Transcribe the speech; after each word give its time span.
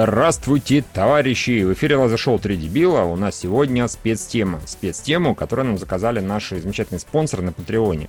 Здравствуйте, 0.00 0.84
товарищи! 0.92 1.64
В 1.64 1.72
эфире 1.72 1.96
Лазершоу 1.96 2.38
3 2.38 2.56
дебила. 2.56 3.02
У 3.02 3.16
нас 3.16 3.34
сегодня 3.34 3.88
спецтема. 3.88 4.60
Спецтему, 4.64 5.34
которую 5.34 5.66
нам 5.66 5.78
заказали 5.78 6.20
наши 6.20 6.60
замечательные 6.60 7.00
спонсоры 7.00 7.42
на 7.42 7.52
Патреоне. 7.52 8.08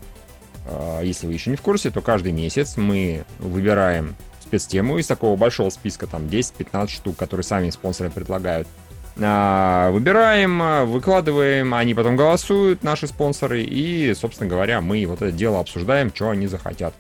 А, 0.67 1.01
если 1.01 1.25
вы 1.25 1.33
еще 1.33 1.49
не 1.49 1.55
в 1.55 1.61
курсе, 1.61 1.89
то 1.89 2.01
каждый 2.01 2.31
месяц 2.31 2.77
мы 2.77 3.25
выбираем 3.39 4.15
спецтему 4.39 4.99
из 4.99 5.07
такого 5.07 5.35
большого 5.35 5.71
списка, 5.71 6.05
там 6.05 6.27
10-15 6.27 6.89
штук, 6.89 7.15
которые 7.17 7.43
сами 7.43 7.71
спонсоры 7.71 8.11
предлагают. 8.11 8.67
А, 9.19 9.89
выбираем, 9.89 10.91
выкладываем, 10.91 11.73
они 11.73 11.95
потом 11.95 12.15
голосуют, 12.15 12.83
наши 12.83 13.07
спонсоры, 13.07 13.63
и, 13.63 14.13
собственно 14.13 14.47
говоря, 14.47 14.81
мы 14.81 15.03
вот 15.07 15.23
это 15.23 15.31
дело 15.31 15.59
обсуждаем, 15.59 16.11
что 16.13 16.29
они 16.29 16.45
захотят. 16.45 16.93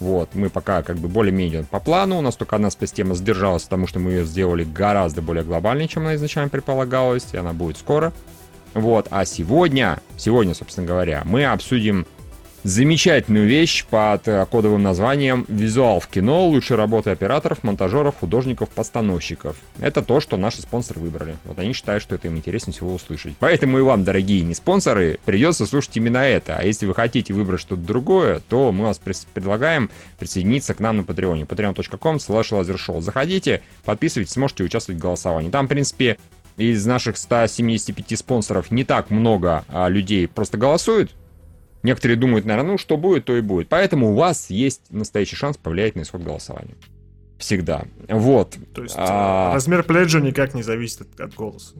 Вот, 0.00 0.34
мы 0.34 0.48
пока 0.48 0.82
как 0.82 0.96
бы 0.96 1.08
более-менее 1.08 1.64
по 1.64 1.78
плану, 1.78 2.18
у 2.18 2.20
нас 2.22 2.34
только 2.34 2.56
одна 2.56 2.70
спецтема 2.70 3.14
задержалась, 3.14 3.64
потому 3.64 3.86
что 3.86 3.98
мы 3.98 4.12
ее 4.12 4.24
сделали 4.24 4.64
гораздо 4.64 5.20
более 5.20 5.44
глобальной, 5.44 5.88
чем 5.88 6.04
она 6.04 6.14
изначально 6.14 6.48
предполагалась, 6.48 7.28
и 7.32 7.36
она 7.36 7.52
будет 7.52 7.76
скоро. 7.76 8.12
Вот, 8.72 9.08
а 9.10 9.24
сегодня, 9.26 10.00
сегодня, 10.16 10.54
собственно 10.54 10.86
говоря, 10.86 11.22
мы 11.26 11.44
обсудим 11.44 12.06
замечательную 12.62 13.46
вещь 13.46 13.84
под 13.84 14.28
э, 14.28 14.46
кодовым 14.50 14.82
названием 14.82 15.44
«Визуал 15.48 16.00
в 16.00 16.08
кино. 16.08 16.46
Лучшие 16.46 16.76
работы 16.76 17.10
операторов, 17.10 17.62
монтажеров, 17.62 18.16
художников, 18.18 18.68
постановщиков». 18.70 19.56
Это 19.78 20.02
то, 20.02 20.20
что 20.20 20.36
наши 20.36 20.62
спонсоры 20.62 21.00
выбрали. 21.00 21.36
Вот 21.44 21.58
они 21.58 21.72
считают, 21.72 22.02
что 22.02 22.14
это 22.14 22.28
им 22.28 22.36
интереснее 22.36 22.74
всего 22.74 22.94
услышать. 22.94 23.34
Поэтому 23.38 23.78
и 23.78 23.82
вам, 23.82 24.04
дорогие 24.04 24.42
не 24.42 24.54
спонсоры, 24.54 25.18
придется 25.24 25.66
слушать 25.66 25.96
именно 25.96 26.18
это. 26.18 26.56
А 26.56 26.64
если 26.64 26.86
вы 26.86 26.94
хотите 26.94 27.32
выбрать 27.32 27.60
что-то 27.60 27.82
другое, 27.82 28.40
то 28.48 28.72
мы 28.72 28.86
вас 28.86 28.98
предлагаем 28.98 29.90
присоединиться 30.18 30.74
к 30.74 30.80
нам 30.80 30.98
на 30.98 31.02
Патреоне. 31.04 31.44
patreon.com 31.44 32.16
slash. 32.16 33.00
Заходите, 33.00 33.62
подписывайтесь, 33.84 34.32
сможете 34.32 34.64
участвовать 34.64 34.98
в 34.98 35.02
голосовании. 35.02 35.50
Там, 35.50 35.66
в 35.66 35.68
принципе, 35.68 36.18
из 36.56 36.84
наших 36.84 37.16
175 37.16 38.18
спонсоров 38.18 38.70
не 38.70 38.84
так 38.84 39.10
много 39.10 39.64
а, 39.68 39.88
людей 39.88 40.28
просто 40.28 40.58
голосуют, 40.58 41.12
Некоторые 41.82 42.16
думают, 42.16 42.44
наверное, 42.44 42.72
ну 42.72 42.78
что 42.78 42.96
будет, 42.96 43.24
то 43.24 43.36
и 43.36 43.40
будет. 43.40 43.68
Поэтому 43.68 44.10
у 44.10 44.14
вас 44.14 44.50
есть 44.50 44.82
настоящий 44.90 45.36
шанс 45.36 45.56
повлиять 45.56 45.96
на 45.96 46.02
исход 46.02 46.22
голосования. 46.22 46.74
Всегда. 47.38 47.84
Вот. 48.08 48.56
То 48.74 48.82
есть 48.82 48.94
а... 48.98 49.54
размер 49.54 49.82
пледжа 49.82 50.20
никак 50.20 50.52
не 50.54 50.62
зависит 50.62 51.00
от, 51.00 51.20
от 51.20 51.34
голоса. 51.34 51.74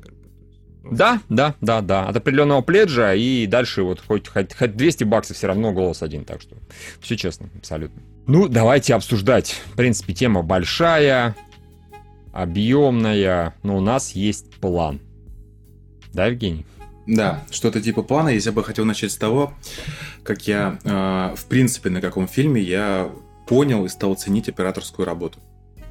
Да, 0.91 1.21
да, 1.29 1.55
да, 1.61 1.83
да. 1.83 2.09
От 2.09 2.17
определенного 2.17 2.63
пледжа 2.63 3.15
и 3.15 3.47
дальше 3.47 3.83
вот 3.83 4.01
хоть, 4.01 4.29
хоть, 4.29 4.55
хоть 4.55 4.77
200 4.77 5.05
баксов 5.05 5.37
все 5.37 5.49
равно 5.49 5.73
голос 5.73 6.03
один. 6.03 6.25
Так 6.25 6.41
что 6.41 6.57
все 7.01 7.17
честно, 7.17 7.51
абсолютно. 7.57 8.01
Ну, 8.27 8.49
давайте 8.49 8.95
обсуждать. 8.95 9.61
В 9.73 9.77
принципе, 9.77 10.15
тема 10.15 10.43
большая, 10.43 11.37
объемная, 12.33 13.55
но 13.63 13.77
у 13.77 13.81
нас 13.81 14.13
есть 14.13 14.55
план. 14.57 15.01
Да, 16.13 16.27
Евгений? 16.27 16.65
Да, 17.11 17.43
что-то 17.51 17.81
типа 17.81 18.05
плана. 18.05 18.29
Я 18.29 18.53
бы 18.53 18.63
хотел 18.63 18.85
начать 18.85 19.11
с 19.11 19.17
того, 19.17 19.53
как 20.23 20.47
я, 20.47 20.79
э, 20.85 21.35
в 21.37 21.45
принципе, 21.47 21.91
на 21.91 22.01
каком 22.01 22.29
фильме 22.29 22.63
я 22.63 23.11
понял 23.49 23.85
и 23.85 23.89
стал 23.89 24.15
ценить 24.15 24.49
операторскую 24.49 25.07
работу. 25.07 25.41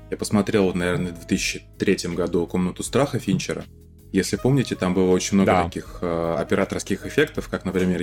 Я 0.09 0.15
посмотрел, 0.15 0.73
наверное, 0.73 1.11
в 1.11 1.27
2003 1.27 2.15
году 2.15 2.47
«Комнату 2.47 2.83
страха» 2.83 3.19
Финчера. 3.19 3.65
Если 4.13 4.37
помните, 4.37 4.75
там 4.75 4.93
было 4.93 5.11
очень 5.11 5.35
много 5.35 5.51
да. 5.51 5.63
таких 5.65 5.99
э, 6.01 6.35
операторских 6.39 7.05
эффектов, 7.05 7.49
как, 7.49 7.65
например, 7.65 7.99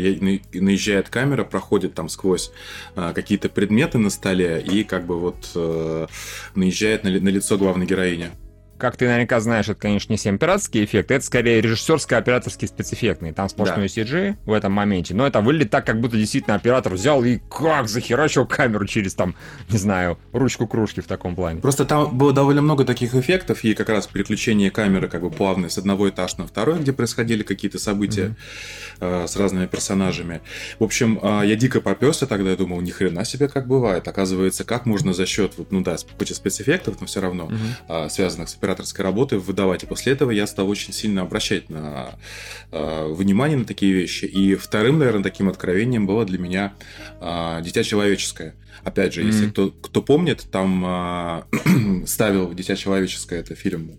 наезжает 0.53 1.09
камера, 1.09 1.45
проходит 1.45 1.95
там 1.95 2.11
сквозь 2.11 2.53
э, 2.97 3.13
какие-то 3.15 3.49
предметы 3.49 3.97
на 3.97 4.11
столе 4.11 4.61
и 4.61 4.85
как 4.85 5.07
бы 5.07 5.19
вот 5.19 5.51
э, 5.55 6.07
наезжает 6.55 7.03
на, 7.03 7.11
на 7.11 7.29
лицо 7.31 7.57
главной 7.57 7.87
героини. 7.87 8.31
Как 8.79 8.97
ты 8.97 9.07
наверняка 9.07 9.41
знаешь, 9.41 9.69
это, 9.69 9.81
конечно, 9.81 10.13
не 10.13 10.17
всем 10.17 10.39
пиратские 10.39 10.85
эффекты, 10.85 11.15
это 11.15 11.25
скорее 11.25 11.61
режиссерско-операторские 11.61 12.69
спецэффектные. 12.69 13.33
Там 13.33 13.49
сплошной 13.49 13.89
да. 13.89 14.03
CG 14.03 14.37
в 14.45 14.53
этом 14.53 14.73
моменте, 14.73 15.15
но 15.15 15.27
это 15.27 15.41
выглядит 15.41 15.71
так, 15.71 15.87
как 15.87 16.01
будто 16.01 16.17
действительно 16.17 16.57
оператор 16.57 16.93
взял 16.93 17.25
и 17.25 17.39
как 17.51 17.89
захерачил 17.89 18.47
камеру 18.47 18.87
через 18.87 19.15
там, 19.15 19.35
не 19.69 19.79
знаю, 19.79 20.19
ручку 20.33 20.67
кружки 20.67 21.01
в 21.01 21.07
таком 21.07 21.35
плане. 21.35 21.61
Просто 21.61 21.85
там 21.85 22.17
было 22.17 22.33
довольно 22.33 22.63
много 22.63 22.85
таких 22.85 23.15
эффектов, 23.15 23.65
и 23.65 23.75
как 23.75 23.89
раз 23.89 24.07
переключение 24.07 24.71
камеры 24.71 25.09
как 25.09 25.23
бы 25.23 25.31
плавное 25.31 25.69
с 25.69 25.79
одного 25.79 26.09
этажа 26.09 26.35
на 26.39 26.47
второй, 26.47 26.79
где 26.79 26.93
происходили 26.93 27.43
какие-то 27.43 27.79
события 27.79 28.37
mm-hmm. 29.01 29.25
э, 29.25 29.29
с 29.29 29.37
разными 29.37 29.67
персонажами. 29.67 30.41
В 30.79 30.85
общем, 30.85 31.19
э, 31.23 31.43
я 31.47 31.57
дико 31.57 31.81
попёрся 31.81 32.27
тогда, 32.27 32.51
я 32.51 32.57
думал, 32.57 32.81
ни 32.81 32.91
хрена 32.91 33.25
себе 33.25 33.49
как 33.49 33.67
бывает. 33.67 34.07
Оказывается, 34.09 34.65
как 34.65 34.87
можно 34.87 35.13
за 35.13 35.27
счет, 35.27 35.55
ну 35.71 35.83
да, 35.83 35.97
хоть 36.19 36.31
и 36.31 36.35
спецэффектов, 36.35 37.01
но 37.01 37.07
все 37.07 37.21
равно 37.21 37.49
mm-hmm. 37.49 38.07
э, 38.07 38.09
связанных 38.11 38.49
с 38.49 38.55
операторской 38.67 39.05
работы 39.05 39.39
выдавать. 39.39 39.85
И 39.85 39.87
после 39.87 40.13
этого 40.13 40.31
я 40.31 40.47
стал 40.47 40.69
очень 40.69 40.93
сильно 40.93 41.23
обращать 41.23 41.71
на 41.71 42.17
э, 42.73 43.13
внимание 43.13 43.57
на 43.57 43.65
такие 43.65 43.93
вещи. 43.93 44.25
И 44.25 44.57
вторым, 44.57 44.99
наверное, 44.99 45.23
таким 45.23 45.49
откровением 45.49 46.07
было 46.07 46.25
для 46.25 46.39
меня 46.39 46.75
э, 47.21 47.61
«Дитя 47.63 47.85
человеческое». 47.85 48.55
Опять 48.83 49.15
же, 49.15 49.23
mm-hmm. 49.23 49.27
если 49.27 49.51
кто, 49.51 49.71
кто 49.71 50.03
помнит, 50.03 50.47
там 50.51 50.85
э, 50.85 51.43
ставил 52.07 52.53
«Дитя 52.53 52.77
человеческое» 52.77 53.41
это 53.41 53.55
фильм 53.55 53.99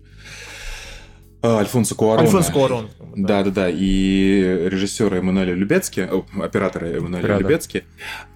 а, 1.40 1.60
Альфонсо 1.60 1.94
Куарон. 1.94 2.24
Альфонсо 2.24 2.52
Куарон. 2.52 2.90
Да, 3.14 3.44
да, 3.44 3.50
да. 3.50 3.70
И 3.70 4.40
режиссер 4.66 5.14
Эммануэля 5.14 5.54
Любецки, 5.54 6.08
оператора 6.42 6.86
Эммануэля 6.86 7.38
Любецки. 7.38 7.84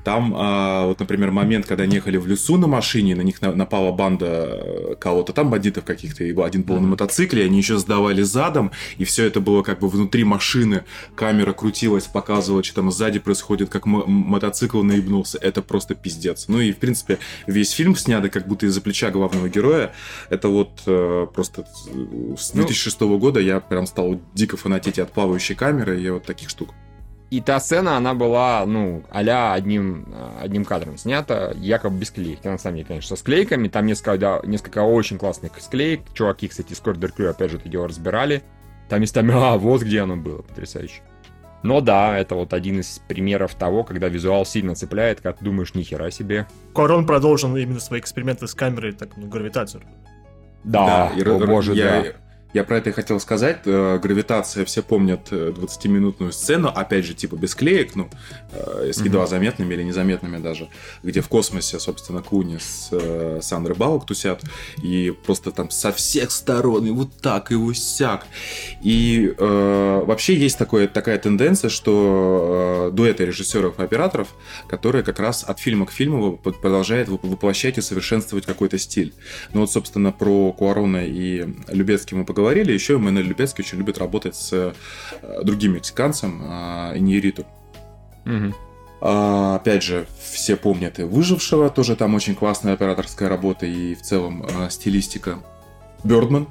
Там, 0.05 0.35
а, 0.37 0.87
вот, 0.87 0.99
например, 0.99 1.31
момент, 1.31 1.67
когда 1.67 1.85
они 1.85 1.97
ехали 1.97 2.17
в 2.17 2.27
лесу 2.27 2.57
на 2.59 2.67
машине, 2.67 3.15
на 3.15 3.23
них 3.23 3.41
напала 3.41 3.93
банда 3.93 4.27
э, 4.27 4.95
кого-то 4.99 5.33
там, 5.33 5.51
бандитов 5.51 5.85
каких-то, 5.85 6.25
и 6.25 6.35
один 6.41 6.63
был 6.63 6.81
на 6.81 6.89
мотоцикле, 6.89 7.45
они 7.45 7.59
еще 7.59 7.79
сдавали 7.79 8.23
задом, 8.23 8.73
и 8.99 9.05
все 9.05 9.25
это 9.25 9.41
было 9.41 9.63
как 9.63 9.79
бы 9.79 9.89
внутри 9.89 10.25
машины, 10.25 10.85
камера 11.15 11.53
крутилась, 11.53 12.05
показывала, 12.05 12.65
что 12.65 12.77
там 12.77 12.91
сзади 12.91 13.21
происходит, 13.21 13.69
как 13.69 13.87
мотоцикл 13.87 14.83
наебнулся. 14.83 15.39
Это 15.39 15.63
просто 15.63 15.95
пиздец. 15.95 16.47
Ну 16.49 16.61
и, 16.61 16.73
в 16.73 16.79
принципе, 16.79 17.19
весь 17.47 17.71
фильм 17.71 17.95
снятый 17.97 18.31
как 18.31 18.49
будто 18.49 18.67
из-за 18.67 18.81
плеча 18.81 19.11
главного 19.11 19.49
героя. 19.49 19.93
Это 20.31 20.49
вот 20.49 20.83
э, 20.87 21.27
просто 21.33 21.67
с 22.37 22.51
2006 22.51 23.01
ну, 23.01 23.19
года 23.19 23.41
я 23.41 23.61
прям 23.61 23.87
стал 23.87 24.21
дико 24.35 24.57
фанатеть 24.57 24.99
от 24.99 25.13
плавающей 25.13 25.55
камеры 25.55 26.01
и 26.01 26.11
вот 26.11 26.25
таких 26.25 26.49
штук. 26.49 26.71
И 27.33 27.41
та 27.41 27.61
сцена, 27.61 27.97
она 27.97 28.13
была, 28.13 28.63
ну, 28.67 29.05
а 29.11 29.55
одним, 29.55 30.07
одним 30.39 30.67
кадром 30.67 30.99
снята, 30.99 31.55
якобы 31.57 31.99
без 31.99 32.11
клейки. 32.11 32.47
На 32.47 32.59
самом 32.59 32.77
деле, 32.77 32.89
конечно, 32.89 33.17
со 33.17 33.21
склейками. 33.23 33.69
Там 33.69 33.87
несколько, 33.87 34.19
да, 34.19 34.41
несколько 34.45 34.81
очень 34.81 35.17
классных 35.17 35.53
склеек. 35.59 36.03
Чуваки, 36.13 36.49
кстати, 36.49 36.75
из 36.75 36.83
Corridor 36.83 37.11
Crew, 37.17 37.29
опять 37.29 37.51
же, 37.51 37.57
это 37.57 37.71
дело 37.71 37.89
разбирали. 37.89 38.43
Там 38.91 39.01
местами, 39.01 39.33
а, 39.35 39.57
вот 39.57 39.81
где 39.81 40.03
оно 40.03 40.17
было, 40.17 40.43
потрясающе. 40.43 41.01
Но 41.63 41.81
да, 41.81 42.19
это 42.19 42.35
вот 42.35 42.53
один 42.53 42.81
из 42.81 43.01
примеров 43.09 43.55
того, 43.55 43.83
когда 43.83 44.09
визуал 44.09 44.45
сильно 44.45 44.75
цепляет, 44.75 45.23
как 45.23 45.43
думаешь, 45.43 45.73
нихера 45.73 46.11
себе. 46.11 46.47
Корон 46.75 47.07
продолжил 47.07 47.57
именно 47.57 47.81
свои 47.81 48.01
эксперименты 48.01 48.47
с 48.47 48.55
камерой, 48.55 48.93
так, 48.93 49.17
ну, 49.17 49.27
гравитацию. 49.27 49.83
Да, 50.65 51.11
да 51.17 51.35
о 51.35 51.47
боже, 51.47 51.73
я, 51.73 52.03
да. 52.03 52.13
Я 52.53 52.65
про 52.65 52.79
это 52.79 52.91
и 52.91 52.93
хотел 52.93 53.19
сказать. 53.19 53.61
Э, 53.65 53.99
гравитация, 53.99 54.65
все 54.67 54.83
помнят 54.83 55.33
20-минутную 55.33 56.31
э, 56.31 56.33
сцену, 56.33 56.69
опять 56.69 57.07
же, 57.07 57.15
типа 57.15 57.37
без 57.37 57.55
клеек, 57.55 57.95
ну, 57.95 58.11
э, 58.53 58.91
с 58.93 59.01
едва 59.01 59.27
заметными 59.27 59.73
или 59.73 59.83
незаметными 59.83 60.37
даже, 60.37 60.69
где 61.03 61.23
в 61.23 61.29
космосе, 61.29 61.79
собственно, 61.79 62.21
Куни 62.21 62.59
с 62.59 62.91
Сандрой 63.41 63.77
Балок 63.77 64.05
тусят, 64.05 64.43
и 64.83 65.15
просто 65.25 65.51
там 65.51 65.71
со 65.71 65.93
всех 65.93 66.31
сторон, 66.31 66.87
и 66.87 66.91
вот 66.91 67.17
так, 67.23 67.53
и 67.53 67.55
вот 67.55 67.77
сяк. 67.77 68.27
И 68.83 69.35
э, 69.37 70.03
вообще 70.05 70.35
есть 70.35 70.59
такое, 70.59 70.89
такая 70.89 71.19
тенденция, 71.19 71.71
что 71.71 72.91
э, 72.91 72.95
дуэты 72.95 73.25
режиссеров 73.25 73.79
и 73.79 73.83
операторов, 73.83 74.29
которые 74.69 75.03
как 75.05 75.21
раз 75.21 75.43
от 75.43 75.59
фильма 75.59 75.87
к 75.87 75.91
фильму 75.91 76.37
продолжают 76.37 77.09
воплощать 77.09 77.79
и 77.79 77.81
совершенствовать 77.81 78.45
какой-то 78.45 78.77
стиль. 78.77 79.15
Ну 79.55 79.61
вот, 79.61 79.73
собственно, 79.73 80.13
про 80.13 80.53
Куарона 80.53 81.07
и 81.07 81.47
Любецкий 81.69 82.15
мы 82.15 82.27
поговорили 82.27 82.42
говорили, 82.43 82.73
еще 82.73 82.95
Эммануэль 82.95 83.27
Любецкий 83.27 83.63
очень 83.65 83.79
любит 83.79 83.99
работать 83.99 84.35
с 84.35 84.53
э, 84.53 84.73
другим 85.43 85.75
мексиканцем, 85.75 86.43
э, 86.43 86.99
Иньериту. 86.99 87.47
Угу. 88.27 88.55
А, 89.01 89.57
опять 89.57 89.83
же, 89.83 90.07
все 90.33 90.57
помнят 90.57 90.99
и 90.99 91.05
«Выжившего», 91.05 91.71
тоже 91.71 91.97
там 91.97 92.15
очень 92.15 92.35
классная 92.35 92.75
операторская 92.75 93.29
работа 93.29 93.67
и 93.67 93.95
в 93.95 94.03
целом 94.03 94.45
э, 94.45 94.71
стилистика. 94.71 95.39
Бёрдман, 96.05 96.49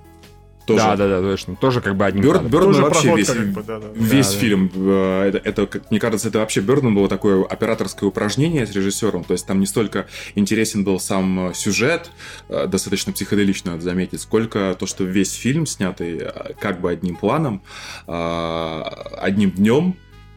тоже. 0.65 0.83
Да, 0.83 0.95
да, 0.95 1.07
да, 1.07 1.21
точно. 1.21 1.55
Тоже 1.55 1.81
как 1.81 1.95
бы 1.95 2.05
одним 2.05 2.23
Бёрд, 2.23 2.43
Бёрдман 2.43 2.81
вообще 2.81 3.15
весь, 3.15 3.27
как 3.27 3.47
бы, 3.51 3.63
да, 3.63 3.79
да. 3.79 3.87
весь 3.93 4.31
да, 4.31 4.37
фильм, 4.37 4.71
да. 4.73 5.25
Это, 5.25 5.37
это, 5.37 5.81
мне 5.89 5.99
кажется, 5.99 6.27
это 6.29 6.39
вообще 6.39 6.61
Бёрдман 6.61 6.95
было 6.95 7.07
такое 7.07 7.43
операторское 7.43 8.07
упражнение 8.07 8.65
с 8.65 8.71
режиссером. 8.71 9.23
То 9.23 9.33
есть 9.33 9.45
там 9.45 9.59
не 9.59 9.65
столько 9.65 10.07
интересен 10.35 10.83
был 10.83 10.99
сам 10.99 11.49
э, 11.49 11.53
сюжет, 11.53 12.11
э, 12.49 12.67
достаточно 12.67 13.13
психоделично 13.13 13.71
надо 13.71 13.83
заметить, 13.83 14.21
сколько 14.21 14.75
то, 14.79 14.85
что 14.85 15.03
весь 15.03 15.33
фильм 15.33 15.65
снятый 15.65 16.19
э, 16.21 16.53
как 16.59 16.81
бы 16.81 16.91
одним 16.91 17.15
планом, 17.15 17.61
одним 18.07 19.51
днем, 19.51 19.95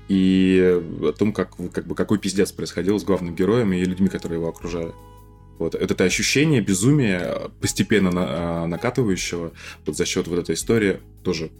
и 0.09 0.81
о 1.03 1.13
том, 1.13 1.33
как, 1.33 1.53
как 1.73 1.87
бы, 1.87 1.95
какой 1.95 2.19
пиздец 2.19 2.53
происходил 2.53 2.99
с 2.99 3.05
главным 3.05 3.35
героем 3.35 3.73
и 3.73 3.85
людьми, 3.85 4.09
которые 4.09 4.39
его 4.39 4.49
окружали. 4.49 4.93
Вот 5.59 5.75
это 5.75 6.05
ощущение 6.05 6.61
безумия, 6.61 7.51
постепенно 7.61 8.11
на, 8.11 8.67
накатывающего, 8.67 9.53
вот 9.87 9.97
за 9.97 10.05
счет 10.05 10.27
вот 10.27 10.39
этой 10.41 10.55
истории, 10.55 11.01
тоже 11.23 11.51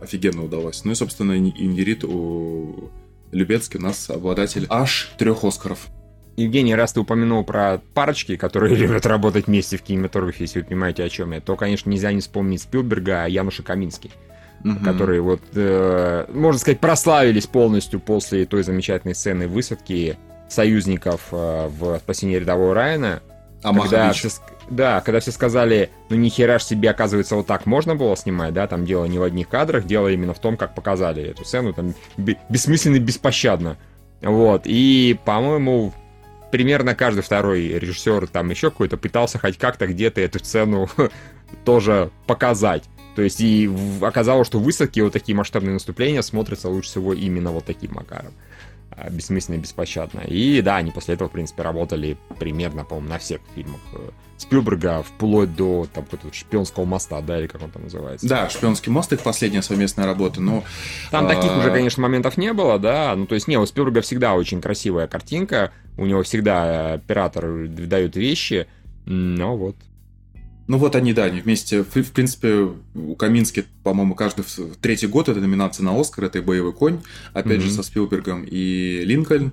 офигенно 0.00 0.44
удалось. 0.44 0.84
Ну 0.84 0.92
и, 0.92 0.94
собственно, 0.94 1.36
Индирит 1.36 2.04
у 2.04 2.90
Любецкий 3.32 3.78
у 3.78 3.82
нас 3.82 4.08
обладатель 4.08 4.66
аж 4.70 5.12
трех 5.18 5.44
Оскаров. 5.44 5.88
Евгений, 6.36 6.74
раз 6.74 6.92
ты 6.92 7.00
упомянул 7.00 7.44
про 7.44 7.80
парочки, 7.94 8.36
которые 8.36 8.74
любят 8.76 9.04
работать 9.06 9.46
вместе 9.46 9.76
в 9.76 9.82
кинематографе, 9.82 10.44
если 10.44 10.60
вы 10.60 10.66
понимаете, 10.66 11.04
о 11.04 11.08
чем 11.08 11.32
я, 11.32 11.40
то, 11.40 11.56
конечно, 11.56 11.90
нельзя 11.90 12.12
не 12.12 12.20
вспомнить 12.20 12.62
Спилберга, 12.62 13.24
а 13.24 13.28
Януша 13.28 13.62
Каминский, 13.62 14.12
угу. 14.64 14.78
которые 14.84 15.20
вот, 15.20 15.42
э, 15.54 16.26
можно 16.32 16.58
сказать, 16.58 16.80
прославились 16.80 17.46
полностью 17.46 18.00
после 18.00 18.46
той 18.46 18.62
замечательной 18.62 19.14
сцены 19.14 19.48
высадки 19.48 20.16
союзников 20.48 21.28
э, 21.32 21.68
в 21.68 21.98
спасении 21.98 22.36
рядового 22.36 22.74
Райана. 22.74 23.22
А 23.62 23.74
когда 23.74 24.12
все, 24.12 24.28
да, 24.70 25.00
когда 25.00 25.20
все 25.20 25.32
сказали, 25.32 25.90
ну 26.10 26.16
ни 26.16 26.28
хера 26.28 26.58
ж 26.58 26.62
себе, 26.62 26.90
оказывается, 26.90 27.36
вот 27.36 27.46
так 27.46 27.66
можно 27.66 27.96
было 27.96 28.16
снимать, 28.16 28.54
да, 28.54 28.66
там 28.66 28.84
дело 28.84 29.04
не 29.06 29.18
в 29.18 29.22
одних 29.22 29.48
кадрах, 29.48 29.84
дело 29.84 30.08
именно 30.08 30.34
в 30.34 30.38
том, 30.38 30.56
как 30.56 30.74
показали 30.74 31.22
эту 31.22 31.44
сцену, 31.44 31.72
там 31.72 31.94
бессмысленно 32.16 32.96
и 32.96 33.00
беспощадно. 33.00 33.76
Вот, 34.20 34.62
и, 34.64 35.18
по-моему, 35.24 35.92
примерно 36.50 36.94
каждый 36.94 37.22
второй 37.22 37.68
режиссер 37.68 38.26
там 38.28 38.50
еще 38.50 38.70
какой-то 38.70 38.96
пытался 38.96 39.38
хоть 39.38 39.58
как-то 39.58 39.86
где-то 39.86 40.20
эту 40.20 40.38
сцену 40.38 40.88
тоже 41.64 42.10
показать. 42.26 42.84
То 43.16 43.22
есть 43.22 43.40
и 43.40 43.68
оказалось, 44.00 44.46
что 44.46 44.60
высокие 44.60 45.04
вот 45.04 45.12
такие 45.12 45.34
масштабные 45.34 45.72
наступления 45.72 46.22
смотрятся 46.22 46.68
лучше 46.68 46.90
всего 46.90 47.12
именно 47.12 47.50
вот 47.50 47.64
таким 47.64 47.94
макаром. 47.94 48.32
А, 48.90 49.10
бессмысленно 49.10 49.56
и 49.56 49.58
беспощадно. 49.58 50.20
И 50.20 50.60
да, 50.62 50.76
они 50.76 50.90
после 50.90 51.14
этого, 51.14 51.28
в 51.28 51.32
принципе, 51.32 51.62
работали 51.62 52.16
примерно, 52.38 52.84
по-моему, 52.84 53.10
на 53.10 53.18
всех 53.18 53.40
фильмах 53.54 53.80
э, 53.92 54.10
Спилберга, 54.38 55.02
вплоть 55.02 55.54
до 55.54 55.86
там 55.92 56.06
шпионского 56.32 56.84
моста, 56.84 57.20
да, 57.20 57.38
или 57.38 57.46
как 57.46 57.62
он 57.62 57.70
там 57.70 57.84
называется. 57.84 58.26
Да, 58.26 58.48
шпионский 58.48 58.90
мост 58.90 59.12
их 59.12 59.20
последняя 59.20 59.62
совместная 59.62 60.06
работа, 60.06 60.40
но... 60.40 60.64
Там 61.10 61.26
а... 61.26 61.28
таких 61.28 61.56
уже, 61.56 61.70
конечно, 61.70 62.02
моментов 62.02 62.38
не 62.38 62.52
было, 62.52 62.78
да, 62.78 63.14
ну 63.14 63.26
то 63.26 63.34
есть, 63.34 63.46
не, 63.46 63.58
у 63.58 63.66
Спилберга 63.66 64.00
всегда 64.00 64.34
очень 64.34 64.60
красивая 64.60 65.06
картинка, 65.06 65.70
у 65.96 66.06
него 66.06 66.22
всегда 66.22 66.94
оператор 66.94 67.46
выдает 67.46 68.16
вещи, 68.16 68.66
но 69.04 69.56
вот. 69.56 69.76
Ну 70.68 70.76
вот 70.76 70.94
они, 70.94 71.14
да, 71.14 71.24
они 71.24 71.40
вместе, 71.40 71.82
в, 71.82 71.96
в 71.96 72.12
принципе, 72.12 72.68
у 72.94 73.14
Камински, 73.16 73.64
по-моему, 73.82 74.14
каждый 74.14 74.44
третий 74.82 75.06
год 75.06 75.30
это 75.30 75.40
номинация 75.40 75.82
на 75.82 75.98
Оскар, 75.98 76.26
это 76.26 76.38
и 76.38 76.42
«Боевой 76.42 76.74
конь», 76.74 77.00
опять 77.32 77.60
mm-hmm. 77.60 77.62
же, 77.62 77.70
со 77.72 77.82
Спилбергом, 77.82 78.44
и 78.44 79.02
«Линкольн». 79.04 79.52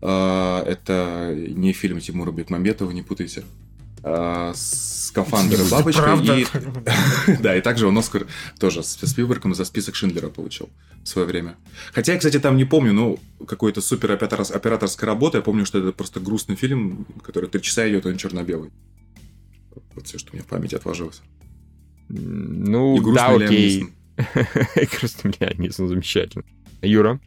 А, 0.00 0.64
это 0.64 1.34
не 1.36 1.74
фильм 1.74 2.00
Тимура 2.00 2.32
Бекмамбетова, 2.32 2.90
не 2.90 3.02
путайте. 3.02 3.44
А, 4.02 4.52
«Скафандр 4.54 5.60
и 5.60 5.70
бабочка». 5.70 6.18
И... 6.22 6.46
да, 7.42 7.54
и 7.54 7.60
также 7.60 7.86
он 7.86 7.98
Оскар 7.98 8.26
тоже 8.58 8.82
с 8.82 8.96
Спилбергом 8.96 9.54
за 9.54 9.66
список 9.66 9.94
Шиндлера 9.94 10.28
получил 10.28 10.70
в 11.04 11.08
свое 11.08 11.28
время. 11.28 11.56
Хотя 11.92 12.12
я, 12.14 12.18
кстати, 12.18 12.38
там 12.38 12.56
не 12.56 12.64
помню, 12.64 12.94
ну, 12.94 13.18
какой-то 13.46 13.82
супер 13.82 14.12
операторской 14.12 15.06
работы. 15.06 15.36
Я 15.36 15.42
помню, 15.42 15.66
что 15.66 15.78
это 15.78 15.92
просто 15.92 16.18
грустный 16.18 16.56
фильм, 16.56 17.06
который 17.22 17.50
три 17.50 17.60
часа 17.60 17.86
идет, 17.88 18.06
он 18.06 18.16
черно-белый. 18.16 18.70
Вот 19.94 20.06
все, 20.06 20.18
что 20.18 20.32
у 20.32 20.34
меня 20.36 20.44
в 20.44 20.48
памяти 20.48 20.74
отложилось. 20.74 21.22
Ну, 22.08 22.96
и 22.96 23.14
да, 23.14 23.28
окей. 23.28 23.86
Грустный 24.98 25.34
Леонидсон, 25.40 25.88
замечательно. 25.88 26.44
Юра? 26.82 27.20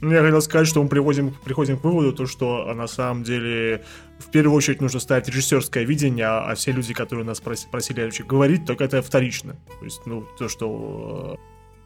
Ну, 0.00 0.12
я 0.12 0.22
хотел 0.22 0.40
сказать, 0.40 0.66
что 0.66 0.82
мы 0.82 0.88
приходим, 0.88 1.34
приходим 1.44 1.76
к 1.78 1.84
выводу, 1.84 2.12
то, 2.14 2.26
что 2.26 2.68
а, 2.68 2.74
на 2.74 2.86
самом 2.86 3.22
деле 3.22 3.84
в 4.18 4.30
первую 4.30 4.56
очередь 4.56 4.80
нужно 4.80 4.98
ставить 4.98 5.28
режиссерское 5.28 5.84
видение, 5.84 6.24
а, 6.24 6.50
а 6.50 6.54
все 6.54 6.72
люди, 6.72 6.94
которые 6.94 7.26
нас 7.26 7.40
прос, 7.40 7.66
просили 7.70 8.02
вообще 8.02 8.24
говорить, 8.24 8.64
только 8.64 8.84
это 8.84 9.02
вторично. 9.02 9.56
То 9.78 9.84
есть, 9.84 10.00
ну, 10.06 10.26
то, 10.38 10.48
что 10.48 11.38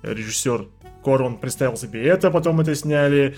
э, 0.02 0.14
режиссер 0.14 0.68
Корван 1.02 1.38
представил 1.38 1.76
себе 1.76 2.04
это, 2.04 2.30
потом 2.30 2.60
это 2.60 2.76
сняли, 2.76 3.36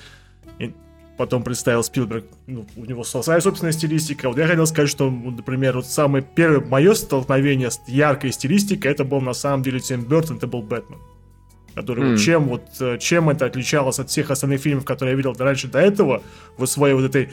потом 1.16 1.42
представил 1.42 1.82
Спилберг, 1.82 2.24
ну, 2.46 2.66
у 2.76 2.84
него 2.84 3.04
своя 3.04 3.40
собственная 3.40 3.72
стилистика. 3.72 4.28
Вот 4.28 4.38
я 4.38 4.46
хотел 4.46 4.66
сказать, 4.66 4.90
что, 4.90 5.10
например, 5.10 5.76
вот 5.76 5.86
самое 5.86 6.24
первое 6.24 6.60
мое 6.60 6.94
столкновение 6.94 7.70
с 7.70 7.80
яркой 7.86 8.32
стилистикой, 8.32 8.92
это 8.92 9.04
был 9.04 9.20
на 9.20 9.32
самом 9.32 9.62
деле 9.62 9.80
Тим 9.80 10.04
Бертон, 10.04 10.36
это 10.36 10.46
был 10.46 10.62
Бэтмен. 10.62 10.98
Который 11.74 12.04
mm. 12.04 12.10
вот 12.12 12.20
чем 12.20 12.48
вот 12.48 12.62
э, 12.80 12.98
чем 12.98 13.28
это 13.28 13.44
отличалось 13.44 13.98
от 13.98 14.08
всех 14.08 14.30
остальных 14.30 14.62
фильмов, 14.62 14.84
которые 14.84 15.12
я 15.12 15.16
видел 15.16 15.34
раньше 15.38 15.68
до 15.68 15.78
этого, 15.78 16.22
вот 16.56 16.70
своей 16.70 16.94
вот 16.94 17.04
этой 17.04 17.30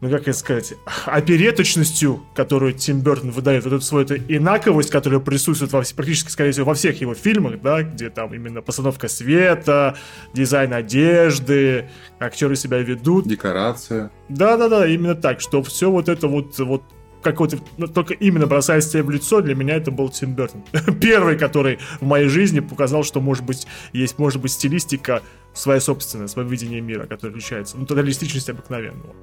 ну 0.00 0.10
как 0.10 0.22
это 0.22 0.34
сказать, 0.34 0.74
опереточностью, 1.06 2.22
которую 2.34 2.74
Тим 2.74 3.00
Бертон 3.00 3.30
выдает, 3.30 3.64
вот 3.64 3.72
эту 3.72 3.84
свою 3.84 4.04
эту 4.04 4.16
инаковость, 4.16 4.90
которая 4.90 5.20
присутствует 5.20 5.72
во, 5.72 5.82
практически, 5.96 6.30
скорее 6.30 6.52
всего, 6.52 6.66
во 6.66 6.74
всех 6.74 7.00
его 7.00 7.14
фильмах, 7.14 7.60
да, 7.62 7.82
где 7.82 8.10
там 8.10 8.34
именно 8.34 8.60
постановка 8.60 9.08
света, 9.08 9.96
дизайн 10.34 10.72
одежды, 10.74 11.88
актеры 12.20 12.56
себя 12.56 12.78
ведут. 12.78 13.26
Декорация. 13.26 14.10
Да-да-да, 14.28 14.86
именно 14.86 15.14
так, 15.14 15.40
что 15.40 15.62
все 15.62 15.90
вот 15.90 16.08
это 16.08 16.28
вот, 16.28 16.58
вот 16.58 16.82
какой-то, 17.22 17.58
ну, 17.78 17.88
только 17.88 18.14
именно 18.14 18.46
бросаясь 18.46 18.88
тебе 18.88 19.02
в 19.02 19.10
лицо, 19.10 19.40
для 19.40 19.54
меня 19.54 19.76
это 19.76 19.90
был 19.90 20.10
Тим 20.10 20.34
Бертон. 20.34 20.62
Первый, 21.00 21.38
который 21.38 21.78
в 22.00 22.04
моей 22.04 22.28
жизни 22.28 22.60
показал, 22.60 23.02
что 23.02 23.20
может 23.20 23.44
быть, 23.44 23.66
есть, 23.92 24.18
может 24.18 24.40
быть, 24.40 24.52
стилистика 24.52 25.22
своя 25.54 25.80
собственная, 25.80 26.28
свое 26.28 26.46
видение 26.46 26.80
мира, 26.80 27.06
которое 27.06 27.30
отличается. 27.30 27.78
Ну, 27.78 27.86
тогда 27.86 28.02
реалистичность 28.02 28.50
обыкновенного. 28.50 29.14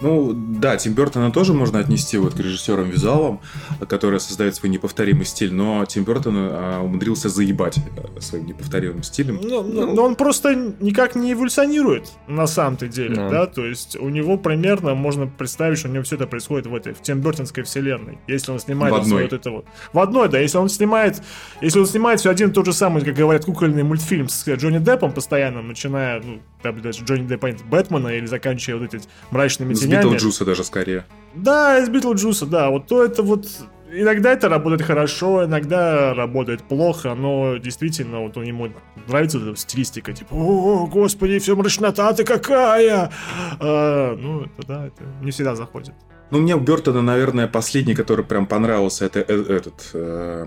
Ну, 0.00 0.32
да, 0.34 0.76
Тим 0.76 0.94
Бертона 0.94 1.30
тоже 1.30 1.52
можно 1.52 1.78
отнести 1.78 2.16
вот 2.16 2.34
к 2.34 2.38
режиссерам-визуалам, 2.38 3.40
которые 3.88 4.20
создают 4.20 4.54
свой 4.54 4.70
неповторимый 4.70 5.24
стиль, 5.24 5.52
но 5.52 5.84
Тим 5.84 6.04
Бертон 6.04 6.34
а, 6.36 6.80
умудрился 6.82 7.28
заебать 7.28 7.78
э, 7.78 8.20
своим 8.20 8.46
неповторимым 8.46 9.02
стилем. 9.02 9.40
Ну, 9.42 9.62
ну, 9.62 9.94
но 9.94 10.04
он 10.04 10.14
просто 10.14 10.54
никак 10.54 11.14
не 11.14 11.32
эволюционирует 11.32 12.10
на 12.26 12.46
самом-то 12.46 12.88
деле, 12.88 13.14
да. 13.14 13.30
да, 13.30 13.46
то 13.46 13.64
есть 13.64 13.96
у 13.96 14.08
него 14.08 14.38
примерно 14.38 14.94
можно 14.94 15.26
представить, 15.26 15.78
что 15.78 15.88
у 15.88 15.92
него 15.92 16.02
все 16.04 16.16
это 16.16 16.26
происходит 16.26 16.66
в 16.66 16.74
этой, 16.74 16.94
в 16.94 17.02
Тим 17.02 17.20
Бертонской 17.20 17.64
вселенной, 17.64 18.18
если 18.26 18.52
он 18.52 18.58
снимает 18.58 18.94
в 18.94 18.96
одной. 18.98 19.24
вот 19.24 19.32
это 19.32 19.50
вот. 19.50 19.66
В 19.92 19.98
одной, 19.98 20.28
да, 20.28 20.38
если 20.38 20.58
он 20.58 20.68
снимает, 20.68 21.22
если 21.60 21.78
он 21.78 21.86
снимает 21.86 22.20
все 22.20 22.30
один 22.30 22.50
и 22.50 22.52
тот 22.52 22.66
же 22.66 22.72
самый, 22.72 23.04
как 23.04 23.14
говорят, 23.14 23.44
кукольный 23.44 23.82
мультфильм 23.82 24.28
с 24.28 24.48
Джонни 24.48 24.78
Деппом 24.78 25.12
постоянно, 25.12 25.62
начиная, 25.62 26.22
ну, 26.22 26.40
там, 26.62 26.80
даже 26.80 27.04
Джонни 27.04 27.26
Деппа 27.26 27.50
Бэтмена 27.64 28.08
или 28.08 28.26
заканчивая 28.26 28.80
вот 28.80 28.94
этими 28.94 29.10
мрачными 29.30 29.74
тенями, 29.74 29.89
Битлджуса 29.90 30.44
даже 30.44 30.64
скорее. 30.64 31.04
Да, 31.34 31.78
из 31.78 31.88
Битлджуса, 31.88 32.46
да. 32.46 32.70
Вот 32.70 32.86
то 32.86 33.04
это 33.04 33.22
вот... 33.22 33.46
Иногда 33.92 34.30
это 34.32 34.48
работает 34.48 34.82
хорошо, 34.82 35.44
иногда 35.46 36.14
работает 36.14 36.62
плохо, 36.62 37.14
но 37.14 37.56
действительно, 37.56 38.20
вот 38.20 38.36
ему 38.36 38.68
нравится 39.08 39.38
эта 39.38 39.56
стилистика, 39.56 40.12
типа, 40.12 40.32
о, 40.32 40.86
господи, 40.86 41.40
все 41.40 41.56
мрачнота-то 41.56 42.22
какая! 42.22 43.10
А, 43.58 44.16
ну, 44.16 44.42
это 44.42 44.66
да, 44.68 44.86
это 44.86 45.02
не 45.22 45.32
всегда 45.32 45.56
заходит. 45.56 45.94
Ну, 46.30 46.38
мне 46.38 46.54
у 46.54 46.60
Бертона, 46.60 47.02
наверное, 47.02 47.48
последний, 47.48 47.96
который 47.96 48.24
прям 48.24 48.46
понравился, 48.46 49.06
это 49.06 49.24
э, 49.26 49.56
этот... 49.56 49.90
Э, 49.92 50.46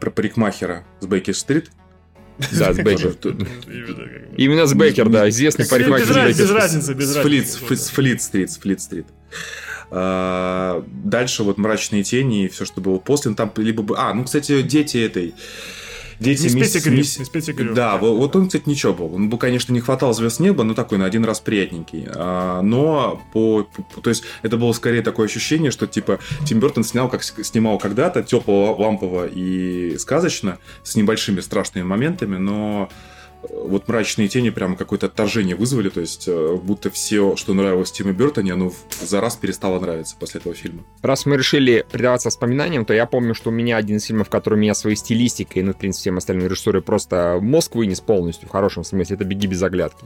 про 0.00 0.10
парикмахера 0.10 0.84
с 1.00 1.06
Бейкер-стрит. 1.06 1.70
Да, 2.52 2.72
с 2.72 2.76
Бейкер. 2.82 3.16
Именно 4.36 4.66
с 4.66 4.74
Бейкер, 4.74 5.08
да, 5.08 5.28
известный 5.28 5.66
парикмахер. 5.66 6.06
Без 6.28 6.50
разницы, 6.50 6.94
без 6.94 7.16
разницы. 7.16 7.76
С 7.76 7.90
Флит-стрит, 7.90 8.50
с 8.50 8.58
Флит-стрит. 8.58 9.06
Дальше 9.90 11.42
вот 11.42 11.58
«Мрачные 11.58 12.02
тени» 12.02 12.44
и 12.44 12.48
все, 12.48 12.64
что 12.64 12.80
было 12.80 12.98
после. 12.98 13.34
Там 13.34 13.52
либо... 13.56 13.82
бы, 13.82 13.96
А, 13.96 14.12
ну, 14.12 14.24
кстати, 14.24 14.62
дети 14.62 14.98
этой 14.98 15.34
Дети 16.20 16.44
мисс, 16.44 16.54
мисс, 16.54 16.86
мисс, 16.86 17.18
мисс 17.18 17.28
Петтигрю. 17.28 17.74
Да, 17.74 17.96
вот, 17.96 18.16
вот 18.16 18.34
он, 18.34 18.46
кстати, 18.46 18.64
ничего 18.66 18.92
был. 18.92 19.14
Он 19.14 19.28
бы, 19.28 19.38
конечно, 19.38 19.72
не 19.72 19.80
хватал 19.80 20.12
звезд 20.14 20.40
неба, 20.40 20.64
но 20.64 20.74
такой 20.74 20.98
на 20.98 21.04
один 21.04 21.24
раз 21.24 21.40
приятненький. 21.40 22.06
А, 22.08 22.60
но 22.62 23.22
по, 23.32 23.64
по, 23.64 24.00
то 24.00 24.10
есть 24.10 24.24
это 24.42 24.56
было 24.56 24.72
скорее 24.72 25.02
такое 25.02 25.26
ощущение, 25.26 25.70
что 25.70 25.86
типа 25.86 26.18
Тим 26.44 26.58
Бертон 26.58 26.82
снял, 26.84 27.08
как 27.08 27.22
снимал 27.22 27.78
когда-то, 27.78 28.22
тепло, 28.22 28.74
лампово 28.76 29.26
и 29.26 29.96
сказочно, 29.98 30.58
с 30.82 30.96
небольшими 30.96 31.40
страшными 31.40 31.84
моментами, 31.84 32.36
но 32.36 32.88
вот 33.42 33.88
мрачные 33.88 34.28
тени 34.28 34.50
прямо 34.50 34.76
какое-то 34.76 35.06
отторжение 35.06 35.56
вызвали, 35.56 35.88
то 35.88 36.00
есть 36.00 36.26
э, 36.26 36.56
будто 36.56 36.90
все, 36.90 37.36
что 37.36 37.54
нравилось 37.54 37.92
Тиму 37.92 38.12
Бертоне, 38.12 38.52
оно 38.52 38.72
за 39.00 39.20
раз 39.20 39.36
перестало 39.36 39.78
нравиться 39.78 40.16
после 40.18 40.40
этого 40.40 40.54
фильма. 40.54 40.84
Раз 41.02 41.26
мы 41.26 41.36
решили 41.36 41.86
предаваться 41.90 42.28
воспоминаниям, 42.28 42.84
то 42.84 42.94
я 42.94 43.06
помню, 43.06 43.34
что 43.34 43.50
у 43.50 43.52
меня 43.52 43.76
один 43.76 43.96
из 43.96 44.04
фильмов, 44.04 44.28
который 44.28 44.58
меня 44.58 44.74
своей 44.74 44.96
стилистикой, 44.96 45.62
ну, 45.62 45.72
в 45.72 45.76
принципе, 45.76 46.02
всем 46.02 46.18
остальным 46.18 46.46
режиссеры 46.46 46.80
просто 46.80 47.38
мозг 47.40 47.74
вынес 47.74 48.00
полностью, 48.00 48.48
в 48.48 48.52
хорошем 48.52 48.84
смысле, 48.84 49.16
это 49.16 49.24
«Беги 49.24 49.46
без 49.46 49.62
оглядки». 49.62 50.04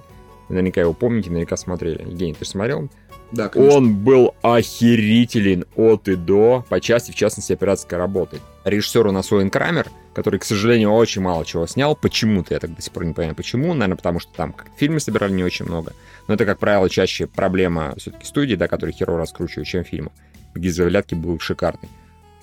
Наверняка 0.48 0.80
его 0.80 0.92
помните, 0.92 1.30
наверняка 1.30 1.56
смотрели. 1.56 2.02
Евгений, 2.02 2.34
ты 2.34 2.44
же 2.44 2.50
смотрел? 2.50 2.88
Да, 3.32 3.48
конечно. 3.48 3.78
Он 3.78 3.94
был 3.94 4.34
охерителен 4.42 5.64
от 5.74 6.08
и 6.08 6.16
до, 6.16 6.64
по 6.68 6.80
части, 6.80 7.12
в 7.12 7.14
частности, 7.14 7.54
операторской 7.54 7.96
работы. 7.98 8.40
Режиссер 8.64 9.06
у 9.06 9.12
нас 9.12 9.32
Уэн 9.32 9.48
Крамер, 9.48 9.88
который, 10.14 10.38
к 10.38 10.44
сожалению, 10.44 10.92
очень 10.92 11.22
мало 11.22 11.44
чего 11.46 11.66
снял. 11.66 11.96
Почему-то, 11.96 12.52
я 12.52 12.60
так 12.60 12.74
до 12.74 12.82
сих 12.82 12.92
пор 12.92 13.06
не 13.06 13.14
понимаю, 13.14 13.34
почему. 13.34 13.72
Наверное, 13.72 13.96
потому 13.96 14.20
что 14.20 14.32
там 14.34 14.52
как 14.52 14.66
фильмы 14.76 15.00
собирали 15.00 15.32
не 15.32 15.44
очень 15.44 15.64
много. 15.64 15.94
Но 16.28 16.34
это, 16.34 16.44
как 16.44 16.58
правило, 16.58 16.90
чаще 16.90 17.26
проблема 17.26 17.94
все-таки 17.96 18.26
студии, 18.26 18.54
да, 18.54 18.68
которые 18.68 18.94
херово 18.94 19.20
раскручивают, 19.20 19.66
чем 19.66 19.84
фильмы. 19.84 20.10
Гизавлятки 20.54 21.14
был 21.14 21.40
шикарный. 21.40 21.88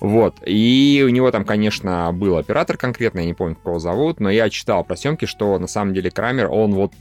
Вот. 0.00 0.36
И 0.46 1.04
у 1.06 1.10
него 1.10 1.30
там, 1.30 1.44
конечно, 1.44 2.10
был 2.12 2.38
оператор 2.38 2.76
конкретно, 2.76 3.20
я 3.20 3.26
не 3.26 3.34
помню, 3.34 3.54
как 3.54 3.66
его 3.66 3.78
зовут, 3.78 4.18
но 4.18 4.30
я 4.30 4.48
читал 4.48 4.82
про 4.82 4.96
съемки, 4.96 5.26
что 5.26 5.58
на 5.58 5.66
самом 5.66 5.92
деле 5.92 6.10
Крамер, 6.10 6.50
он 6.50 6.74
вот 6.74 6.92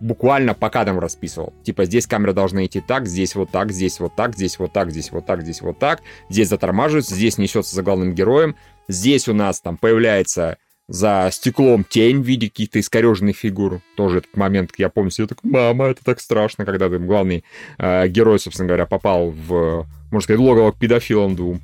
буквально 0.00 0.54
по 0.54 0.70
кадрам 0.70 1.00
расписывал. 1.00 1.52
Типа, 1.64 1.84
здесь 1.84 2.06
камера 2.06 2.32
должна 2.32 2.64
идти 2.64 2.80
так, 2.80 3.06
здесь 3.06 3.34
вот 3.34 3.50
так, 3.50 3.72
здесь 3.72 3.98
вот 3.98 4.14
так, 4.14 4.34
здесь 4.34 4.58
вот 4.58 4.72
так, 4.72 4.90
здесь 4.90 5.10
вот 5.10 5.26
так, 5.26 5.42
здесь 5.42 5.60
вот 5.60 5.78
так, 5.78 6.00
здесь 6.28 6.48
затормаживается, 6.48 7.14
здесь 7.14 7.38
несется 7.38 7.74
за 7.74 7.82
главным 7.82 8.14
героем, 8.14 8.54
здесь 8.88 9.28
у 9.28 9.34
нас 9.34 9.60
там 9.60 9.76
появляется 9.76 10.58
за 10.88 11.28
стеклом 11.32 11.82
тень 11.82 12.22
в 12.22 12.24
виде 12.24 12.48
каких-то 12.48 12.78
искореженных 12.78 13.36
фигур. 13.36 13.80
Тоже 13.96 14.18
этот 14.18 14.36
момент, 14.36 14.70
я 14.78 14.88
помню, 14.88 15.10
я 15.18 15.26
такой, 15.26 15.50
мама, 15.50 15.86
это 15.86 16.04
так 16.04 16.20
страшно, 16.20 16.64
когда 16.64 16.88
там 16.88 17.06
главный 17.06 17.44
э, 17.78 18.06
герой, 18.06 18.38
собственно 18.38 18.68
говоря, 18.68 18.86
попал 18.86 19.30
в, 19.30 19.86
можно 20.12 20.20
сказать, 20.20 20.40
логово 20.40 20.70
к 20.70 20.78
педофилам 20.78 21.34
двум. 21.34 21.60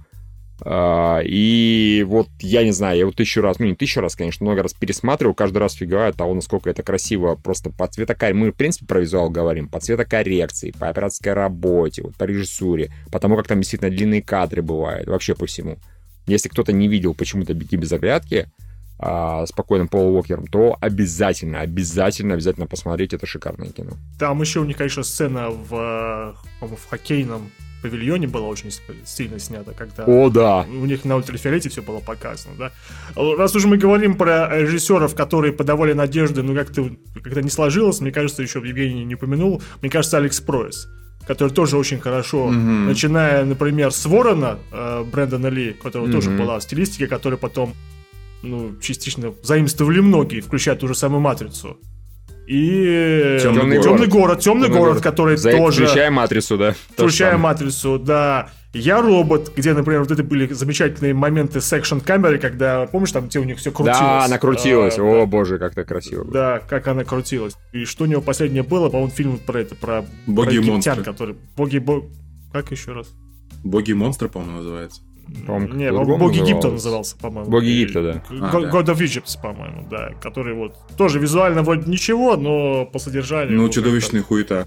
А, 0.64 1.20
и 1.24 2.04
вот, 2.06 2.28
я 2.40 2.62
не 2.62 2.70
знаю, 2.70 2.98
я 2.98 3.06
вот 3.06 3.16
тысячу 3.16 3.40
раз, 3.40 3.58
ну 3.58 3.66
не 3.66 3.74
тысячу 3.74 4.00
раз, 4.00 4.14
конечно, 4.14 4.44
много 4.44 4.62
раз 4.62 4.74
пересматривал, 4.74 5.34
каждый 5.34 5.58
раз 5.58 5.74
фигаю 5.74 6.10
от 6.10 6.16
того, 6.16 6.34
насколько 6.34 6.70
это 6.70 6.82
красиво, 6.82 7.34
просто 7.34 7.70
по 7.70 7.88
цветокоррекции, 7.88 8.40
мы, 8.40 8.52
в 8.52 8.54
принципе, 8.54 8.86
про 8.86 9.00
визуал 9.00 9.28
говорим, 9.28 9.68
по 9.68 9.80
цветокоррекции, 9.80 10.70
по 10.70 10.88
операторской 10.88 11.32
работе, 11.32 12.02
вот, 12.02 12.14
по 12.14 12.24
режиссуре, 12.24 12.92
по 13.10 13.18
тому, 13.18 13.36
как 13.36 13.48
там 13.48 13.58
действительно 13.60 13.90
длинные 13.90 14.22
кадры 14.22 14.62
бывают, 14.62 15.08
вообще 15.08 15.34
по 15.34 15.46
всему. 15.46 15.78
Если 16.26 16.48
кто-то 16.48 16.72
не 16.72 16.86
видел 16.86 17.14
почему-то 17.14 17.54
«Беги 17.54 17.76
без 17.76 17.90
оглядки», 17.92 18.48
а, 19.04 19.44
спокойным 19.46 19.88
Пол 19.88 20.14
Уокером, 20.14 20.46
то 20.46 20.76
обязательно, 20.80 21.60
обязательно, 21.60 22.34
обязательно 22.34 22.68
посмотреть 22.68 23.12
это 23.12 23.26
шикарное 23.26 23.70
кино. 23.70 23.94
Там 24.16 24.40
еще 24.40 24.60
у 24.60 24.64
них, 24.64 24.76
конечно, 24.76 25.02
сцена 25.02 25.50
в, 25.50 26.36
в 26.60 26.88
хоккейном 26.88 27.50
павильоне 27.82 28.28
была 28.28 28.46
очень 28.46 28.70
сильно 29.04 29.38
снята, 29.38 29.72
когда 29.72 30.04
О, 30.04 30.30
да. 30.30 30.64
у 30.68 30.86
них 30.86 31.04
на 31.04 31.16
ультрафиолете 31.16 31.68
все 31.68 31.82
было 31.82 32.00
показано, 32.00 32.54
да. 32.58 32.72
Раз 33.16 33.54
уж 33.56 33.64
мы 33.64 33.76
говорим 33.76 34.16
про 34.16 34.48
режиссеров, 34.60 35.14
которые 35.14 35.52
подавали 35.52 35.92
надежды, 35.92 36.42
ну 36.42 36.54
как-то 36.54 36.90
когда 37.22 37.42
не 37.42 37.50
сложилось, 37.50 38.00
мне 38.00 38.12
кажется, 38.12 38.42
еще 38.42 38.60
Евгений 38.60 39.04
не 39.04 39.14
упомянул, 39.14 39.62
мне 39.80 39.90
кажется, 39.90 40.16
Алекс 40.18 40.40
Пройс 40.40 40.88
который 41.26 41.50
тоже 41.50 41.76
очень 41.76 42.00
хорошо, 42.00 42.48
mm-hmm. 42.48 42.86
начиная, 42.86 43.44
например, 43.44 43.92
с 43.92 44.06
Ворона 44.06 44.58
э, 44.72 45.04
Брэндона 45.04 45.46
Ли, 45.46 45.76
у 45.78 45.82
которого 45.82 46.08
mm-hmm. 46.08 46.12
тоже 46.12 46.30
была 46.30 46.60
стилистика, 46.60 47.06
которая 47.06 47.38
потом, 47.38 47.74
ну, 48.42 48.74
частично 48.80 49.32
заимствовали 49.42 50.00
многие, 50.00 50.40
включая 50.40 50.74
ту 50.74 50.88
же 50.88 50.96
самую 50.96 51.20
Матрицу. 51.20 51.78
И 52.46 53.38
темный, 53.42 53.80
темный 53.82 54.06
город. 54.06 54.08
город, 54.08 54.40
темный, 54.40 54.64
темный 54.64 54.78
город, 54.78 54.92
город, 54.94 55.02
который 55.02 55.36
За 55.36 55.52
тоже. 55.52 55.86
Включая 55.86 56.10
матрицу, 56.10 56.58
да. 56.58 56.74
Включая 56.90 57.38
матрицу, 57.38 57.98
да. 57.98 58.50
Я 58.74 59.02
робот, 59.02 59.52
где, 59.54 59.74
например, 59.74 60.00
вот 60.00 60.10
это 60.10 60.24
были 60.24 60.50
замечательные 60.52 61.12
моменты 61.12 61.60
с 61.60 61.70
экшн 61.74 61.98
камеры, 61.98 62.38
когда, 62.38 62.86
помнишь, 62.86 63.12
там 63.12 63.28
где 63.28 63.38
у 63.38 63.44
них 63.44 63.58
все 63.58 63.70
крутилось. 63.70 63.98
Да, 63.98 64.24
она 64.24 64.38
крутилась. 64.38 64.98
А, 64.98 65.02
О, 65.02 65.20
да. 65.20 65.26
боже, 65.26 65.58
как 65.58 65.74
то 65.74 65.84
красиво. 65.84 66.24
Было. 66.24 66.32
Да, 66.32 66.58
как 66.60 66.88
она 66.88 67.04
крутилась. 67.04 67.54
И 67.72 67.84
что 67.84 68.04
у 68.04 68.06
него 68.06 68.22
последнее 68.22 68.62
было, 68.62 68.88
по-моему, 68.88 69.10
фильм 69.10 69.38
про 69.38 69.60
это, 69.60 69.74
про, 69.74 70.06
Боги 70.26 70.46
про 70.46 70.54
египтян, 70.54 71.04
который. 71.04 71.36
Боги, 71.54 71.78
бог... 71.78 72.04
Как 72.50 72.70
еще 72.70 72.92
раз? 72.92 73.08
Боги 73.62 73.92
монстры, 73.92 74.28
по-моему, 74.28 74.58
называется. 74.58 75.02
По-моему, 75.46 75.74
не, 75.74 75.92
Боги 75.92 76.38
Египта 76.38 76.70
назывался, 76.70 77.16
по-моему. 77.16 77.50
Боги 77.50 77.66
Египта, 77.66 78.02
да. 78.02 78.24
А, 78.30 78.60
God 78.60 78.86
of 78.86 78.98
Egypt, 78.98 79.40
по-моему, 79.40 79.86
да. 79.90 80.10
Который 80.20 80.54
вот 80.54 80.74
тоже 80.96 81.18
визуально 81.18 81.62
вроде 81.62 81.90
ничего, 81.90 82.36
но 82.36 82.86
по 82.86 82.98
содержанию... 82.98 83.56
Ну, 83.60 83.68
чудовищная 83.68 84.22
хуета. 84.22 84.66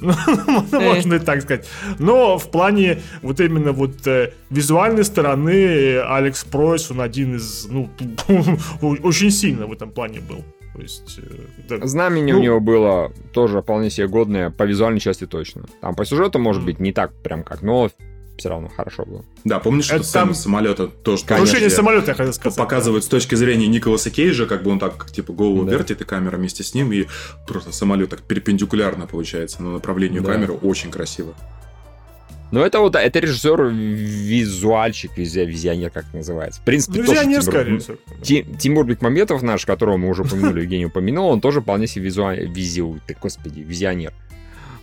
Можно 0.00 1.14
и 1.14 1.18
так 1.18 1.42
сказать. 1.42 1.68
Но 1.98 2.38
в 2.38 2.50
плане 2.50 3.00
вот 3.22 3.40
именно 3.40 3.72
вот 3.72 4.06
э, 4.06 4.32
визуальной 4.48 5.04
стороны 5.04 5.98
Алекс 5.98 6.44
Пройс, 6.44 6.90
он 6.90 7.00
один 7.00 7.36
из, 7.36 7.66
ну, 7.68 7.90
очень 8.80 9.30
сильно 9.30 9.66
в 9.66 9.72
этом 9.72 9.90
плане 9.90 10.20
был. 10.20 10.42
То 10.74 10.80
есть, 10.80 11.18
э, 11.18 11.68
да. 11.68 11.86
Знамение 11.86 12.34
ну, 12.34 12.40
у 12.40 12.42
него 12.42 12.60
было 12.60 13.12
тоже 13.32 13.60
вполне 13.60 13.90
себе 13.90 14.08
годное, 14.08 14.50
по 14.50 14.62
визуальной 14.62 15.00
части 15.00 15.26
точно. 15.26 15.64
Там 15.80 15.94
по 15.94 16.04
сюжету, 16.04 16.38
может 16.38 16.64
быть, 16.64 16.80
не 16.80 16.92
так 16.92 17.12
прям 17.22 17.42
как, 17.42 17.62
но 17.62 17.90
все 18.40 18.48
равно 18.48 18.68
хорошо 18.68 19.04
было. 19.04 19.24
Да, 19.44 19.60
помнишь, 19.60 19.84
что 19.84 20.02
сцена 20.02 20.26
там... 20.26 20.34
самолета 20.34 20.88
тоже... 20.88 21.24
Крушение 21.24 21.70
самолета, 21.70 22.10
я 22.10 22.14
хотел 22.14 22.32
сказать. 22.32 22.58
Показывают 22.58 23.04
с 23.04 23.08
точки 23.08 23.34
зрения 23.34 23.68
Николаса 23.68 24.10
Кейджа, 24.10 24.46
как 24.46 24.62
бы 24.62 24.70
он 24.70 24.78
так, 24.78 25.10
типа, 25.10 25.32
голову 25.32 25.64
да. 25.64 25.72
вертит, 25.72 26.00
и 26.00 26.04
камера 26.04 26.36
вместе 26.36 26.64
с 26.64 26.74
ним, 26.74 26.92
и 26.92 27.06
просто 27.46 27.72
самолет 27.72 28.10
так 28.10 28.22
перпендикулярно 28.22 29.06
получается 29.06 29.62
на 29.62 29.72
направлению 29.72 30.22
да. 30.22 30.32
камеры. 30.32 30.54
Очень 30.54 30.90
красиво. 30.90 31.34
Ну, 32.52 32.64
это 32.64 32.80
вот, 32.80 32.96
это 32.96 33.18
режиссер 33.20 33.66
визуальщик, 33.66 35.16
визионер, 35.16 35.90
как 35.90 36.06
это 36.08 36.16
называется. 36.16 36.60
В 36.60 36.64
принципе, 36.64 36.98
ну, 36.98 37.04
визионер, 37.04 37.42
скорее 37.42 37.78
всего. 37.78 37.96
Тимур 38.58 38.86
Бекмаметов 38.86 39.42
наш, 39.42 39.64
которого 39.64 39.98
мы 39.98 40.08
уже 40.08 40.22
упомянули, 40.22 40.62
Евгений 40.62 40.86
упомянул, 40.86 41.28
он 41.28 41.40
тоже 41.40 41.60
вполне 41.60 41.86
себе 41.86 42.06
визуальный, 42.06 42.46
визиу, 42.46 42.98
господи, 43.22 43.60
визионер. 43.60 44.12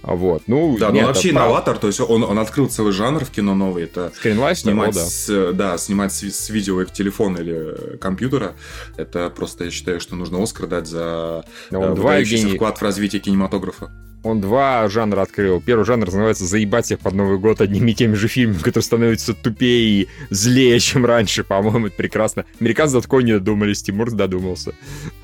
Вот, 0.07 0.43
ну, 0.47 0.77
да, 0.79 0.89
ну 0.89 1.05
вообще 1.05 1.31
прав... 1.31 1.43
инноватор, 1.43 1.77
то 1.77 1.87
есть 1.87 1.99
он, 1.99 2.23
он 2.23 2.39
открыл 2.39 2.69
целый 2.69 2.93
жанр 2.93 3.25
в 3.25 3.29
кино 3.29 3.55
новый, 3.55 3.83
это 3.83 4.13
снимать, 4.21 4.63
да. 4.95 5.01
С, 5.01 5.51
да, 5.53 5.77
снимать 5.77 6.13
с, 6.13 6.23
с 6.23 6.49
видео 6.49 6.81
телефона 6.85 7.39
или 7.39 7.97
компьютера, 7.97 8.53
это 8.95 9.29
просто, 9.29 9.65
я 9.65 9.69
считаю, 9.69 9.99
что 9.99 10.15
нужно 10.15 10.41
Оскар 10.41 10.67
дать 10.67 10.87
за 10.87 11.43
да, 11.71 11.79
он 11.79 11.95
два 11.95 12.15
Евгений... 12.17 12.55
вклад 12.55 12.77
в 12.77 12.81
развитие 12.81 13.21
кинематографа. 13.21 13.91
Он 14.23 14.39
два 14.39 14.87
жанра 14.87 15.21
открыл. 15.21 15.61
Первый 15.61 15.85
жанр 15.85 16.05
называется 16.05 16.45
«Заебать 16.45 16.85
всех 16.85 16.99
под 16.99 17.13
Новый 17.13 17.37
год 17.37 17.61
одними 17.61 17.91
и 17.91 17.93
теми 17.93 18.15
же 18.15 18.27
фильмами, 18.27 18.59
которые 18.59 18.83
становятся 18.83 19.33
тупее 19.33 20.03
и 20.03 20.07
злее, 20.29 20.79
чем 20.79 21.05
раньше». 21.05 21.43
По-моему, 21.43 21.87
это 21.87 21.97
прекрасно. 21.97 22.45
Американцы 22.59 22.95
до 22.95 23.01
такого 23.01 23.19
не 23.19 23.33
додумались, 23.33 23.83
Тимур 23.83 24.11
додумался. 24.11 24.73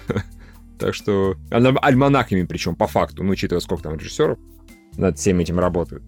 Так 0.79 0.95
что... 0.95 1.37
Альманахами 1.49 2.43
причем, 2.43 2.75
по 2.75 2.87
факту, 2.87 3.23
ну, 3.23 3.31
учитывая, 3.31 3.61
сколько 3.61 3.83
там 3.83 3.97
режиссеров 3.97 4.37
над 4.97 5.17
всем 5.17 5.39
этим 5.39 5.59
работают. 5.59 6.03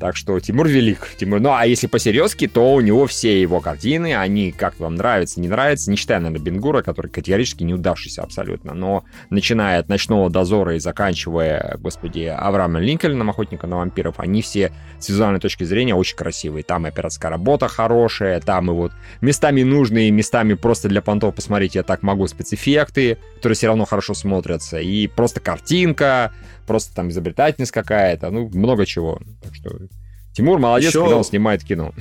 Так 0.00 0.16
что 0.16 0.40
Тимур 0.40 0.66
велик. 0.66 1.08
Тимур... 1.18 1.40
Ну, 1.40 1.52
а 1.52 1.66
если 1.66 1.86
по-серьезки, 1.86 2.48
то 2.48 2.72
у 2.72 2.80
него 2.80 3.06
все 3.06 3.38
его 3.38 3.60
картины, 3.60 4.16
они 4.16 4.50
как 4.50 4.80
вам 4.80 4.94
нравятся, 4.94 5.42
не 5.42 5.48
нравятся, 5.48 5.90
не 5.90 5.98
считая, 5.98 6.20
наверное, 6.20 6.42
Бенгура, 6.42 6.80
который 6.80 7.10
категорически 7.10 7.64
неудавшийся 7.64 8.22
абсолютно. 8.22 8.72
Но 8.72 9.04
начиная 9.28 9.78
от 9.78 9.90
«Ночного 9.90 10.30
дозора» 10.30 10.76
и 10.76 10.78
заканчивая, 10.78 11.76
господи, 11.78 12.24
Авраамом 12.34 12.80
Линкольном, 12.80 13.28
«Охотника 13.28 13.66
на 13.66 13.76
вампиров», 13.76 14.14
они 14.18 14.40
все 14.40 14.72
с 14.98 15.10
визуальной 15.10 15.38
точки 15.38 15.64
зрения 15.64 15.94
очень 15.94 16.16
красивые. 16.16 16.64
Там 16.64 16.86
и 16.86 16.88
операторская 16.88 17.30
работа 17.30 17.68
хорошая, 17.68 18.40
там 18.40 18.70
и 18.70 18.74
вот 18.74 18.92
местами 19.20 19.62
нужные, 19.62 20.10
местами 20.10 20.54
просто 20.54 20.88
для 20.88 21.02
понтов 21.02 21.34
посмотреть 21.34 21.74
я 21.74 21.82
так 21.82 22.02
могу 22.02 22.26
спецэффекты, 22.26 23.18
которые 23.36 23.54
все 23.54 23.66
равно 23.66 23.84
хорошо 23.84 24.14
смотрятся, 24.14 24.80
и 24.80 25.08
просто 25.08 25.40
картинка, 25.40 26.32
просто 26.70 26.94
там 26.94 27.08
изобретательность 27.08 27.72
какая-то, 27.72 28.30
ну, 28.30 28.48
много 28.54 28.86
чего. 28.86 29.20
Так 29.42 29.56
что 29.56 29.76
Тимур 30.32 30.60
молодец, 30.60 30.90
еще, 30.90 31.00
когда 31.00 31.16
он 31.16 31.24
снимает 31.24 31.64
кино. 31.64 31.92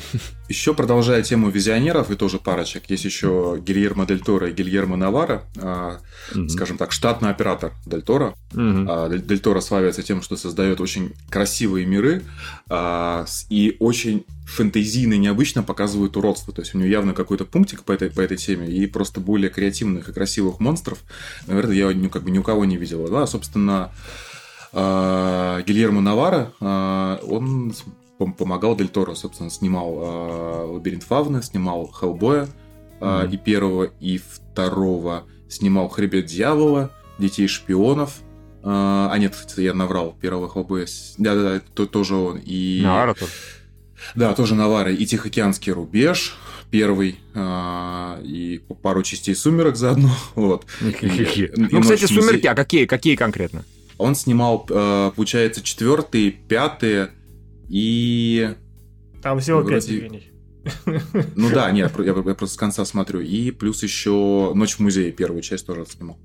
Еще 0.48 0.76
продолжая 0.76 1.24
тему 1.24 1.50
визионеров 1.50 2.12
и 2.12 2.16
тоже 2.16 2.38
парочек, 2.38 2.88
есть 2.88 3.04
еще 3.04 3.60
Гильермо 3.66 4.06
Дель 4.06 4.20
Торо 4.20 4.50
и 4.50 4.54
Гильермо 4.54 4.96
Навара, 4.96 5.44
угу. 5.56 6.50
скажем 6.50 6.78
так, 6.78 6.92
штатный 6.92 7.32
оператор 7.32 7.74
Дель 7.88 8.04
Торо. 8.04 8.36
Угу. 8.54 9.10
Дель, 9.10 9.40
Торо 9.40 9.62
славится 9.62 10.04
тем, 10.04 10.22
что 10.22 10.38
создает 10.38 10.80
очень 10.82 11.14
красивые 11.32 11.88
миры 11.88 12.22
а, 12.70 13.26
и 13.50 13.76
очень 13.80 14.26
фэнтезийно 14.46 15.16
необычно 15.16 15.64
показывает 15.64 16.16
уродство. 16.16 16.54
То 16.54 16.62
есть 16.62 16.76
у 16.76 16.78
него 16.78 16.90
явно 16.90 17.14
какой-то 17.14 17.46
пунктик 17.46 17.84
по 17.84 17.92
этой, 17.92 18.12
по 18.12 18.22
этой 18.22 18.38
теме 18.38 18.68
и 18.68 18.86
просто 18.86 19.20
более 19.20 19.50
креативных 19.50 20.10
и 20.10 20.14
красивых 20.14 20.60
монстров, 20.60 21.00
наверное, 21.48 21.76
я 21.76 21.90
ну, 21.90 22.10
как 22.10 22.24
бы 22.24 22.32
ни 22.32 22.38
у 22.38 22.44
кого 22.44 22.66
не 22.66 22.78
видел. 22.78 23.08
Да, 23.08 23.26
собственно, 23.26 23.92
Гильермо 24.72 26.02
Навара, 26.02 26.52
а, 26.60 27.20
он 27.28 27.74
помогал 28.38 28.76
Дель 28.76 28.90
Торо, 28.90 29.16
собственно, 29.16 29.50
снимал 29.50 29.98
а, 29.98 30.66
«Лабиринт 30.66 31.04
Фавны», 31.04 31.42
снимал 31.42 31.88
«Хеллбоя», 31.88 32.48
mm-hmm. 33.00 33.32
и 33.32 33.38
первого, 33.38 33.84
и 34.00 34.18
второго, 34.18 35.24
снимал 35.48 35.90
«Хребет 35.90 36.26
дьявола», 36.26 36.92
«Детей 37.18 37.48
шпионов», 37.48 38.20
а, 38.62 39.16
нет, 39.18 39.36
я 39.58 39.74
наврал, 39.74 40.16
первого 40.20 40.50
Хеллбоя, 40.50 40.86
да-да-да, 41.18 41.62
то, 41.74 41.86
тоже 41.86 42.16
он, 42.16 42.42
и... 42.44 42.82
Навара 42.84 43.14
тоже. 43.14 43.32
Да, 44.16 44.34
тоже 44.34 44.56
Навара, 44.56 44.92
и 44.92 45.06
«Тихоокеанский 45.06 45.72
рубеж», 45.72 46.38
первый 46.72 47.20
а, 47.34 48.20
и 48.22 48.62
пару 48.82 49.02
частей 49.04 49.36
«Сумерок» 49.36 49.78
заодно, 49.78 50.12
вот. 50.36 50.66
ну, 50.82 51.82
кстати, 51.82 52.06
«Сумерки», 52.06 52.48
а 52.48 52.56
какие, 52.56 52.86
какие 52.86 53.16
конкретно? 53.16 53.64
Он 54.00 54.15
снимал, 54.15 54.65
э, 54.70 55.12
получается, 55.15 55.62
четвертый, 55.62 56.32
пятый 56.32 57.10
и... 57.68 58.56
Там 59.22 59.39
всего 59.39 59.60
Вроде- 59.60 59.75
пять 59.75 59.89
Евгений. 59.89 60.32
Ну 61.36 61.50
да, 61.50 61.70
нет, 61.72 61.91
я, 62.00 62.06
я 62.06 62.13
просто 62.13 62.56
с 62.56 62.58
конца 62.58 62.86
смотрю. 62.86 63.20
И 63.20 63.51
плюс 63.51 63.84
еще 63.84 64.53
«Ночь 64.56 64.75
в 64.75 64.79
музее», 64.79 65.12
первую 65.12 65.41
часть 65.41 65.68
тоже 65.68 65.86
снимал. 65.86 66.18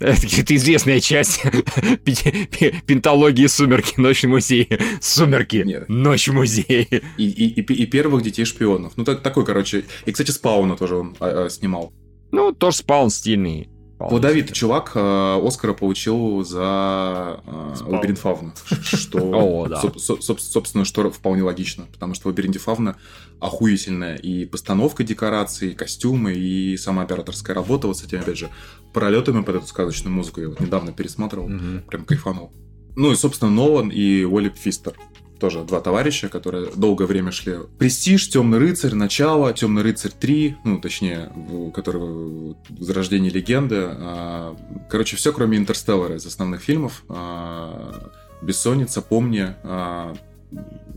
Это 0.00 0.22
какая-то 0.22 0.56
известная 0.56 0.98
часть 1.00 1.42
пенталогии 2.86 3.46
«Сумерки. 3.46 4.00
Ночь 4.00 4.24
в 4.24 4.28
музее». 4.28 4.80
«Сумерки. 5.02 5.62
Нет. 5.64 5.88
Ночь 5.88 6.26
в 6.26 6.32
музее». 6.32 7.02
И, 7.18 7.28
и, 7.28 7.60
и, 7.60 7.60
и 7.60 7.86
первых 7.86 8.22
«Детей 8.22 8.46
шпионов». 8.46 8.94
Ну, 8.96 9.04
так, 9.04 9.22
такой, 9.22 9.44
короче. 9.44 9.84
И, 10.06 10.12
кстати, 10.12 10.30
«Спауна» 10.30 10.76
тоже 10.76 10.96
он 10.96 11.16
а, 11.20 11.44
а, 11.44 11.50
снимал. 11.50 11.92
Ну, 12.32 12.52
тоже 12.52 12.78
спаун 12.78 13.10
стильный. 13.10 13.68
Плодовитый 14.08 14.48
себе. 14.48 14.54
чувак 14.56 14.92
э, 14.94 15.40
Оскара 15.46 15.74
получил 15.74 16.42
за 16.44 17.40
э. 17.44 17.74
«Лабиринт 17.86 18.18
Фавна». 18.18 18.52
Что, 18.82 19.66
собственно, 19.98 20.84
что 20.84 21.10
вполне 21.10 21.42
логично. 21.42 21.86
Потому 21.92 22.14
что 22.14 22.24
в 22.24 22.26
«Лабиринте 22.28 22.58
Фавна» 22.58 22.96
охуительная 23.40 24.16
и 24.16 24.46
постановка 24.46 25.04
декораций, 25.04 25.70
и 25.70 25.74
костюмы, 25.74 26.32
и 26.32 26.76
сама 26.76 27.02
операторская 27.02 27.54
работа 27.54 27.88
вот 27.88 27.98
с 27.98 28.04
этими, 28.04 28.20
опять 28.20 28.38
же, 28.38 28.48
пролетами 28.92 29.42
под 29.42 29.56
эту 29.56 29.66
сказочную 29.66 30.14
музыку. 30.14 30.40
Я 30.40 30.48
вот 30.48 30.60
недавно 30.60 30.92
пересматривал. 30.92 31.50
Прям 31.88 32.04
кайфанул. 32.04 32.52
Ну 32.96 33.12
и, 33.12 33.16
собственно, 33.16 33.50
Нолан 33.50 33.88
и 33.88 34.24
Уолли 34.24 34.52
Фистер. 34.54 34.94
Тоже 35.40 35.64
два 35.64 35.80
товарища, 35.80 36.28
которые 36.28 36.70
долгое 36.76 37.06
время 37.06 37.32
шли. 37.32 37.54
Престиж, 37.78 38.28
Темный 38.28 38.58
рыцарь, 38.58 38.94
начало, 38.94 39.54
Темный 39.54 39.80
рыцарь 39.82 40.12
3, 40.12 40.56
ну, 40.64 40.80
точнее, 40.80 41.32
который 41.74 42.54
Возрождение 42.68 43.30
легенды. 43.30 43.76
А, 43.88 44.54
Короче, 44.90 45.16
все, 45.16 45.32
кроме 45.32 45.56
Интерстеллара 45.56 46.16
из 46.16 46.26
основных 46.26 46.60
фильмов. 46.60 47.04
А, 47.08 48.10
Бессонница, 48.42 49.00
Помни 49.00 49.54
а, 49.62 50.14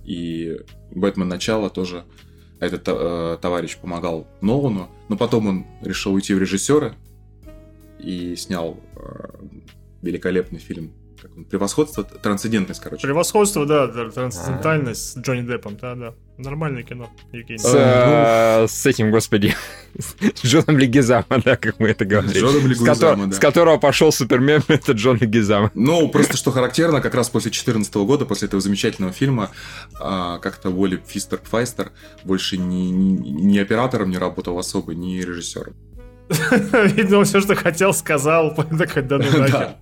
и 0.03 0.59
Бэтмен 0.91 1.29
Начало 1.29 1.69
тоже 1.69 2.03
этот 2.59 2.83
товарищ 3.41 3.77
помогал 3.77 4.27
Нолану, 4.41 4.89
но 5.09 5.17
потом 5.17 5.47
он 5.47 5.65
решил 5.81 6.13
уйти 6.13 6.33
в 6.33 6.39
режиссеры 6.39 6.95
и 7.99 8.35
снял 8.37 8.79
великолепный 10.01 10.59
фильм. 10.59 10.93
Как 11.23 11.37
он? 11.37 11.45
Превосходство, 11.45 12.03
трансцендентность, 12.03 12.81
короче. 12.81 13.01
Превосходство, 13.07 13.65
да, 13.65 13.87
да, 13.87 14.09
трансцендентальность 14.11 15.13
с 15.13 15.17
Джонни 15.17 15.41
Деппом, 15.47 15.77
да, 15.81 15.95
да. 15.95 16.13
Нормальное 16.37 16.83
кино, 16.83 17.09
Евгений. 17.31 17.59
С, 17.59 17.71
э, 17.73 18.67
с 18.67 18.85
этим, 18.85 19.11
господи, 19.11 19.55
с 19.97 20.43
Джоном 20.45 20.77
Легизамо, 20.79 21.25
да, 21.45 21.55
как 21.55 21.79
мы 21.79 21.89
это 21.89 22.05
говорили. 22.05 22.33
С 22.33 22.41
Джоном 22.41 22.61
С, 22.61 22.65
Легуизамо, 22.65 22.95
кото- 23.23 23.27
да. 23.27 23.35
с 23.35 23.39
которого 23.39 23.77
пошел 23.77 24.11
Супермен, 24.11 24.61
это 24.67 24.91
Джон 24.93 25.17
Легизамо. 25.17 25.71
Ну, 25.75 26.09
просто 26.09 26.35
что 26.35 26.51
характерно, 26.51 27.01
как 27.01 27.13
раз 27.15 27.29
после 27.29 27.51
2014 27.51 27.93
года, 27.95 28.25
после 28.25 28.47
этого 28.47 28.61
замечательного 28.61 29.13
фильма, 29.13 29.51
а, 29.99 30.39
как-то 30.39 30.69
Уолли 30.71 31.01
Фистер 31.07 31.39
Файстер 31.43 31.91
больше 32.23 32.57
ни, 32.57 32.89
ни- 32.89 33.29
ни 33.29 33.59
оператором 33.59 34.09
не 34.09 34.17
работал 34.17 34.57
особо, 34.57 34.93
ни 34.95 35.19
режиссером. 35.21 35.75
Видно, 36.95 37.23
все, 37.23 37.41
что 37.41 37.55
хотел, 37.55 37.93
сказал. 37.93 38.55
Такой, 38.77 39.03
да 39.03 39.17
ну 39.17 39.37
нахер. 39.37 39.75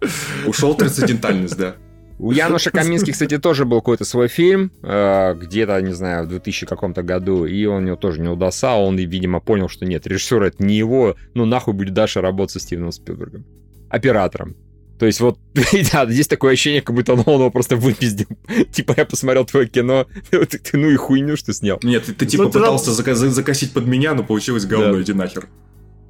Ушел 0.45 0.75
трансцендентальность, 0.75 1.57
да. 1.57 1.75
У 2.19 2.31
Януша 2.31 2.69
Камински, 2.69 3.12
кстати, 3.12 3.39
тоже 3.39 3.65
был 3.65 3.77
какой-то 3.79 4.05
свой 4.05 4.27
фильм, 4.27 4.71
э, 4.83 5.33
где-то, 5.33 5.81
не 5.81 5.93
знаю, 5.93 6.25
в 6.25 6.27
2000 6.27 6.67
каком-то 6.67 7.01
году, 7.01 7.45
и 7.45 7.65
он 7.65 7.77
у 7.83 7.86
него 7.88 7.95
тоже 7.95 8.21
не 8.21 8.27
удался, 8.27 8.74
он, 8.74 8.95
видимо, 8.95 9.39
понял, 9.39 9.67
что 9.69 9.86
нет, 9.86 10.05
режиссер 10.05 10.43
это 10.43 10.63
не 10.63 10.77
его, 10.77 11.15
ну 11.33 11.45
нахуй 11.45 11.74
будет 11.74 11.95
дальше 11.95 12.21
работать 12.21 12.53
со 12.53 12.60
Стивеном 12.60 12.91
Спилбергом. 12.91 13.43
Оператором. 13.89 14.55
То 15.00 15.07
есть 15.07 15.19
вот, 15.19 15.39
да, 15.91 16.05
здесь 16.05 16.27
такое 16.27 16.53
ощущение, 16.53 16.83
как 16.83 16.95
будто 16.95 17.13
он 17.13 17.21
его 17.21 17.50
просто 17.50 17.75
выпиздил. 17.75 18.27
Типа, 18.71 18.93
я 18.95 19.05
посмотрел 19.05 19.43
твое 19.45 19.67
кино, 19.67 20.05
ты, 20.29 20.45
ты, 20.45 20.77
ну 20.77 20.91
и 20.91 20.95
хуйню, 20.95 21.36
что 21.38 21.53
снял. 21.53 21.79
Нет, 21.81 22.05
ты, 22.05 22.13
ты 22.13 22.27
типа 22.27 22.43
Ну, 22.43 22.50
ты 22.51 22.60
пытался 22.60 22.91
закосить 22.91 23.74
под 23.74 23.88
меня, 23.88 24.13
но 24.13 24.24
получилось 24.24 24.67
говно, 24.67 24.93
Да. 24.93 25.01
иди 25.01 25.13
нахер. 25.13 25.48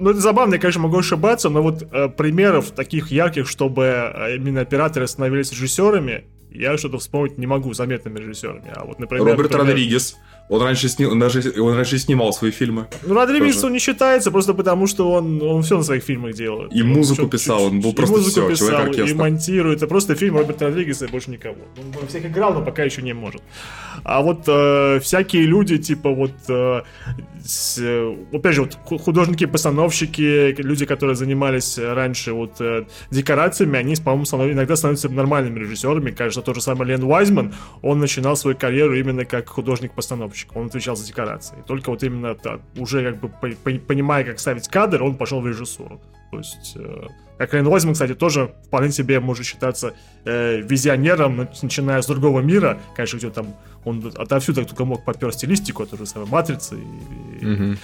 Ну, 0.02 0.10
это 0.10 0.20
забавно, 0.20 0.56
я, 0.56 0.60
конечно, 0.60 0.82
могу 0.82 0.98
ошибаться, 0.98 1.50
но 1.50 1.62
вот 1.62 1.84
э, 1.84 2.10
примеров 2.10 2.72
таких 2.72 3.12
ярких, 3.12 3.48
чтобы 3.48 3.84
э, 3.84 4.36
именно 4.38 4.62
операторы 4.62 5.06
становились 5.06 5.52
режиссерами, 5.52 6.24
я 6.52 6.78
что-то 6.78 6.98
вспомнить 6.98 7.38
не 7.38 7.48
могу, 7.48 7.74
заметными 7.74 8.20
режиссерами. 8.20 8.72
А 8.76 8.86
вот, 8.86 9.00
например... 9.00 9.26
Роберт 9.26 9.52
например- 9.52 9.68
Родригес. 9.68 10.16
Он 10.50 10.62
раньше, 10.62 10.90
сни- 10.90 11.06
он 11.06 11.18
даже, 11.18 11.42
он 11.62 11.76
раньше 11.76 11.98
снимал 11.98 12.34
свои 12.34 12.52
фильмы. 12.52 12.88
Ну, 13.04 13.14
Родригес, 13.16 13.64
он 13.64 13.72
не 13.72 13.80
считается, 13.80 14.32
просто 14.32 14.54
потому 14.54 14.86
что 14.86 15.10
он, 15.14 15.42
он 15.42 15.62
все 15.64 15.78
на 15.78 15.84
своих 15.84 16.04
фильмах 16.04 16.34
делает. 16.36 16.74
И 16.74 16.82
Он 16.82 16.90
музыку 16.90 17.22
чё- 17.22 17.28
писал, 17.30 17.60
чё- 17.60 17.66
он 17.68 17.80
был 17.80 17.94
просто 17.94 18.18
музыку 18.18 18.48
всё, 18.54 18.68
писал, 18.68 18.92
и 18.92 19.14
монтирует. 19.14 19.78
Это 19.78 19.88
просто 19.88 20.16
фильм 20.16 20.36
Роберта 20.38 20.66
Родригеса 20.66 21.06
и 21.06 21.10
больше 21.10 21.32
никого. 21.32 21.56
Он 22.02 22.08
всех 22.10 22.26
играл, 22.26 22.54
но 22.54 22.66
пока 22.66 22.84
еще 22.84 23.02
не 23.02 23.14
может. 23.14 23.42
А 24.04 24.22
вот 24.22 24.44
э, 24.48 25.00
всякие 25.02 25.44
люди, 25.44 25.78
типа 25.78 26.10
вот, 26.10 26.32
э, 26.50 26.82
с, 27.46 27.78
э, 27.80 28.16
опять 28.34 28.54
же, 28.56 28.64
вот 28.64 28.78
ху- 28.84 28.98
художники-постановщики, 28.98 30.56
люди, 30.62 30.86
которые 30.86 31.16
занимались 31.16 31.78
раньше 31.78 32.34
вот 32.34 32.60
э, 32.60 32.84
декорациями, 33.10 33.78
они, 33.80 33.96
по-моему, 33.96 34.26
станов- 34.26 34.52
иногда 34.52 34.76
становятся 34.76 35.08
нормальными 35.10 35.60
режиссерами. 35.60 36.12
Кажется, 36.12 36.41
тот 36.42 36.56
же 36.56 36.62
самый 36.62 36.88
Лен 36.88 37.04
Уайзман, 37.04 37.54
он 37.82 38.00
начинал 38.00 38.36
свою 38.36 38.58
карьеру 38.58 38.96
именно 38.96 39.26
как 39.26 39.50
художник-постановщик. 39.50 40.56
Он 40.56 40.68
отвечал 40.68 40.96
за 40.96 41.06
декорации. 41.06 41.56
Только 41.68 41.90
вот 41.90 42.04
именно 42.04 42.36
так, 42.36 42.62
уже 42.78 43.04
как 43.12 43.20
бы 43.22 43.30
по- 43.30 43.50
по- 43.64 43.80
понимая, 43.80 44.24
как 44.24 44.40
ставить 44.40 44.68
кадр, 44.68 45.04
он 45.04 45.16
пошел 45.16 45.42
в 45.42 45.48
режиссуру. 45.48 46.02
То 46.32 46.38
есть, 46.38 46.74
э, 46.76 47.08
как 47.38 47.54
Лен 47.54 47.68
Уайзман, 47.68 47.94
кстати, 47.94 48.14
тоже 48.16 48.54
вполне 48.68 48.92
себе 48.92 49.20
может 49.20 49.46
считаться 49.46 49.94
э, 50.26 50.62
визионером, 50.62 51.48
начиная 51.62 52.02
с 52.02 52.08
другого 52.08 52.42
мира. 52.42 52.78
Конечно, 52.96 53.18
где 53.18 53.30
там 53.30 53.48
он 53.84 54.12
отовсюду 54.16 54.64
только 54.66 54.86
мог 54.86 55.04
попер 55.04 55.34
стилистику, 55.34 55.84
от 55.84 55.90
той 55.90 56.00
же 56.00 56.06
самой 56.06 56.28
матрицы 56.30 56.76
и, 56.76 57.44
и 57.44 57.46
Мгм. 57.46 57.78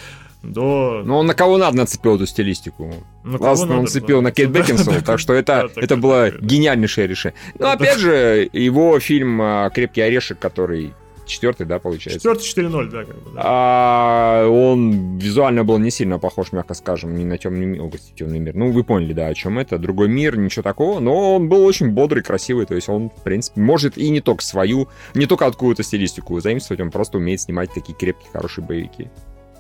До... 0.43 1.01
Ну, 1.05 1.17
он 1.17 1.25
на 1.25 1.33
кого 1.33 1.57
надо 1.57 1.77
нацепил 1.77 2.15
эту 2.15 2.25
стилистику? 2.25 2.93
ну, 3.23 3.31
кого 3.33 3.37
Классно 3.37 3.71
он 3.71 3.77
надо 3.81 3.91
цепил 3.91 4.17
было. 4.17 4.21
на 4.21 4.31
Кейт 4.31 4.51
Да, 4.51 4.59
Бекинсел, 4.61 4.93
да, 4.93 5.01
так 5.01 5.19
что 5.19 5.33
да, 5.33 5.39
это, 5.39 5.69
это 5.75 5.97
было 5.97 6.31
гениальнейшее 6.31 7.07
решение. 7.07 7.37
Но 7.59 7.65
Да. 7.65 7.73
опять 7.73 7.97
же, 7.99 8.49
его 8.53 8.99
фильм 8.99 9.41
а, 9.41 9.69
«Крепкий 9.71 10.01
орешек», 10.01 10.39
который 10.39 10.93
четвертый, 11.25 11.65
да, 11.65 11.79
получается? 11.79 12.19
Четвертый 12.19 12.69
4-0, 12.69 12.89
да, 12.89 13.03
как 13.03 13.15
бы, 13.21 13.31
да. 13.35 13.41
А, 13.43 14.47
он 14.47 15.17
визуально 15.17 15.65
был 15.65 15.77
не 15.77 15.91
сильно 15.91 16.19
похож, 16.19 16.53
мягко 16.53 16.73
скажем, 16.73 17.15
не 17.17 17.25
на 17.25 17.37
темный 17.37 17.65
мир, 17.65 17.81
о, 17.81 17.87
господи, 17.89 18.13
темный 18.15 18.39
мир. 18.39 18.55
Ну, 18.55 18.71
вы 18.71 18.85
поняли, 18.85 19.11
да, 19.11 19.27
о 19.27 19.33
чем 19.33 19.59
это. 19.59 19.77
Другой 19.77 20.07
мир, 20.07 20.37
ничего 20.37 20.63
такого. 20.63 21.01
Но 21.01 21.35
он 21.35 21.49
был 21.49 21.65
очень 21.65 21.89
бодрый, 21.89 22.23
красивый. 22.23 22.65
То 22.65 22.75
есть 22.75 22.87
он, 22.87 23.09
в 23.09 23.23
принципе, 23.23 23.59
может 23.59 23.97
и 23.97 24.09
не 24.09 24.21
только 24.21 24.41
свою, 24.41 24.87
не 25.15 25.25
только 25.25 25.45
откуда-то 25.47 25.83
стилистику 25.83 26.39
заимствовать, 26.39 26.79
он 26.79 26.91
просто 26.91 27.17
умеет 27.17 27.41
снимать 27.41 27.73
такие 27.73 27.93
крепкие, 27.97 28.29
хорошие 28.31 28.63
боевики. 28.65 29.09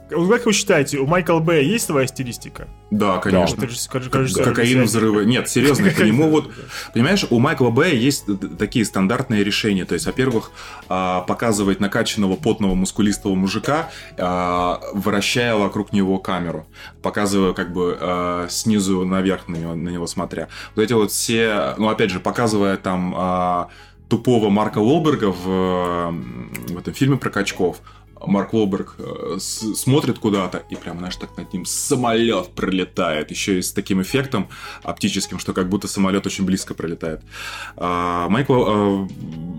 Как 0.09 0.45
вы 0.45 0.53
считаете, 0.53 0.99
у 0.99 1.05
Майкла 1.05 1.39
Бэя 1.39 1.61
есть 1.61 1.85
своя 1.85 2.07
стилистика? 2.07 2.67
Да, 2.91 3.17
конечно. 3.17 3.61
Режиссер- 3.61 4.09
Как- 4.09 4.21
режиссер- 4.23 4.43
Кокаин, 4.43 4.83
взрывы. 4.83 5.25
Нет, 5.25 5.49
серьезно, 5.49 5.89
по 5.89 6.01
нему 6.01 6.29
вот 6.29 6.51
Понимаешь, 6.93 7.25
у 7.29 7.39
Майкла 7.39 7.69
Бэя 7.69 7.93
есть 7.93 8.25
такие 8.57 8.85
стандартные 8.85 9.43
решения. 9.43 9.85
То 9.85 9.93
есть, 9.93 10.05
во-первых, 10.05 10.51
а, 10.87 11.21
показывать 11.21 11.79
накачанного, 11.79 12.35
потного, 12.35 12.75
мускулистого 12.75 13.35
мужика, 13.35 13.89
а, 14.17 14.79
вращая 14.93 15.55
вокруг 15.55 15.91
него 15.91 16.17
камеру, 16.19 16.67
показывая 17.01 17.53
как 17.53 17.73
бы 17.73 17.97
а, 17.99 18.47
снизу 18.49 19.03
наверх 19.05 19.47
на 19.47 19.57
него, 19.57 19.75
на 19.75 19.89
него 19.89 20.07
смотря. 20.07 20.47
Вот 20.75 20.81
эти 20.83 20.93
вот 20.93 21.11
все, 21.11 21.75
ну, 21.77 21.89
опять 21.89 22.11
же, 22.11 22.19
показывая 22.19 22.77
там 22.77 23.67
тупого 24.09 24.49
Марка 24.49 24.77
Уолберга 24.77 25.31
в, 25.31 26.11
в 26.69 26.77
этом 26.77 26.93
фильме 26.93 27.17
про 27.17 27.29
качков, 27.29 27.81
Марк 28.25 28.53
Уолберг 28.53 28.95
э, 28.97 29.37
с- 29.39 29.75
смотрит 29.75 30.19
куда-то, 30.19 30.63
и 30.69 30.75
прям, 30.75 30.99
знаешь, 30.99 31.15
так 31.15 31.35
над 31.37 31.51
ним 31.53 31.65
самолет 31.65 32.49
пролетает. 32.55 33.31
Еще 33.31 33.59
и 33.59 33.61
с 33.61 33.71
таким 33.71 34.01
эффектом 34.01 34.49
оптическим, 34.83 35.39
что 35.39 35.53
как 35.53 35.69
будто 35.69 35.87
самолет 35.87 36.25
очень 36.25 36.45
близко 36.45 36.73
пролетает. 36.73 37.21
А, 37.75 38.29
Майкла, 38.29 38.57
а, 38.67 39.07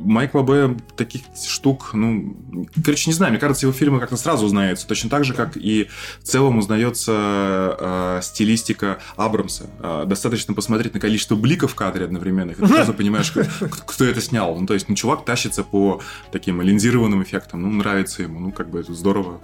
Майкла 0.05 0.43
Б. 0.43 0.77
таких 0.97 1.23
штук, 1.47 1.91
ну, 1.93 2.37
короче, 2.85 3.11
не 3.11 3.15
знаю, 3.15 3.33
мне 3.33 3.41
кажется, 3.41 3.67
его 3.67 3.73
фильмы 3.73 4.01
как-то 4.01 4.17
сразу 4.17 4.47
узнаются. 4.47 4.87
Точно 4.87 5.11
так 5.11 5.25
же, 5.25 5.35
как 5.35 5.57
и 5.57 5.89
в 6.21 6.25
целом 6.25 6.59
узнается 6.59 7.13
а, 7.15 8.21
стилистика 8.23 8.99
Абрамса. 9.17 9.71
А, 9.81 10.05
достаточно 10.05 10.55
посмотреть 10.55 10.95
на 10.95 11.01
количество 11.01 11.37
бликов 11.37 11.73
в 11.73 11.75
кадре 11.75 12.05
одновременных, 12.05 12.59
и 12.59 12.63
ты 12.63 12.69
сразу 12.69 12.93
понимаешь, 12.95 13.31
кто, 13.31 13.45
кто 13.69 14.05
это 14.05 14.21
снял. 14.21 14.57
Ну, 14.59 14.67
то 14.67 14.75
есть, 14.75 14.89
ну, 14.89 14.95
чувак 14.95 15.25
тащится 15.25 15.63
по 15.65 16.01
таким 16.33 16.61
линзированным 16.63 17.23
эффектам, 17.23 17.63
ну, 17.63 17.71
нравится 17.71 18.23
ему, 18.23 18.41
ну, 18.41 18.48
как 18.53 18.69
бы 18.69 18.81
это 18.81 18.93
здорово. 18.95 19.41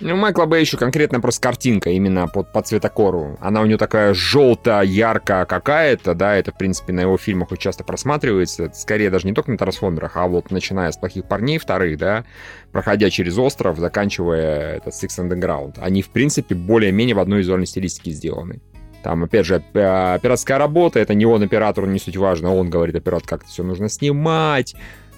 Ну, 0.00 0.14
у 0.14 0.16
Майкла 0.16 0.46
Бэй 0.46 0.60
еще 0.60 0.76
конкретно 0.76 1.20
просто 1.20 1.40
картинка 1.40 1.90
именно 1.90 2.26
под, 2.26 2.52
по 2.52 2.62
цветокору. 2.62 3.38
Она 3.40 3.60
у 3.60 3.66
него 3.66 3.78
такая 3.78 4.12
желто-яркая 4.12 5.44
какая-то, 5.44 6.14
да, 6.14 6.34
это, 6.34 6.50
в 6.50 6.58
принципе, 6.58 6.92
на 6.92 7.00
его 7.00 7.16
фильмах 7.16 7.52
очень 7.52 7.62
часто 7.62 7.84
просматривается. 7.84 8.64
Это 8.64 8.74
скорее 8.74 9.10
даже 9.10 9.28
не 9.28 9.34
только 9.34 9.52
на 9.52 9.56
трансформерах, 9.56 10.16
а 10.16 10.26
вот 10.26 10.50
начиная 10.50 10.90
с 10.90 10.96
«Плохих 10.96 11.26
парней» 11.26 11.58
вторых, 11.58 11.96
да, 11.96 12.24
проходя 12.72 13.08
через 13.08 13.38
остров, 13.38 13.78
заканчивая 13.78 14.78
этот 14.78 14.94
Six 14.94 15.10
Underground. 15.20 15.78
Они, 15.80 16.02
в 16.02 16.10
принципе, 16.10 16.56
более-менее 16.56 17.14
в 17.14 17.20
одной 17.20 17.38
визуальной 17.38 17.66
стилистике 17.66 18.10
сделаны. 18.10 18.60
Там, 19.04 19.22
опять 19.22 19.46
же, 19.46 19.56
операторская 19.56 20.58
работа, 20.58 20.98
это 20.98 21.14
не 21.14 21.26
он 21.26 21.42
оператор, 21.42 21.86
не 21.86 22.00
суть 22.00 22.16
важно, 22.16 22.52
он 22.52 22.68
говорит 22.68 22.96
оператор, 22.96 23.28
как 23.28 23.42
это 23.42 23.50
все 23.50 23.62
нужно 23.62 23.88
снимать. 23.88 24.74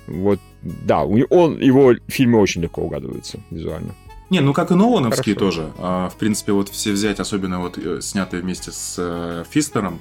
Вот, 0.07 0.41
да, 0.63 1.05
он, 1.05 1.59
его 1.59 1.95
фильмы 2.09 2.41
очень 2.41 2.63
легко 2.63 2.83
угадываются 2.83 3.41
визуально. 3.51 3.95
Не, 4.29 4.41
ну 4.41 4.53
как 4.53 4.73
и 4.73 4.75
Нолановские 4.75 5.37
Хорошо. 5.37 5.57
тоже. 5.57 5.73
А, 5.79 6.09
в 6.09 6.17
принципе, 6.17 6.53
вот 6.53 6.69
все 6.69 6.93
взять, 6.93 7.21
особенно 7.21 7.61
вот 7.61 7.79
э, 7.79 8.01
снятые 8.01 8.43
вместе 8.43 8.73
с 8.73 8.97
э, 8.99 9.45
Фистером, 9.49 10.01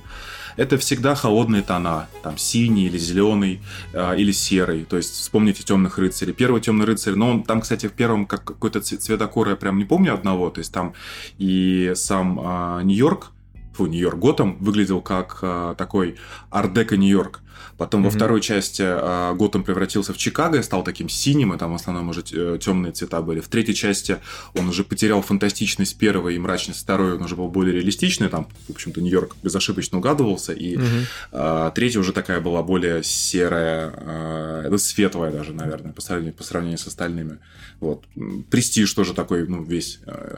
это 0.57 0.77
всегда 0.77 1.15
холодные 1.15 1.61
тона, 1.61 2.07
там 2.23 2.37
синий 2.37 2.85
или 2.85 2.97
зеленый, 2.97 3.61
э, 3.93 4.17
или 4.17 4.31
серый. 4.31 4.83
То 4.85 4.97
есть 4.97 5.13
вспомните 5.13 5.63
темных 5.63 5.99
рыцарей. 5.99 6.33
Первый 6.33 6.61
темный 6.61 6.85
рыцарь, 6.85 7.15
но 7.15 7.29
он 7.29 7.43
там, 7.43 7.61
кстати, 7.61 7.87
в 7.87 7.91
первом 7.91 8.25
как 8.25 8.43
какой-то 8.43 8.81
цветокор 8.81 9.49
я 9.49 9.55
прям 9.55 9.77
не 9.77 9.85
помню 9.85 10.13
одного. 10.13 10.49
То 10.49 10.59
есть 10.59 10.73
там 10.73 10.93
и 11.37 11.91
сам 11.95 12.39
э, 12.39 12.83
Нью-Йорк, 12.83 13.31
фу, 13.75 13.88
Нью-Йорк 13.88 14.19
Готэм 14.19 14.57
выглядел 14.57 15.01
как 15.01 15.39
э, 15.41 15.75
такой 15.77 16.15
ардека 16.49 16.97
Нью-Йорк. 16.97 17.41
Потом 17.77 18.01
mm-hmm. 18.01 18.05
во 18.05 18.09
второй 18.09 18.41
части 18.41 18.83
э, 18.85 19.33
Готэм 19.35 19.63
превратился 19.63 20.13
в 20.13 20.17
Чикаго 20.17 20.59
и 20.59 20.63
стал 20.63 20.83
таким 20.83 21.09
синим, 21.09 21.53
и 21.53 21.57
там 21.57 21.73
в 21.73 21.75
основном 21.75 22.09
уже 22.09 22.23
э, 22.31 22.57
темные 22.61 22.93
цвета 22.93 23.21
были. 23.21 23.41
В 23.41 23.49
третьей 23.49 23.75
части 23.75 24.17
он 24.53 24.69
уже 24.69 24.83
потерял 24.83 25.21
фантастичность 25.21 25.97
первой 25.97 26.35
и 26.35 26.39
мрачность 26.39 26.81
второй, 26.81 27.15
он 27.15 27.23
уже 27.23 27.35
был 27.35 27.49
более 27.49 27.75
реалистичный, 27.75 28.29
там, 28.29 28.47
в 28.67 28.71
общем-то, 28.71 29.01
Нью-Йорк 29.01 29.35
безошибочно 29.43 29.97
угадывался, 29.97 30.53
и 30.53 30.75
mm-hmm. 30.75 31.05
э, 31.33 31.71
третья 31.75 31.99
уже 31.99 32.13
такая 32.13 32.39
была 32.39 32.63
более 32.63 33.03
серая, 33.03 33.93
э, 33.95 34.67
ну, 34.69 34.77
светлая 34.77 35.31
даже, 35.31 35.53
наверное, 35.53 35.91
по 35.91 36.01
сравнению, 36.01 36.33
по 36.33 36.43
сравнению 36.43 36.77
с 36.77 36.88
остальными. 36.88 37.39
Вот. 37.79 38.05
Престиж 38.49 38.93
тоже 38.93 39.13
такой, 39.13 39.47
ну, 39.47 39.63
весь... 39.63 39.99
Э, 40.05 40.38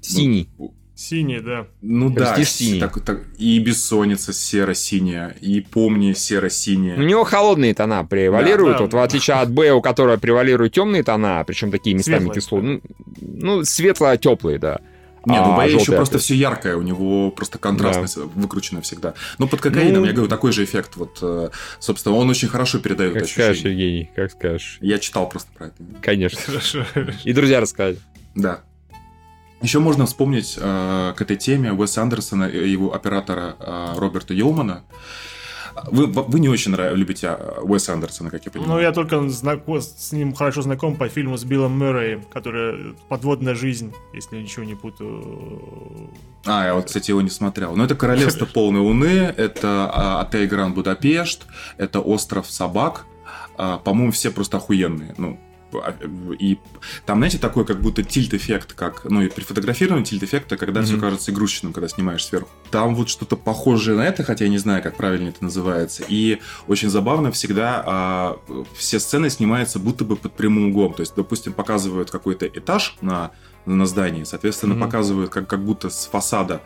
Синий. 0.00 0.48
Ну, 0.58 0.74
Синий, 1.00 1.40
да. 1.40 1.66
Ну 1.80 2.12
Престиж 2.12 2.36
да, 2.36 2.44
синий. 2.44 2.80
Так, 2.80 3.00
так, 3.00 3.22
и 3.38 3.58
бессонница 3.58 4.34
серо-синяя, 4.34 5.34
и 5.40 5.62
помни 5.62 6.12
серо-синяя. 6.12 6.98
У 6.98 7.02
него 7.02 7.24
холодные 7.24 7.72
тона 7.72 8.04
превалируют, 8.04 8.72
да, 8.72 8.78
да. 8.80 8.84
вот 8.84 8.92
в 8.92 8.98
отличие 8.98 9.38
от 9.38 9.50
Б, 9.50 9.72
у 9.72 9.80
которого 9.80 10.18
превалируют 10.18 10.74
темные 10.74 11.02
тона, 11.02 11.42
причем 11.46 11.70
такие 11.70 11.96
местами 11.96 12.28
кислотные. 12.28 12.82
Ну, 13.18 13.56
ну 13.56 13.64
светло-теплые, 13.64 14.58
да. 14.58 14.80
Нет, 15.24 15.40
ну, 15.42 15.54
а, 15.54 15.56
Б 15.56 15.72
еще 15.72 15.92
просто 15.92 16.18
все 16.18 16.34
яркое, 16.34 16.76
у 16.76 16.82
него 16.82 17.30
просто 17.30 17.56
контрастность 17.56 18.16
да. 18.16 18.24
выкручена 18.34 18.82
всегда. 18.82 19.14
Но 19.38 19.48
под 19.48 19.62
кокаином, 19.62 20.02
ну, 20.02 20.06
я 20.06 20.12
говорю, 20.12 20.28
такой 20.28 20.52
же 20.52 20.64
эффект. 20.64 20.96
Вот, 20.96 21.18
э, 21.22 21.48
собственно, 21.78 22.14
он 22.14 22.28
очень 22.28 22.48
хорошо 22.48 22.78
передает 22.78 23.14
как 23.14 23.22
ощущение. 23.22 23.54
скажешь, 23.54 23.64
Евгений, 23.64 24.10
как 24.14 24.32
скажешь. 24.32 24.76
Я 24.82 24.98
читал 24.98 25.26
просто 25.30 25.50
про 25.56 25.68
это. 25.68 25.76
Конечно. 26.02 26.38
Хорошо. 26.44 26.84
И 27.24 27.32
друзья 27.32 27.58
рассказали. 27.58 27.98
Да. 28.34 28.60
Еще 29.62 29.78
можно 29.78 30.06
вспомнить 30.06 30.58
э, 30.60 31.12
к 31.16 31.20
этой 31.20 31.36
теме 31.36 31.72
Уэса 31.72 32.02
Андерсона 32.02 32.44
и 32.44 32.68
его 32.68 32.94
оператора 32.94 33.56
э, 33.58 33.94
Роберта 33.96 34.32
Йолмана. 34.32 34.84
Вы, 35.86 36.06
вы 36.06 36.40
не 36.40 36.48
очень 36.48 36.72
нрав... 36.72 36.94
любите 36.94 37.36
э, 37.38 37.60
Уэса 37.62 37.92
Андерсона, 37.92 38.30
как 38.30 38.44
я 38.44 38.50
понимаю. 38.50 38.72
Ну, 38.72 38.80
я 38.80 38.92
только 38.92 39.28
знаком, 39.28 39.80
с 39.80 40.12
ним 40.12 40.34
хорошо 40.34 40.62
знаком 40.62 40.96
по 40.96 41.08
фильму 41.08 41.36
с 41.36 41.44
Биллом 41.44 41.78
Мэрреем, 41.78 42.22
который 42.24 42.94
«Подводная 43.08 43.54
жизнь», 43.54 43.92
если 44.12 44.36
ничего 44.36 44.64
не 44.64 44.74
путаю. 44.74 46.10
А, 46.46 46.66
я 46.66 46.74
вот, 46.74 46.86
кстати, 46.86 47.10
его 47.10 47.20
не 47.20 47.30
смотрел. 47.30 47.76
Но 47.76 47.84
это 47.84 47.94
«Королевство 47.94 48.46
полной 48.54 48.80
луны», 48.80 49.32
это 49.36 49.90
а, 49.92 50.20
«Отель 50.22 50.48
Гранд 50.48 50.74
Будапешт», 50.74 51.46
это 51.76 52.00
«Остров 52.00 52.50
собак». 52.50 53.06
А, 53.56 53.78
по-моему, 53.78 54.12
все 54.12 54.30
просто 54.30 54.56
охуенные. 54.56 55.14
Ну, 55.18 55.38
и 56.38 56.58
там, 57.06 57.18
знаете, 57.18 57.38
такой 57.38 57.64
как 57.64 57.80
будто 57.80 58.02
тильт-эффект, 58.02 58.74
как, 58.74 59.04
ну, 59.04 59.22
и 59.22 59.28
при 59.28 59.42
фотографировании 59.42 60.04
тильт-эффекта, 60.04 60.56
когда 60.56 60.80
mm-hmm. 60.80 60.84
все 60.84 60.98
кажется 60.98 61.30
игрушечным, 61.30 61.72
когда 61.72 61.88
снимаешь 61.88 62.24
сверху. 62.24 62.48
Там 62.70 62.94
вот 62.94 63.08
что-то 63.08 63.36
похожее 63.36 63.96
на 63.96 64.06
это, 64.06 64.22
хотя 64.24 64.44
я 64.44 64.50
не 64.50 64.58
знаю, 64.58 64.82
как 64.82 64.96
правильно 64.96 65.28
это 65.28 65.44
называется. 65.44 66.04
И 66.08 66.40
очень 66.66 66.90
забавно 66.90 67.32
всегда 67.32 67.82
а, 67.86 68.38
все 68.76 69.00
сцены 69.00 69.30
снимаются 69.30 69.78
будто 69.78 70.04
бы 70.04 70.16
под 70.16 70.32
прямым 70.32 70.70
углом. 70.70 70.94
То 70.94 71.00
есть, 71.00 71.14
допустим, 71.16 71.52
показывают 71.52 72.10
какой-то 72.10 72.46
этаж 72.46 72.96
на 73.00 73.32
на 73.66 73.86
здании. 73.86 74.24
Соответственно, 74.24 74.74
mm-hmm. 74.74 74.80
показывают 74.80 75.30
как, 75.30 75.46
как 75.46 75.64
будто 75.64 75.90
с 75.90 76.06
фасада 76.06 76.62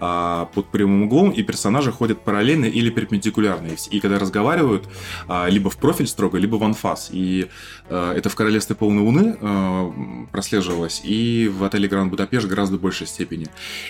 а, 0.00 0.46
под 0.54 0.66
прямым 0.68 1.04
углом, 1.04 1.30
и 1.30 1.42
персонажи 1.42 1.92
ходят 1.92 2.20
параллельно 2.20 2.64
или 2.64 2.90
перпендикулярно. 2.90 3.68
И, 3.68 3.96
и 3.96 4.00
когда 4.00 4.18
разговаривают, 4.18 4.88
а, 5.28 5.48
либо 5.48 5.70
в 5.70 5.76
профиль 5.76 6.06
строго, 6.06 6.38
либо 6.38 6.56
в 6.56 6.64
анфас. 6.64 7.08
И 7.12 7.48
а, 7.88 8.14
это 8.14 8.28
в 8.28 8.34
«Королевстве 8.34 8.76
полной 8.76 9.02
луны» 9.02 9.36
а, 9.40 9.92
прослеживалось, 10.32 11.02
и 11.04 11.48
в 11.48 11.64
«Отеле 11.64 11.88
Гранд 11.88 12.10
Будапешт» 12.10 12.46
гораздо 12.46 12.78
большей 12.78 13.06
степени. 13.06 13.46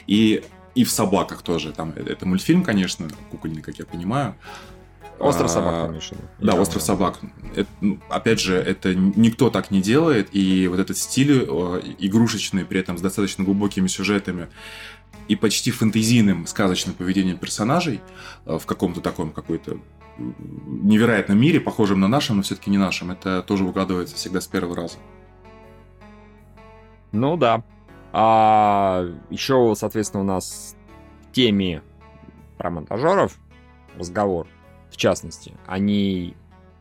И 0.07 0.43
и 0.75 0.85
в 0.85 0.91
собаках 0.91 1.43
тоже. 1.43 1.73
Там, 1.73 1.93
это 1.97 2.25
мультфильм, 2.25 2.63
конечно, 2.63 3.09
кукольный, 3.33 3.63
как 3.63 3.81
я 3.81 3.85
понимаю. 3.85 4.37
Остров 5.19 5.51
собак, 5.51 5.87
конечно. 5.89 6.17
Да, 6.39 6.53
Я 6.53 6.61
остров 6.61 6.83
собак. 6.83 7.19
Это, 7.55 7.69
ну, 7.81 7.99
опять 8.09 8.41
же, 8.41 8.57
это 8.57 8.95
никто 8.95 9.51
так 9.51 9.71
не 9.71 9.83
делает, 9.83 10.29
и 10.33 10.69
вот 10.69 10.79
этот 10.79 10.97
стиль 10.97 11.45
э, 11.47 11.81
игрушечный, 11.99 12.65
при 12.65 12.81
этом 12.81 12.99
с 12.99 13.01
достаточно 13.01 13.45
глубокими 13.45 13.89
сюжетами 13.89 14.49
и 15.27 15.37
почти 15.37 15.71
фэнтезийным 15.71 16.47
сказочным 16.47 16.95
поведением 16.95 17.37
персонажей 17.37 18.01
э, 18.47 18.59
в 18.59 18.67
каком-то 18.67 19.01
таком 19.01 19.33
какой-то 19.33 19.79
невероятном 20.19 21.39
мире, 21.39 21.61
похожем 21.61 22.01
на 22.01 22.09
нашем, 22.09 22.37
но 22.37 22.43
все-таки 22.43 22.71
не 22.71 22.79
нашем, 22.79 23.11
это 23.11 23.43
тоже 23.43 23.65
угадывается 23.65 24.17
всегда 24.17 24.41
с 24.41 24.47
первого 24.47 24.77
раза. 24.77 24.99
Ну 27.13 27.37
да. 27.37 27.63
А 28.13 29.05
еще, 29.31 29.75
соответственно, 29.77 30.23
у 30.23 30.27
нас 30.27 30.77
в 31.23 31.33
теме 31.33 31.83
про 32.57 32.71
монтажеров 32.71 33.39
разговор 33.97 34.49
частности, 34.99 35.55
они 35.67 36.35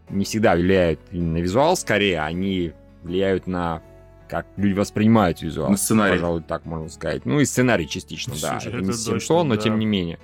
не 0.10 0.26
всегда 0.26 0.56
влияют 0.56 1.00
на 1.12 1.38
визуал, 1.38 1.76
скорее 1.78 2.22
они 2.22 2.74
влияют 3.04 3.48
на 3.48 3.82
как 4.28 4.46
люди 4.58 4.74
воспринимают 4.74 5.42
визуал. 5.42 5.70
На 5.70 5.78
сценарий. 5.78 6.16
Пожалуй, 6.16 6.44
так 6.44 6.66
можно 6.66 6.90
сказать. 6.90 7.26
Ну, 7.26 7.40
и 7.40 7.46
сценарий 7.46 7.88
частично, 7.88 8.34
да. 8.42 8.58
Это, 8.58 8.70
это 8.70 8.82
не 8.82 8.94
Симпсон, 8.94 9.48
но 9.48 9.56
да. 9.56 9.62
тем 9.62 9.80
не 9.80 9.86
менее. 9.86 10.20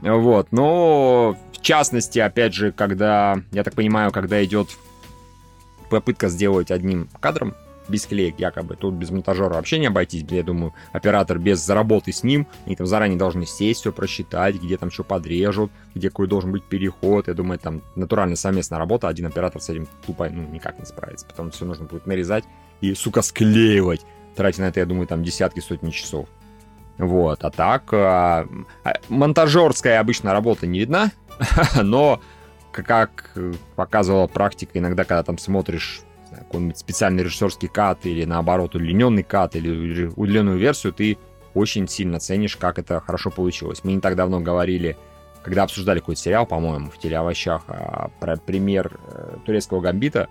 Вот, 0.00 0.52
но 0.52 1.36
в 1.52 1.60
частности, 1.62 2.18
опять 2.18 2.54
же, 2.54 2.70
когда, 2.70 3.42
я 3.50 3.64
так 3.64 3.74
понимаю, 3.74 4.12
когда 4.12 4.44
идет 4.44 4.68
попытка 5.90 6.28
сделать 6.28 6.70
одним 6.70 7.08
кадром 7.20 7.54
без 7.88 8.06
клеек 8.06 8.38
якобы. 8.38 8.76
Тут 8.76 8.94
без 8.94 9.10
монтажера 9.10 9.54
вообще 9.54 9.78
не 9.78 9.86
обойтись. 9.86 10.24
Я 10.30 10.42
думаю, 10.42 10.74
оператор 10.92 11.38
без 11.38 11.64
заработы 11.64 12.12
с 12.12 12.22
ним, 12.22 12.46
они 12.66 12.76
там 12.76 12.86
заранее 12.86 13.18
должны 13.18 13.46
сесть, 13.46 13.80
все 13.80 13.92
просчитать, 13.92 14.56
где 14.56 14.76
там 14.76 14.90
что 14.90 15.04
подрежут, 15.04 15.70
где 15.94 16.10
какой 16.10 16.28
должен 16.28 16.52
быть 16.52 16.64
переход. 16.64 17.28
Я 17.28 17.34
думаю, 17.34 17.58
там 17.58 17.82
натурально 17.96 18.36
совместная 18.36 18.78
работа, 18.78 19.08
один 19.08 19.26
оператор 19.26 19.60
с 19.60 19.68
этим 19.68 19.88
тупо 20.06 20.28
ну, 20.28 20.46
никак 20.48 20.78
не 20.78 20.84
справится. 20.84 21.26
Потом 21.26 21.50
все 21.50 21.64
нужно 21.64 21.84
будет 21.84 22.06
нарезать 22.06 22.44
и, 22.80 22.94
сука, 22.94 23.22
склеивать. 23.22 24.04
Тратить 24.36 24.60
на 24.60 24.64
это, 24.64 24.80
я 24.80 24.86
думаю, 24.86 25.06
там 25.06 25.24
десятки, 25.24 25.60
сотни 25.60 25.90
часов. 25.90 26.28
Вот, 26.98 27.44
а 27.44 27.50
так, 27.50 27.92
а, 27.92 28.48
а, 28.82 28.94
монтажерская 29.08 30.00
обычно 30.00 30.32
работа 30.32 30.66
не 30.66 30.80
видна, 30.80 31.12
но 31.82 32.20
как 32.72 33.32
показывала 33.76 34.26
практика, 34.26 34.78
иногда, 34.78 35.04
когда 35.04 35.22
там 35.22 35.38
смотришь 35.38 36.02
какой-нибудь 36.36 36.78
специальный 36.78 37.22
режиссерский 37.22 37.68
кат 37.68 38.06
или 38.06 38.24
наоборот 38.24 38.74
удлиненный 38.74 39.22
кат 39.22 39.56
или 39.56 40.06
удлиненную 40.16 40.58
версию, 40.58 40.92
ты 40.92 41.18
очень 41.54 41.88
сильно 41.88 42.20
ценишь, 42.20 42.56
как 42.56 42.78
это 42.78 43.00
хорошо 43.00 43.30
получилось. 43.30 43.84
Мы 43.84 43.92
не 43.92 44.00
так 44.00 44.16
давно 44.16 44.40
говорили, 44.40 44.96
когда 45.42 45.64
обсуждали 45.64 46.00
какой-то 46.00 46.20
сериал, 46.20 46.46
по-моему, 46.46 46.90
в 46.90 46.98
телеовощах, 46.98 47.62
а, 47.68 48.10
про 48.20 48.36
пример 48.36 48.98
э, 49.06 49.36
турецкого 49.46 49.80
гамбита, 49.80 50.28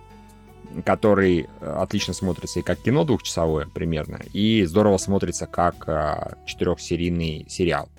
который 0.86 1.48
э, 1.60 1.76
отлично 1.80 2.14
смотрится 2.14 2.60
и 2.60 2.62
как 2.62 2.80
кино 2.80 3.04
двухчасовое 3.04 3.68
примерно, 3.74 4.20
и 4.34 4.64
здорово 4.66 4.98
смотрится 4.98 5.48
как 5.48 5.88
а, 5.88 6.38
четырехсерийный 6.46 7.46
сериал 7.50 7.90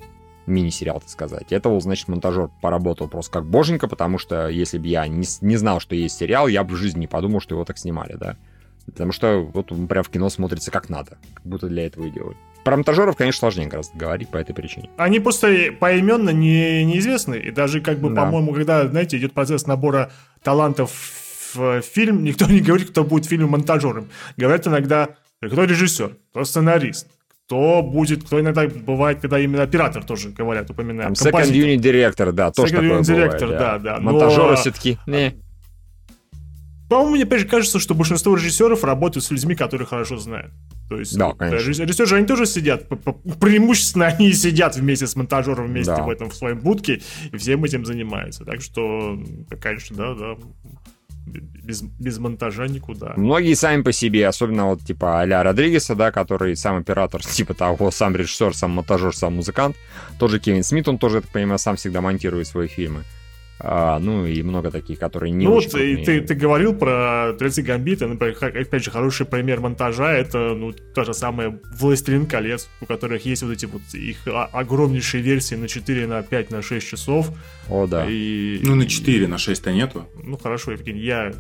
мини-сериал, 0.49 1.01
так 1.01 1.09
сказать. 1.09 1.53
Это, 1.53 1.79
значит, 1.81 2.09
монтажер 2.09 2.51
поработал 2.61 3.09
просто 3.09 3.33
как 3.33 3.47
боженька, 3.47 3.89
потому 3.89 4.19
что 4.19 4.49
если 4.49 4.79
бы 4.79 4.87
я 4.87 5.07
не, 5.07 5.27
не 5.41 5.57
знал, 5.57 5.81
что 5.81 5.95
есть 5.95 6.17
сериал, 6.17 6.49
я 6.49 6.65
бы 6.65 6.75
в 6.75 6.79
жизни 6.79 7.01
не 7.01 7.07
подумал, 7.07 7.41
что 7.41 7.55
его 7.55 7.65
так 7.65 7.79
снимали, 7.79 8.15
да. 8.15 8.37
Потому 8.87 9.13
что 9.13 9.43
вот 9.43 9.71
он 9.71 9.87
прям 9.87 10.03
в 10.03 10.09
кино 10.09 10.29
смотрится 10.31 10.71
как 10.71 10.89
надо, 10.89 11.19
как 11.35 11.45
будто 11.45 11.69
для 11.69 11.87
этого 11.87 12.07
и 12.07 12.11
делали. 12.11 12.37
Про 12.65 12.77
монтажеров, 12.77 13.17
конечно, 13.17 13.41
сложнее 13.41 13.69
гораздо 13.69 13.97
говорить 13.97 14.29
по 14.29 14.37
этой 14.37 14.55
причине. 14.55 14.91
Они 14.97 15.21
просто 15.21 15.73
поименно 15.79 16.31
не, 16.31 16.85
неизвестны. 16.85 17.37
И 17.37 17.51
даже, 17.51 17.81
как 17.81 17.99
бы, 17.99 18.11
да. 18.11 18.25
по-моему, 18.25 18.53
когда, 18.53 18.87
знаете, 18.89 19.17
идет 19.19 19.33
процесс 19.33 19.67
набора 19.67 20.11
талантов 20.43 20.93
в 21.55 21.81
фильм, 21.83 22.25
никто 22.25 22.47
не 22.47 22.61
говорит, 22.61 22.91
кто 22.91 23.05
будет 23.05 23.27
фильм 23.27 23.51
монтажером. 23.51 24.09
Говорят 24.37 24.67
иногда, 24.67 25.17
кто 25.41 25.65
режиссер, 25.65 26.17
кто 26.31 26.45
сценарист, 26.45 27.09
кто 27.49 27.83
будет, 27.83 28.25
кто 28.25 28.39
иногда 28.39 28.69
бывает, 28.69 29.21
когда 29.21 29.39
именно 29.41 29.63
оператор 29.63 30.05
тоже 30.05 30.29
говорят, 30.29 30.69
упоминают. 30.69 31.19
Там 31.19 31.33
second 31.33 31.51
unit 31.51 31.77
директор, 31.77 32.31
да, 32.31 32.51
тоже 32.51 32.75
second 32.75 32.77
такое 32.77 33.01
unit 33.01 33.07
бывает, 33.07 33.41
да, 33.41 33.49
да. 33.49 33.79
да. 33.79 34.01
Монтажеры 34.01 34.51
но... 34.51 34.57
все-таки, 34.57 34.99
не. 35.07 35.35
по-моему, 36.91 37.15
мне 37.15 37.23
опять 37.25 37.41
же 37.41 37.47
кажется, 37.47 37.79
что 37.79 37.95
большинство 37.95 38.35
режиссеров 38.37 38.85
работают 38.85 39.25
с 39.25 39.31
людьми, 39.31 39.55
которые 39.55 39.87
хорошо 39.87 40.19
знают. 40.19 40.53
То 40.91 40.99
есть, 40.99 41.17
Да, 41.17 41.29
вот, 41.29 41.39
конечно. 41.39 41.85
режиссеры 41.85 42.19
они 42.19 42.27
тоже 42.27 42.45
сидят, 42.45 42.87
преимущественно 43.41 44.09
они 44.09 44.35
сидят 44.35 44.77
вместе 44.77 45.07
с 45.07 45.17
монтажером 45.17 45.69
вместе 45.69 45.97
Да. 45.97 46.03
в 46.03 46.11
этом 46.11 46.29
в 46.29 46.35
своем 46.35 46.59
будке 46.59 47.01
и 47.33 47.37
всем 47.39 47.65
этим 47.65 47.87
занимаются. 47.87 48.45
Так 48.45 48.61
что, 48.61 49.19
конечно, 49.59 49.97
да, 49.97 50.15
да, 50.15 50.37
без, 51.29 51.83
без 51.83 52.19
монтажа 52.19 52.67
никуда. 52.67 53.15
Многие 53.17 53.55
сами 53.55 53.83
по 53.83 53.93
себе, 53.93 54.27
особенно 54.27 54.67
вот 54.67 54.83
типа 54.83 55.21
а-ля 55.21 55.43
Родригеса, 55.43 55.95
да, 55.95 56.11
который 56.11 56.57
сам 56.57 56.77
оператор, 56.79 57.23
типа 57.25 57.55
того, 57.55 57.91
сам 57.91 58.17
режиссер, 58.17 58.55
сам 58.55 58.73
монтажер, 58.73 59.15
сам 59.15 59.37
музыкант. 59.37 59.77
Тоже 60.19 60.41
Кевин 60.41 60.63
Смит, 60.63 60.89
он 60.89 60.99
тоже, 60.99 61.17
я 61.17 61.21
так 61.23 61.31
понимаю, 61.31 61.59
сам 61.59 61.77
всегда 61.77 62.01
монтирует 62.01 62.47
свои 62.47 62.69
фильмы. 62.69 63.05
А, 63.61 63.99
ну 63.99 64.25
и 64.25 64.41
много 64.43 64.71
таких, 64.71 64.99
которые 65.01 65.33
не 65.33 65.47
ну 65.47 65.55
очень 65.55 65.71
вот, 65.71 65.81
и 65.81 65.95
крупные. 65.97 66.21
ты, 66.21 66.27
ты 66.29 66.35
говорил 66.35 66.75
про 66.75 67.33
30 67.39 67.65
Гамбита, 67.65 68.07
например, 68.07 68.35
ха- 68.37 68.47
опять 68.47 68.85
же, 68.85 68.91
хороший 68.93 69.27
пример 69.27 69.61
монтажа, 69.61 70.13
это, 70.13 70.55
ну, 70.55 70.73
та 70.95 71.05
же 71.05 71.13
самая 71.13 71.59
«Властелин 71.79 72.27
колец», 72.27 72.69
у 72.81 72.87
которых 72.87 73.27
есть 73.27 73.43
вот 73.43 73.53
эти 73.53 73.67
вот 73.67 73.83
их 73.95 74.19
огромнейшие 74.53 75.23
версии 75.23 75.57
на 75.57 75.67
4, 75.67 76.07
на 76.07 76.23
5, 76.23 76.51
на 76.53 76.63
6 76.63 76.87
часов. 76.87 77.31
О, 77.69 77.87
да. 77.89 78.07
И, 78.09 78.61
Ну, 78.63 78.77
на 78.77 78.87
4, 78.87 79.27
на 79.27 79.35
6-то 79.37 79.73
нету. 79.73 80.07
Ну, 80.23 80.37
хорошо, 80.39 80.71
Евгений, 80.73 81.01
я 81.01 81.33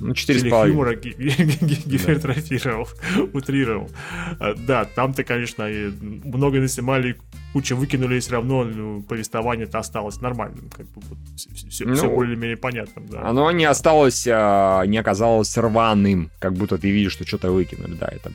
Ну, 0.00 0.14
четыре 0.14 0.40
с 0.40 0.48
половиной. 0.48 0.72
юмора 0.74 0.94
ги- 0.94 1.10
ги- 1.18 1.64
ги- 1.64 1.82
гипертрофировал, 1.86 2.88
утрировал. 3.32 3.90
А, 4.38 4.54
Да, 4.54 4.84
там-то, 4.84 5.24
конечно, 5.24 5.68
много 5.68 6.60
наснимали, 6.60 7.16
куча 7.52 7.74
выкинули, 7.74 8.16
и 8.16 8.20
все 8.20 8.32
равно 8.32 8.64
ну, 8.64 9.02
повествование-то 9.02 9.78
осталось 9.78 10.20
нормальным. 10.20 10.70
Как 10.70 10.86
бы 10.86 11.00
вот, 11.08 11.18
все, 11.36 11.84
Ну, 11.84 12.14
более-менее 12.14 12.56
понятным, 12.56 13.06
да. 13.08 13.22
Оно 13.22 13.50
не 13.50 13.64
осталось, 13.64 14.26
а, 14.30 14.84
не 14.84 14.98
оказалось 14.98 15.56
рваным, 15.56 16.30
как 16.38 16.52
будто 16.54 16.78
ты 16.78 16.90
видишь, 16.90 17.12
что 17.12 17.26
что-то 17.26 17.50
выкинули, 17.50 17.94
да, 17.94 18.06
это 18.06 18.30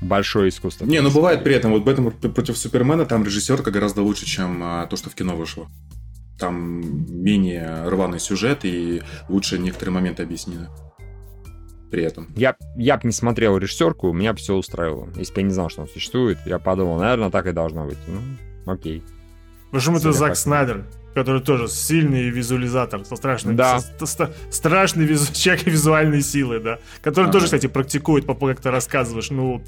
большое 0.00 0.48
искусство. 0.48 0.84
Не, 0.84 1.00
ну 1.00 1.10
бывает 1.10 1.44
при 1.44 1.54
этом, 1.54 1.72
вот 1.72 1.84
Бэтмен 1.84 2.10
против 2.10 2.56
Супермена, 2.58 3.06
там 3.06 3.24
режиссерка 3.24 3.70
гораздо 3.70 4.02
лучше, 4.02 4.26
чем 4.26 4.60
а, 4.62 4.86
то, 4.86 4.96
что 4.96 5.10
в 5.10 5.14
кино 5.14 5.36
вышло. 5.36 5.68
Там 6.38 6.80
менее 7.22 7.84
рваный 7.88 8.18
сюжет 8.18 8.64
и 8.64 9.02
лучше 9.28 9.58
некоторые 9.58 9.94
моменты 9.94 10.24
объяснены. 10.24 10.68
При 11.92 12.02
этом. 12.04 12.26
Я, 12.34 12.56
я 12.74 12.96
бы 12.96 13.02
не 13.04 13.12
смотрел 13.12 13.58
режиссерку, 13.58 14.12
меня 14.12 14.32
бы 14.32 14.38
все 14.38 14.54
устраивало. 14.54 15.08
Если 15.14 15.34
бы 15.34 15.40
я 15.42 15.46
не 15.46 15.52
знал, 15.52 15.68
что 15.68 15.82
он 15.82 15.88
существует, 15.88 16.38
я 16.46 16.58
подумал, 16.58 16.98
наверное, 16.98 17.30
так 17.30 17.46
и 17.46 17.52
должно 17.52 17.84
быть. 17.84 17.98
Ну, 18.08 18.72
окей. 18.72 19.04
Почему 19.70 19.98
это 19.98 20.10
Зак 20.12 20.34
Снайдер, 20.36 20.84
который 21.14 21.42
тоже 21.42 21.68
сильный 21.68 22.30
визуализатор, 22.30 23.04
со 23.04 23.14
страшной, 23.16 23.54
Да. 23.54 23.78
со- 23.80 24.06
ста- 24.06 24.30
страшной 24.50 25.04
визу- 25.06 25.32
человек 25.38 25.66
визуальной 25.66 26.22
силы, 26.22 26.60
да. 26.60 26.78
Который 27.02 27.24
Ага. 27.26 27.32
тоже, 27.32 27.44
кстати, 27.44 27.66
практикует, 27.66 28.24
по 28.24 28.34
как 28.34 28.60
ты 28.60 28.70
рассказываешь, 28.70 29.30
ну, 29.30 29.62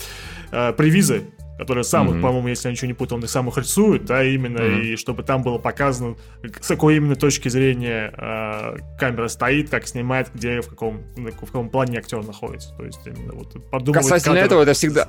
э, 0.50 0.72
привизы, 0.72 1.24
которые 1.58 1.84
сам, 1.84 2.06
их, 2.08 2.14
Мгм. 2.14 2.22
по-моему, 2.22 2.48
если 2.48 2.68
я 2.68 2.72
ничего 2.72 2.88
не 2.88 2.94
путаю, 2.94 3.18
он 3.18 3.24
их 3.24 3.30
сам 3.30 3.48
их 3.48 3.56
рисует, 3.56 4.04
да, 4.04 4.24
именно, 4.24 4.62
Мгм. 4.62 4.80
и 4.82 4.96
чтобы 4.96 5.22
там 5.22 5.42
было 5.42 5.58
показано, 5.58 6.16
с 6.60 6.66
какой 6.68 6.96
именно 6.96 7.14
точки 7.16 7.48
зрения 7.48 8.12
э, 8.16 8.76
камера 8.98 9.28
стоит, 9.28 9.70
как 9.70 9.86
снимает, 9.86 10.30
где, 10.34 10.60
в 10.60 10.68
каком, 10.68 11.02
в 11.16 11.30
каком 11.46 11.70
плане 11.70 11.98
актер 11.98 12.24
находится. 12.24 12.74
То 12.76 12.84
есть, 12.84 13.06
именно 13.06 13.32
вот 13.34 13.52
подумывает 13.70 14.08
Касательно 14.08 14.34
кадр 14.36 14.46
этого, 14.46 14.62
это 14.62 14.72
всегда- 14.72 15.08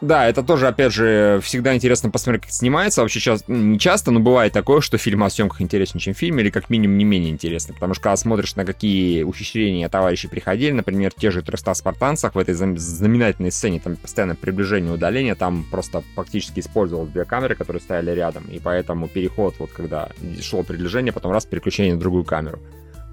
Да, 0.00 0.28
это 0.28 0.44
тоже, 0.44 0.68
опять 0.68 0.92
же, 0.92 1.40
всегда 1.42 1.74
интересно 1.74 2.08
посмотреть, 2.10 2.42
как 2.42 2.50
это 2.50 2.58
снимается. 2.58 3.02
Вообще 3.02 3.18
сейчас 3.18 3.42
не 3.48 3.80
часто, 3.80 4.12
но 4.12 4.20
бывает 4.20 4.52
такое, 4.52 4.80
что 4.80 4.96
фильм 4.96 5.24
о 5.24 5.30
съемках 5.30 5.60
интереснее, 5.60 6.00
чем 6.00 6.14
фильм, 6.14 6.38
или 6.38 6.50
как 6.50 6.70
минимум 6.70 6.98
не 6.98 7.04
менее 7.04 7.30
интересно. 7.30 7.74
Потому 7.74 7.94
что 7.94 8.04
когда 8.04 8.16
смотришь, 8.16 8.54
на 8.54 8.64
какие 8.64 9.24
ухищрения 9.24 9.88
товарищи 9.88 10.28
приходили, 10.28 10.70
например, 10.70 11.12
те 11.12 11.32
же 11.32 11.42
300 11.42 11.74
спартанцах 11.74 12.36
в 12.36 12.38
этой 12.38 12.54
знаменательной 12.54 13.50
сцене, 13.50 13.80
там 13.80 13.96
постоянно 13.96 14.36
приближение, 14.36 14.92
удаление, 14.92 15.34
там 15.34 15.64
просто 15.68 16.04
фактически 16.14 16.60
использовалось 16.60 17.10
две 17.10 17.24
камеры, 17.24 17.56
которые 17.56 17.80
стояли 17.80 18.12
рядом, 18.12 18.44
и 18.44 18.60
поэтому 18.60 19.08
переход, 19.08 19.56
вот 19.58 19.70
когда 19.72 20.10
шло 20.40 20.62
приближение, 20.62 21.12
потом 21.12 21.32
раз, 21.32 21.44
переключение 21.44 21.94
на 21.94 22.00
другую 22.00 22.24
камеру. 22.24 22.60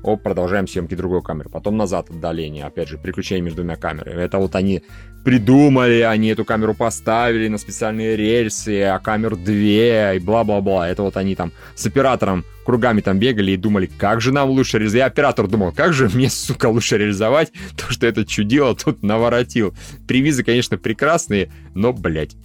Оп, 0.05 0.21
продолжаем 0.21 0.67
съемки 0.67 0.93
другой 0.93 1.23
камеры. 1.23 1.49
Потом 1.49 1.77
назад 1.77 2.11
отдаление. 2.11 2.65
Опять 2.65 2.89
же, 2.89 2.99
переключение 2.99 3.41
между 3.41 3.63
двумя 3.63 3.75
камерами. 3.75 4.21
Это 4.21 4.37
вот 4.37 4.55
они 4.55 4.83
придумали, 5.23 6.01
они 6.01 6.27
эту 6.27 6.45
камеру 6.45 6.75
поставили 6.75 7.47
на 7.47 7.57
специальные 7.57 8.15
рельсы, 8.15 8.83
а 8.83 8.99
камер 8.99 9.35
две, 9.35 10.17
и 10.17 10.19
бла-бла-бла. 10.19 10.87
Это 10.87 11.01
вот 11.01 11.17
они 11.17 11.33
там 11.33 11.51
с 11.73 11.87
оператором 11.87 12.45
кругами 12.67 13.01
там 13.01 13.17
бегали 13.17 13.53
и 13.53 13.57
думали, 13.57 13.87
как 13.87 14.21
же 14.21 14.31
нам 14.31 14.51
лучше 14.51 14.77
реализовать. 14.77 14.99
Я 14.99 15.05
оператор 15.07 15.47
думал, 15.47 15.71
как 15.71 15.91
же 15.93 16.07
мне, 16.13 16.29
сука, 16.29 16.67
лучше 16.67 16.99
реализовать 16.99 17.51
то, 17.75 17.91
что 17.91 18.05
это 18.05 18.25
чудило 18.27 18.75
тут 18.75 19.01
наворотил. 19.01 19.73
Привизы, 20.07 20.43
конечно, 20.43 20.77
прекрасные, 20.77 21.51
но, 21.73 21.93
блядь, 21.93 22.35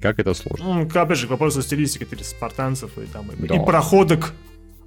как 0.00 0.20
это 0.20 0.34
сложно. 0.34 0.84
Ну, 0.84 1.00
опять 1.00 1.18
же, 1.18 1.26
к 1.26 1.30
вопросу 1.30 1.62
стилистики 1.62 2.04
ты 2.04 2.22
спартанцев 2.22 2.96
и 2.96 3.06
там 3.12 3.28
и, 3.32 3.48
Да. 3.48 3.56
и 3.56 3.64
проходок 3.64 4.34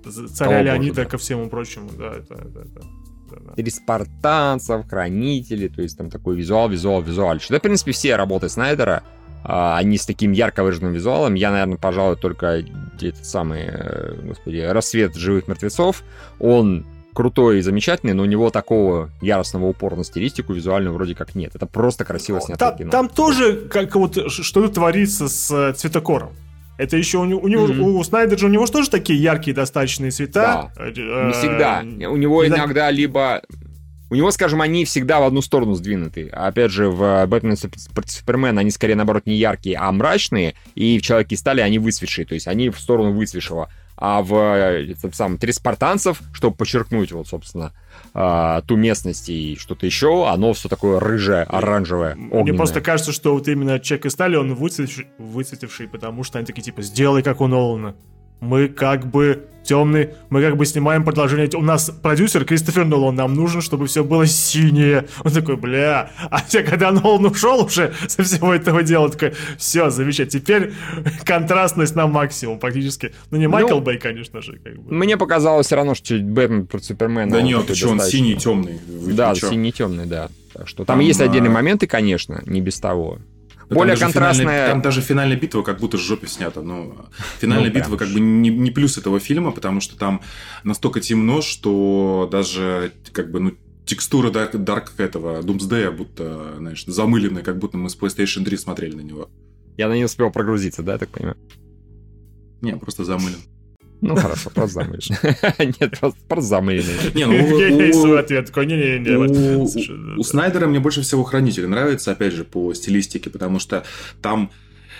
царя 0.04 0.50
Того 0.52 0.64
Леонида 0.64 0.94
боже, 0.94 1.04
да. 1.04 1.06
ко 1.06 1.18
всему 1.18 1.50
прочему, 1.50 1.90
да, 1.98 2.12
это, 2.14 2.34
это, 2.34 2.60
это, 2.60 2.82
да. 3.30 3.54
Или 3.56 3.70
спартанцев, 3.70 4.88
хранители, 4.88 5.68
то 5.68 5.82
есть 5.82 5.98
там 5.98 6.10
такой 6.10 6.36
визуал, 6.36 6.70
визуал, 6.70 7.02
визуал. 7.02 7.38
Да, 7.50 7.60
в 7.60 7.62
принципе, 7.62 7.92
все 7.92 8.16
работы 8.16 8.50
Снайдера, 8.50 9.04
а, 9.44 9.78
они 9.78 9.98
с 9.98 10.06
таким 10.06 10.32
ярко 10.32 10.64
выраженным 10.64 10.94
визуалом. 10.94 11.34
Я, 11.36 11.52
наверное, 11.52 11.78
пожалуй, 11.78 12.16
только 12.18 12.64
этот 13.02 13.26
самый, 13.26 13.64
э, 13.68 14.16
господи, 14.24 14.58
«Рассвет 14.60 15.16
живых 15.16 15.48
мертвецов». 15.48 16.04
Он 16.40 16.86
крутой 17.14 17.60
и 17.60 17.62
замечательный, 17.62 18.14
но 18.14 18.24
у 18.24 18.26
него 18.28 18.52
такого 18.52 19.10
яростного 19.22 19.66
упора 19.66 19.96
на 19.96 20.04
стилистику 20.04 20.54
визуально 20.54 20.92
вроде 20.92 21.16
как 21.16 21.34
нет. 21.34 21.56
Это 21.56 21.66
просто 21.66 22.06
красиво 22.06 22.40
снятое 22.40 22.70
Там, 22.70 22.78
кино. 22.78 22.92
там 22.92 23.10
тоже 23.10 23.56
как 23.72 23.96
вот 23.96 24.16
ш- 24.32 24.44
что 24.44 24.68
творится 24.68 25.28
с 25.28 25.52
э, 25.52 25.74
цветокором. 25.74 26.30
Это 26.78 26.96
еще 26.98 27.18
у 27.18 27.26
него, 27.26 27.40
у, 27.42 27.48
него 27.48 27.68
Мгм. 27.68 27.82
у 27.82 28.04
Снайдера 28.04 28.38
же 28.38 28.46
у 28.46 28.50
него 28.50 28.66
же 28.66 28.72
тоже 28.72 28.90
такие 28.90 29.22
яркие 29.22 29.56
достаточные 29.56 30.12
цвета. 30.12 30.72
Да. 30.76 30.84
Э, 30.86 30.92
Не 30.96 31.30
э, 31.30 31.34
всегда. 31.34 31.82
У 32.10 32.18
него 32.18 32.46
иногда- 32.46 32.66
иногда 32.66 32.92
либо... 32.92 33.42
У 34.10 34.16
него, 34.16 34.32
скажем, 34.32 34.62
они 34.62 34.86
всегда 34.86 35.20
в 35.20 35.24
одну 35.24 35.42
сторону 35.42 35.74
сдвинуты. 35.74 36.30
А 36.32 36.48
Опять 36.48 36.72
же, 36.72 36.88
в 36.90 37.26
«Бэтмен 37.26 37.58
против 37.94 38.12
Супермена» 38.12 38.62
они 38.62 38.72
скорее, 38.72 38.96
наоборот, 38.96 39.24
не 39.26 39.36
яркие, 39.36 39.76
а 39.78 39.92
мрачные. 39.92 40.54
И 40.76 40.98
в 40.98 41.02
«Человеке 41.02 41.36
стали» 41.36 41.60
они 41.60 41.78
выцветшие. 41.78 42.26
То 42.26 42.34
есть 42.34 42.48
они 42.48 42.70
в 42.70 42.80
сторону 42.80 43.12
выцветшего. 43.12 43.70
А 43.98 44.22
в 44.22 44.34
э, 44.34 44.92
этом 44.92 45.12
самом 45.12 45.38
«Три 45.40 45.52
спартанцев», 45.52 46.22
чтобы 46.32 46.56
подчеркнуть, 46.56 47.12
вот, 47.12 47.28
собственно, 47.28 47.74
а, 48.14 48.62
ту 48.62 48.76
местность 48.76 49.28
и 49.30 49.56
что-то 49.60 49.86
еще, 49.88 50.30
оно 50.30 50.54
все 50.54 50.70
такое 50.70 51.00
рыжее, 51.00 51.44
оранжевое, 51.44 52.16
Мне 52.16 52.30
огненное. 52.32 52.58
просто 52.58 52.82
кажется, 52.82 53.12
что 53.12 53.34
вот 53.34 53.48
именно 53.48 53.80
Чек 53.80 54.06
и 54.06 54.10
Стали, 54.10 54.36
он 54.36 54.54
выцветивший, 54.54 55.08
выцветивший, 55.18 55.88
потому 55.88 56.24
что 56.24 56.38
они 56.38 56.46
такие, 56.46 56.62
типа, 56.62 56.84
сделай 56.84 57.24
как 57.24 57.42
у 57.42 57.48
Нолана. 57.48 57.96
Мы 58.40 58.68
как 58.68 59.08
бы 59.08 59.48
темный, 59.68 60.10
мы 60.30 60.42
как 60.42 60.58
бы 60.58 60.66
снимаем 60.66 61.04
продолжение. 61.04 61.50
У 61.56 61.62
нас 61.62 61.92
продюсер 62.02 62.46
Кристофер 62.46 62.86
Нолан, 62.86 63.16
нам 63.16 63.34
нужно, 63.36 63.62
чтобы 63.62 63.86
все 63.88 64.04
было 64.04 64.26
синее. 64.26 65.08
Он 65.24 65.32
такой, 65.32 65.58
бля. 65.58 66.10
А 66.32 66.42
все, 66.44 66.64
когда 66.64 66.92
Нолан 66.92 67.26
ушел 67.26 67.66
уже 67.66 67.94
со 68.08 68.24
всего 68.24 68.54
этого 68.54 68.82
дела, 68.84 69.10
такой, 69.10 69.34
все, 69.58 69.90
замечательно. 69.90 70.42
Теперь 70.42 70.74
контрастность 71.26 71.96
на 71.96 72.08
максимум 72.08 72.60
практически. 72.60 73.14
Ну, 73.32 73.38
не 73.38 73.48
Майкл 73.48 73.76
Ну, 73.76 73.82
Бэй, 73.82 73.98
конечно 73.98 74.42
же. 74.42 74.60
Как 74.64 74.78
бы. 74.82 74.94
Мне 74.94 75.18
показалось 75.18 75.68
все 75.68 75.76
равно, 75.76 75.94
что 75.96 76.18
Бэтмен 76.18 76.66
против 76.68 76.88
Супермена... 76.88 77.32
Да 77.32 77.42
нет, 77.42 77.58
такой 77.60 77.68
ты 77.68 77.76
что, 77.76 77.90
он 77.90 77.98
достаточно- 77.98 78.26
синий, 78.26 78.36
темный. 78.38 78.80
Вы 78.88 79.14
Да, 79.14 79.36
чё? 79.36 79.50
синий 79.50 79.72
темный, 79.72 80.06
да. 80.06 80.30
Так 80.54 80.68
что 80.68 80.86
там, 80.86 80.98
Там, 80.98 81.00
есть 81.06 81.20
отдельные 81.22 81.50
а, 81.50 81.54
моменты, 81.54 81.86
конечно, 81.88 82.42
не 82.46 82.62
без 82.62 82.80
того. 82.80 83.20
Более 83.70 83.96
там 83.98 84.12
контрастная- 84.12 84.46
финальная- 84.46 84.68
там 84.72 84.82
даже 84.82 85.02
финальная 85.02 85.38
битва 85.38 85.62
как 85.62 85.80
будто 85.80 85.98
с 85.98 86.02
жопы 86.02 86.28
снята. 86.28 86.62
Но 86.62 87.10
финальная 87.40 87.70
Ну, 87.70 87.76
битва 87.76 87.98
как 87.98 88.10
бы 88.10 88.20
не, 88.20 88.50
не 88.50 88.72
плюс 88.72 88.98
этого 88.98 89.20
фильма, 89.20 89.52
потому 89.52 89.82
что 89.82 89.98
там 89.98 90.22
настолько 90.64 91.02
темно, 91.02 91.42
что 91.42 92.30
даже 92.32 92.94
как 93.12 93.30
бы 93.32 93.40
ну 93.40 93.54
текстура 93.86 94.30
Dark, 94.32 94.52
Dark 94.54 94.90
этого 94.98 95.42
Doomsday 95.42 95.92
будто, 95.92 96.56
знаешь, 96.58 96.86
замыленная, 96.86 97.44
как 97.44 97.58
будто 97.58 97.78
мы 97.78 97.90
с 97.90 97.98
PlayStation 97.98 98.44
3 98.44 98.58
смотрели 98.58 98.96
на 98.96 99.02
него. 99.02 99.30
Я 99.78 99.88
на 99.90 99.94
не 99.94 100.04
успел 100.06 100.32
прогрузиться, 100.32 100.84
да, 100.84 100.94
я 100.94 100.98
так 100.98 101.10
понимаю? 101.10 101.38
Не, 102.62 102.76
просто 102.78 103.04
замылен. 103.06 103.40
Ну, 104.02 104.16
хорошо, 104.16 104.52
замылен. 104.74 105.00
Нет, 105.80 106.00
просто. 106.00 106.16
Не, 107.16 107.26
ну, 107.26 107.94
свой 107.94 108.20
ответ 108.20 108.46
такой, 108.48 108.66
не-не-не. 108.68 110.18
У. 110.18 110.24
Снайдера 110.24 110.68
мне 110.68 110.80
больше 110.80 111.02
всего 111.02 111.24
Хранитель 111.24 111.68
нравится, 111.68 112.12
опять 112.12 112.34
же, 112.34 112.44
по 112.44 112.74
стилистике, 112.74 113.30
потому 113.30 113.60
что 113.60 113.84
там 114.22 114.52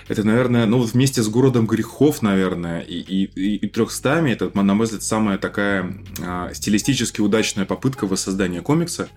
Это, 0.08 0.24
наверное, 0.24 0.64
ну 0.66 0.78
вот 0.78 0.92
вместе 0.92 1.22
с 1.22 1.28
городом 1.28 1.66
грехов, 1.66 2.22
наверное, 2.22 2.80
и, 2.80 2.98
и, 2.98 3.56
и 3.56 3.68
300 3.68 4.08
это, 4.28 4.50
на 4.54 4.74
мой 4.74 4.86
взгляд, 4.86 5.02
самая 5.02 5.36
такая 5.36 5.94
а, 6.22 6.52
стилистически 6.54 7.20
удачная 7.20 7.66
попытка 7.66 8.06
воссоздания 8.06 8.62
комикса. 8.62 9.08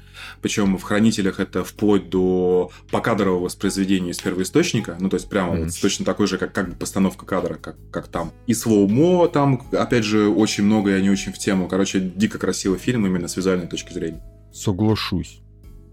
Причем 0.42 0.78
в 0.78 0.84
хранителях 0.84 1.40
это 1.40 1.64
вплоть 1.64 2.10
до 2.10 2.72
покадрового 2.92 3.46
воспроизведения 3.46 4.12
из 4.12 4.20
первоисточника. 4.20 4.98
Ну, 5.00 5.10
то 5.10 5.16
есть, 5.16 5.30
прямо 5.30 5.56
mm-hmm. 5.56 5.66
вот 5.66 5.82
точно 5.82 6.06
такой 6.06 6.28
же, 6.28 6.38
как, 6.38 6.52
как 6.52 6.70
бы 6.70 6.76
постановка 6.76 7.26
кадра, 7.26 7.56
как, 7.56 7.78
как 7.90 8.08
там. 8.08 8.34
И 8.48 8.54
слоумо 8.54 9.28
там, 9.30 9.66
опять 9.72 10.04
же, 10.04 10.28
очень 10.28 10.66
много, 10.66 10.92
и 10.92 10.94
они 10.94 11.10
очень 11.10 11.32
в 11.32 11.38
тему. 11.38 11.68
Короче, 11.70 12.00
дико 12.00 12.38
красивый 12.38 12.80
фильм 12.80 13.06
именно 13.06 13.28
с 13.28 13.38
визуальной 13.38 13.68
точки 13.68 13.94
зрения. 13.94 14.22
Соглашусь. 14.54 15.42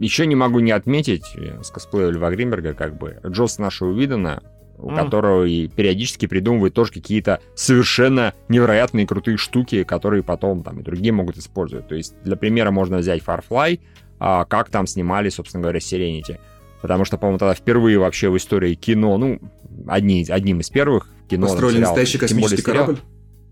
Еще 0.00 0.26
не 0.26 0.34
могу 0.34 0.60
не 0.60 0.70
отметить 0.70 1.24
э, 1.36 1.62
с 1.62 1.70
косплея 1.70 2.08
Льва 2.10 2.30
Гримберга, 2.30 2.74
как 2.74 2.96
бы, 2.98 3.20
Джос 3.26 3.58
нашего 3.58 3.92
Видана, 3.92 4.42
у 4.78 4.90
mm. 4.90 4.96
которого 4.96 5.44
и 5.44 5.68
периодически 5.68 6.26
придумывает 6.26 6.74
тоже 6.74 6.92
какие-то 6.92 7.40
совершенно 7.54 8.34
невероятные 8.48 9.06
крутые 9.06 9.36
штуки, 9.36 9.82
которые 9.84 10.22
потом 10.22 10.62
там 10.62 10.80
и 10.80 10.82
другие 10.82 11.12
могут 11.12 11.36
использовать. 11.36 11.88
То 11.88 11.94
есть, 11.94 12.14
для 12.22 12.36
примера 12.36 12.70
можно 12.70 12.98
взять 12.98 13.22
Farfly, 13.22 13.80
а, 14.20 14.44
как 14.44 14.70
там 14.70 14.86
снимали, 14.86 15.28
собственно 15.28 15.62
говоря, 15.62 15.78
Serenity. 15.78 16.38
Потому 16.80 17.04
что, 17.04 17.18
по-моему, 17.18 17.38
тогда 17.38 17.54
впервые 17.54 17.98
вообще 17.98 18.28
в 18.28 18.36
истории 18.36 18.74
кино, 18.74 19.18
ну, 19.18 19.40
одни, 19.86 20.24
одним 20.28 20.60
из 20.60 20.70
первых 20.70 21.08
кино... 21.28 21.48
Построили 21.48 21.80
настоящий 21.80 22.18
космический 22.18 22.62
корабль? 22.62 22.98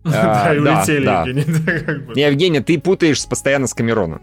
Да, 0.04 0.54
и 0.54 0.60
улетели, 0.60 1.04
Евгений. 1.28 2.22
Евгений, 2.22 2.60
ты 2.60 2.78
путаешь 2.78 3.26
постоянно 3.26 3.66
с 3.66 3.74
Камероном. 3.74 4.22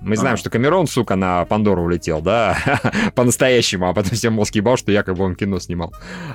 Мы 0.00 0.16
знаем, 0.16 0.36
что 0.36 0.50
Камерон, 0.50 0.86
сука, 0.86 1.16
на 1.16 1.44
Пандору 1.44 1.82
улетел, 1.82 2.20
да, 2.20 2.56
по-настоящему, 3.14 3.88
а 3.88 3.94
потом 3.94 4.12
всем 4.12 4.34
мозг 4.34 4.54
ебал, 4.54 4.76
что 4.76 4.92
якобы 4.92 5.24
он 5.24 5.34
кино 5.34 5.58
снимал. 5.58 5.92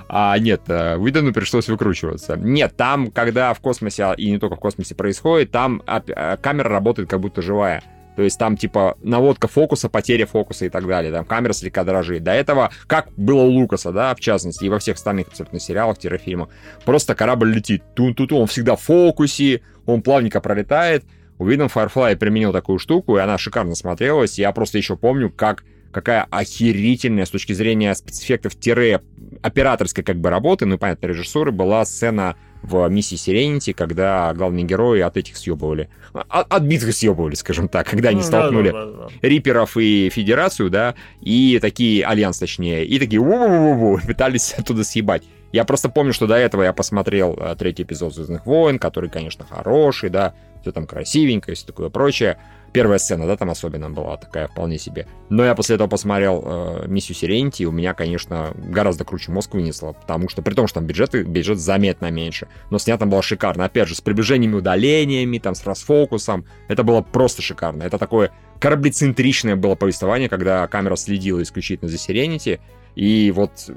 А 0.09 0.37
нет, 0.37 0.61
э, 0.67 0.97
Уидону 0.97 1.33
пришлось 1.33 1.67
выкручиваться. 1.67 2.35
Нет, 2.35 2.75
там, 2.75 3.11
когда 3.11 3.53
в 3.53 3.59
космосе, 3.59 4.03
а, 4.03 4.13
и 4.13 4.29
не 4.29 4.37
только 4.37 4.55
в 4.55 4.59
космосе 4.59 4.95
происходит, 4.95 5.51
там 5.51 5.81
э, 5.87 6.37
камера 6.41 6.69
работает 6.69 7.09
как 7.09 7.19
будто 7.19 7.41
живая. 7.41 7.83
То 8.15 8.21
есть 8.21 8.37
там 8.37 8.57
типа 8.57 8.97
наводка 9.01 9.47
фокуса, 9.47 9.89
потеря 9.89 10.25
фокуса 10.25 10.65
и 10.65 10.69
так 10.69 10.85
далее. 10.85 11.11
Там 11.11 11.25
камера 11.25 11.53
слегка 11.53 11.83
дрожит. 11.83 12.23
До 12.23 12.31
этого, 12.31 12.71
как 12.87 13.09
было 13.17 13.41
у 13.41 13.49
Лукаса, 13.49 13.91
да, 13.91 14.13
в 14.13 14.19
частности, 14.19 14.65
и 14.65 14.69
во 14.69 14.79
всех 14.79 14.97
остальных 14.97 15.29
абсолютно 15.29 15.59
сериалах, 15.59 15.97
фильмах, 15.99 16.49
просто 16.85 17.15
корабль 17.15 17.53
летит. 17.53 17.83
Тун-ту-ту, 17.95 18.37
он 18.37 18.47
всегда 18.47 18.75
в 18.75 18.81
фокусе, 18.81 19.61
он 19.85 20.01
плавненько 20.01 20.41
пролетает. 20.41 21.03
Уидон 21.37 21.62
в 21.62 21.67
Firefly 21.67 22.15
применил 22.15 22.51
такую 22.51 22.79
штуку, 22.79 23.17
и 23.17 23.21
она 23.21 23.37
шикарно 23.37 23.75
смотрелась. 23.75 24.37
Я 24.37 24.51
просто 24.51 24.77
еще 24.77 24.95
помню, 24.95 25.31
как 25.31 25.63
какая 25.93 26.27
охерительная 26.29 27.25
с 27.25 27.29
точки 27.29 27.53
зрения 27.53 27.93
спецэффектов 27.93 28.55
тире 28.55 29.01
операторской 29.41 30.03
как 30.03 30.17
бы 30.17 30.29
работы, 30.29 30.65
ну 30.65 30.75
и, 30.75 30.77
понятно, 30.77 31.05
режиссуры, 31.05 31.51
была 31.51 31.85
сцена 31.85 32.35
в 32.63 32.87
миссии 32.87 33.15
Serenity, 33.15 33.73
когда 33.73 34.33
главные 34.33 34.65
герои 34.65 35.01
от 35.01 35.17
этих 35.17 35.37
съебывали. 35.37 35.89
От, 36.13 36.51
от 36.51 36.63
битвы 36.63 36.91
съебывали, 36.93 37.35
скажем 37.35 37.67
так, 37.67 37.87
когда 37.87 38.09
они 38.09 38.19
ну, 38.19 38.23
столкнули 38.23 38.71
да, 38.71 38.85
да, 38.85 38.91
да, 38.91 39.07
да. 39.09 39.27
Риверов 39.27 39.77
и 39.77 40.09
Федерацию, 40.09 40.69
да, 40.69 40.95
и 41.21 41.59
такие, 41.61 42.05
Альянс 42.05 42.39
точнее, 42.39 42.85
и 42.85 42.99
такие 42.99 43.19
у 43.19 43.99
пытались 44.07 44.53
оттуда 44.53 44.83
съебать. 44.83 45.23
Я 45.51 45.65
просто 45.65 45.89
помню, 45.89 46.13
что 46.13 46.25
до 46.25 46.35
этого 46.35 46.63
я 46.63 46.73
посмотрел 46.73 47.37
э, 47.39 47.55
третий 47.59 47.83
эпизод 47.83 48.15
«Звездных 48.15 48.45
войн», 48.45 48.79
который, 48.79 49.09
конечно, 49.09 49.45
хороший, 49.47 50.09
да, 50.09 50.33
все 50.63 50.71
там 50.71 50.87
красивенько 50.87 51.51
и 51.51 51.55
все 51.55 51.67
такое 51.67 51.89
прочее. 51.89 52.39
Первая 52.71 52.97
сцена, 52.97 53.27
да, 53.27 53.37
там 53.37 53.51
особенно 53.51 53.91
была 53.91 54.17
такая 54.17 54.47
вполне 54.47 54.79
себе. 54.79 55.05
Но 55.29 55.45
я 55.45 55.53
после 55.53 55.75
этого 55.75 55.87
посмотрел 55.87 56.41
э, 56.43 56.87
«Миссию 56.87 57.15
Сиренити», 57.15 57.61
и 57.61 57.65
у 57.67 57.71
меня, 57.71 57.93
конечно, 57.93 58.51
гораздо 58.55 59.05
круче 59.05 59.31
мозг 59.31 59.53
вынесло, 59.53 59.91
потому 59.91 60.27
что, 60.27 60.41
при 60.41 60.55
том, 60.55 60.65
что 60.65 60.79
там 60.79 60.87
бюджеты, 60.87 61.21
бюджет 61.21 61.59
заметно 61.59 62.09
меньше, 62.09 62.47
но 62.71 62.79
снято 62.79 63.05
было 63.05 63.21
шикарно. 63.21 63.65
Опять 63.65 63.89
же, 63.89 63.95
с 63.95 64.01
приближениями, 64.01 64.55
удалениями, 64.55 65.37
там, 65.37 65.53
с 65.53 65.63
расфокусом. 65.65 66.45
Это 66.67 66.83
было 66.83 67.01
просто 67.01 67.43
шикарно. 67.43 67.83
Это 67.83 67.99
такое 67.99 68.31
кораблецентричное 68.59 69.55
было 69.55 69.75
повествование, 69.75 70.27
когда 70.27 70.65
камера 70.67 70.95
следила 70.95 71.43
исключительно 71.43 71.91
за 71.91 71.99
Сиренити, 71.99 72.59
и 72.95 73.31
вот 73.35 73.69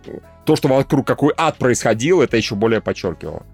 то, 0.46 0.56
что 0.56 0.68
вокруг 0.68 1.06
какой 1.06 1.34
ад 1.36 1.58
происходил, 1.58 2.22
это 2.22 2.38
еще 2.38 2.54
более 2.54 2.80
подчеркивало. 2.80 3.44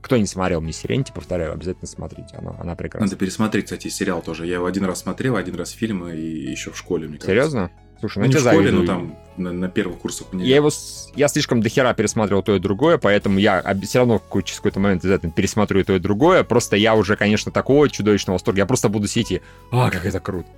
Кто 0.00 0.16
не 0.16 0.26
смотрел 0.26 0.60
«Мне 0.60 0.72
Сиренти», 0.72 1.12
повторяю, 1.12 1.52
обязательно 1.52 1.86
смотрите, 1.86 2.36
она, 2.36 2.54
она 2.58 2.76
прекрасна. 2.76 3.06
Надо 3.06 3.16
пересмотреть, 3.16 3.64
кстати, 3.64 3.88
сериал 3.88 4.22
тоже. 4.22 4.46
Я 4.46 4.54
его 4.54 4.66
один 4.66 4.84
раз 4.84 5.00
смотрел, 5.00 5.36
один 5.36 5.56
раз 5.56 5.70
фильмы 5.70 6.16
и 6.16 6.50
еще 6.50 6.70
в 6.70 6.78
школе, 6.78 7.08
мне 7.08 7.18
кажется. 7.18 7.30
Серьезно? 7.30 7.70
Слушай, 8.00 8.18
ну, 8.18 8.24
ну 8.26 8.30
не 8.30 8.36
в 8.36 8.40
школе, 8.40 8.56
завидую. 8.56 8.80
но 8.82 8.86
там 8.86 9.16
на, 9.36 9.52
на 9.52 9.68
первых 9.68 9.98
курсах 9.98 10.32
универа. 10.32 10.48
Я 10.48 10.56
его, 10.56 10.70
я 11.16 11.28
слишком 11.28 11.60
дохера 11.60 11.92
пересматривал 11.94 12.42
то 12.42 12.54
и 12.54 12.60
другое, 12.60 12.96
поэтому 12.96 13.40
я 13.40 13.62
все 13.82 13.98
равно 13.98 14.18
в 14.18 14.22
какой-то, 14.22 14.54
какой-то 14.54 14.78
момент 14.78 15.04
обязательно 15.04 15.32
пересмотрю 15.32 15.84
то 15.84 15.94
и 15.94 15.98
другое. 15.98 16.44
Просто 16.44 16.76
я 16.76 16.94
уже, 16.94 17.16
конечно, 17.16 17.50
такого 17.50 17.88
чудовищного 17.88 18.36
восторга. 18.36 18.60
Я 18.60 18.66
просто 18.66 18.88
буду 18.88 19.08
сидеть 19.08 19.32
и, 19.32 19.42
а, 19.72 19.90
как 19.90 20.06
это 20.06 20.20
круто. 20.20 20.48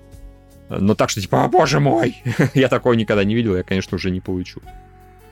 Но 0.68 0.94
так 0.94 1.08
что, 1.08 1.20
типа, 1.20 1.44
о 1.44 1.48
боже 1.48 1.80
мой, 1.80 2.22
я 2.54 2.68
такого 2.68 2.92
никогда 2.92 3.24
не 3.24 3.34
видел, 3.34 3.56
я, 3.56 3.62
конечно, 3.62 3.96
уже 3.96 4.10
не 4.10 4.20
получу. 4.20 4.60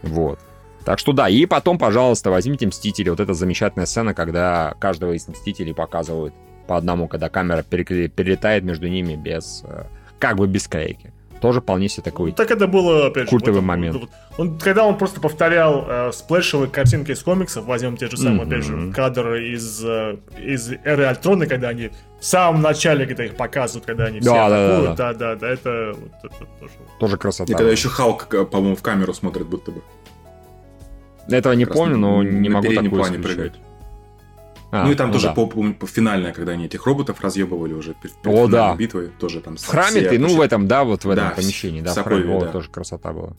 Вот. 0.03 0.40
Так 0.88 0.98
что 1.01 1.12
да, 1.12 1.29
и 1.29 1.44
потом, 1.44 1.77
пожалуйста, 1.77 2.31
возьмите 2.31 2.66
Мстители. 2.66 3.11
Вот 3.11 3.20
эта 3.20 3.35
замечательная 3.35 3.85
сцена, 3.85 4.14
когда 4.14 4.72
каждого 4.81 5.12
из 5.12 5.29
Мстителей 5.29 5.74
показывают 5.74 6.33
по 6.66 6.79
одному, 6.79 7.09
когда 7.09 7.29
камера 7.29 7.62
перелетает 7.62 8.64
между 8.64 8.88
ними 8.88 9.14
без... 9.14 9.64
Э, 9.68 9.85
как 10.18 10.38
бы 10.38 10.46
без 10.46 10.66
клейки 10.66 11.12
тоже 11.40 11.61
вполне 11.61 11.88
себе 11.88 12.03
такой 12.03 12.33
Так 12.33 12.51
это 12.51 12.66
было, 12.66 13.07
опять 13.07 13.24
же, 13.24 13.31
культовый 13.31 13.59
этом, 13.59 13.66
момент. 13.66 13.96
Вот, 13.96 14.11
он, 14.38 14.59
когда 14.59 14.85
он 14.85 14.96
просто 14.98 15.20
повторял 15.20 15.85
э, 15.87 16.12
сплэшевые 16.12 16.70
картинки 16.70 17.12
из 17.12 17.22
комиксов, 17.22 17.64
возьмем 17.64 17.96
те 17.96 18.09
же 18.09 18.16
самые, 18.16 18.40
mm-hmm. 18.40 18.46
опять 18.46 18.64
же, 18.64 18.92
кадры 18.92 19.53
из, 19.53 19.85
э, 19.85 20.16
из 20.38 20.70
Эры 20.85 21.05
Альтрона, 21.05 21.46
когда 21.46 21.68
они 21.68 21.90
в 22.20 22.24
самом 22.24 22.62
начале, 22.62 23.07
когда 23.07 23.24
их 23.24 23.37
показывают, 23.37 23.87
когда 23.87 24.05
они 24.07 24.20
все 24.20 24.31
да, 24.31 24.46
атакуют, 24.46 24.96
да, 24.96 25.12
да, 25.12 25.18
да, 25.18 25.35
да, 25.37 25.48
это, 25.48 25.94
вот, 25.94 26.33
это 26.33 26.46
тоже... 26.61 26.72
Тоже 26.98 27.16
красота. 27.16 27.53
И 27.53 27.57
когда 27.57 27.70
еще 27.70 27.88
Халк, 27.88 28.29
по-моему, 28.51 28.74
в 28.74 28.83
камеру 28.83 29.14
смотрит 29.14 29.46
будто 29.46 29.70
бы. 29.70 29.83
Этого 31.29 31.53
не 31.53 31.67
помню, 31.67 31.97
но 31.97 32.23
не 32.23 32.49
могу 32.49 32.69
такое 32.73 32.91
плане 32.91 33.19
прыгать. 33.19 33.55
А, 34.71 34.85
ну 34.85 34.93
и 34.93 34.95
там 34.95 35.09
ну 35.09 35.14
тоже 35.14 35.29
да. 35.29 35.33
по, 35.35 35.87
финальное, 35.87 36.33
когда 36.35 36.53
они 36.53 36.67
этих 36.67 36.85
роботов 36.85 37.23
разъебывали 37.23 37.73
уже 37.73 37.95
перед, 37.95 38.14
перед 38.17 38.37
О, 38.37 38.49
да. 38.49 38.77
битвой, 38.77 39.09
тоже 39.19 39.41
там... 39.41 39.57
В 39.57 39.67
храме 39.67 40.03
ты, 40.03 40.19
ну 40.19 40.37
в 40.37 40.43
этом, 40.43 40.69
да, 40.69 40.85
вот 40.85 41.05
в 41.05 41.11
этом 41.11 41.29
да, 41.29 41.35
помещении, 41.35 41.81
да, 41.81 41.95
в 41.95 42.03
храме, 42.03 42.41
да. 42.41 42.49
тоже 42.49 42.69
красота 42.69 43.12
была. 43.12 43.33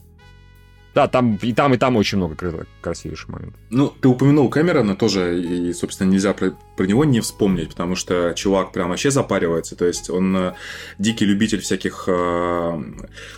Да, 0.94 1.06
там 1.06 1.38
и 1.40 1.52
там, 1.52 1.74
и 1.74 1.78
там 1.78 1.96
очень 1.96 2.18
много 2.18 2.36
красивейших 2.80 3.28
моментов. 3.28 3.60
Ну, 3.70 3.92
ты 4.00 4.08
упомянул 4.08 4.48
Кэмерона 4.48 4.96
тоже, 4.96 5.40
и, 5.40 5.72
собственно, 5.72 6.10
нельзя 6.10 6.32
про, 6.32 6.52
про 6.76 6.86
него 6.86 7.04
не 7.04 7.20
вспомнить, 7.20 7.70
потому 7.70 7.94
что 7.94 8.32
чувак 8.34 8.72
прям 8.72 8.88
вообще 8.88 9.10
запаривается. 9.10 9.76
То 9.76 9.84
есть 9.84 10.10
он 10.10 10.36
э, 10.36 10.54
дикий 10.98 11.24
любитель 11.26 11.60
всяких 11.60 12.04
э, 12.08 12.82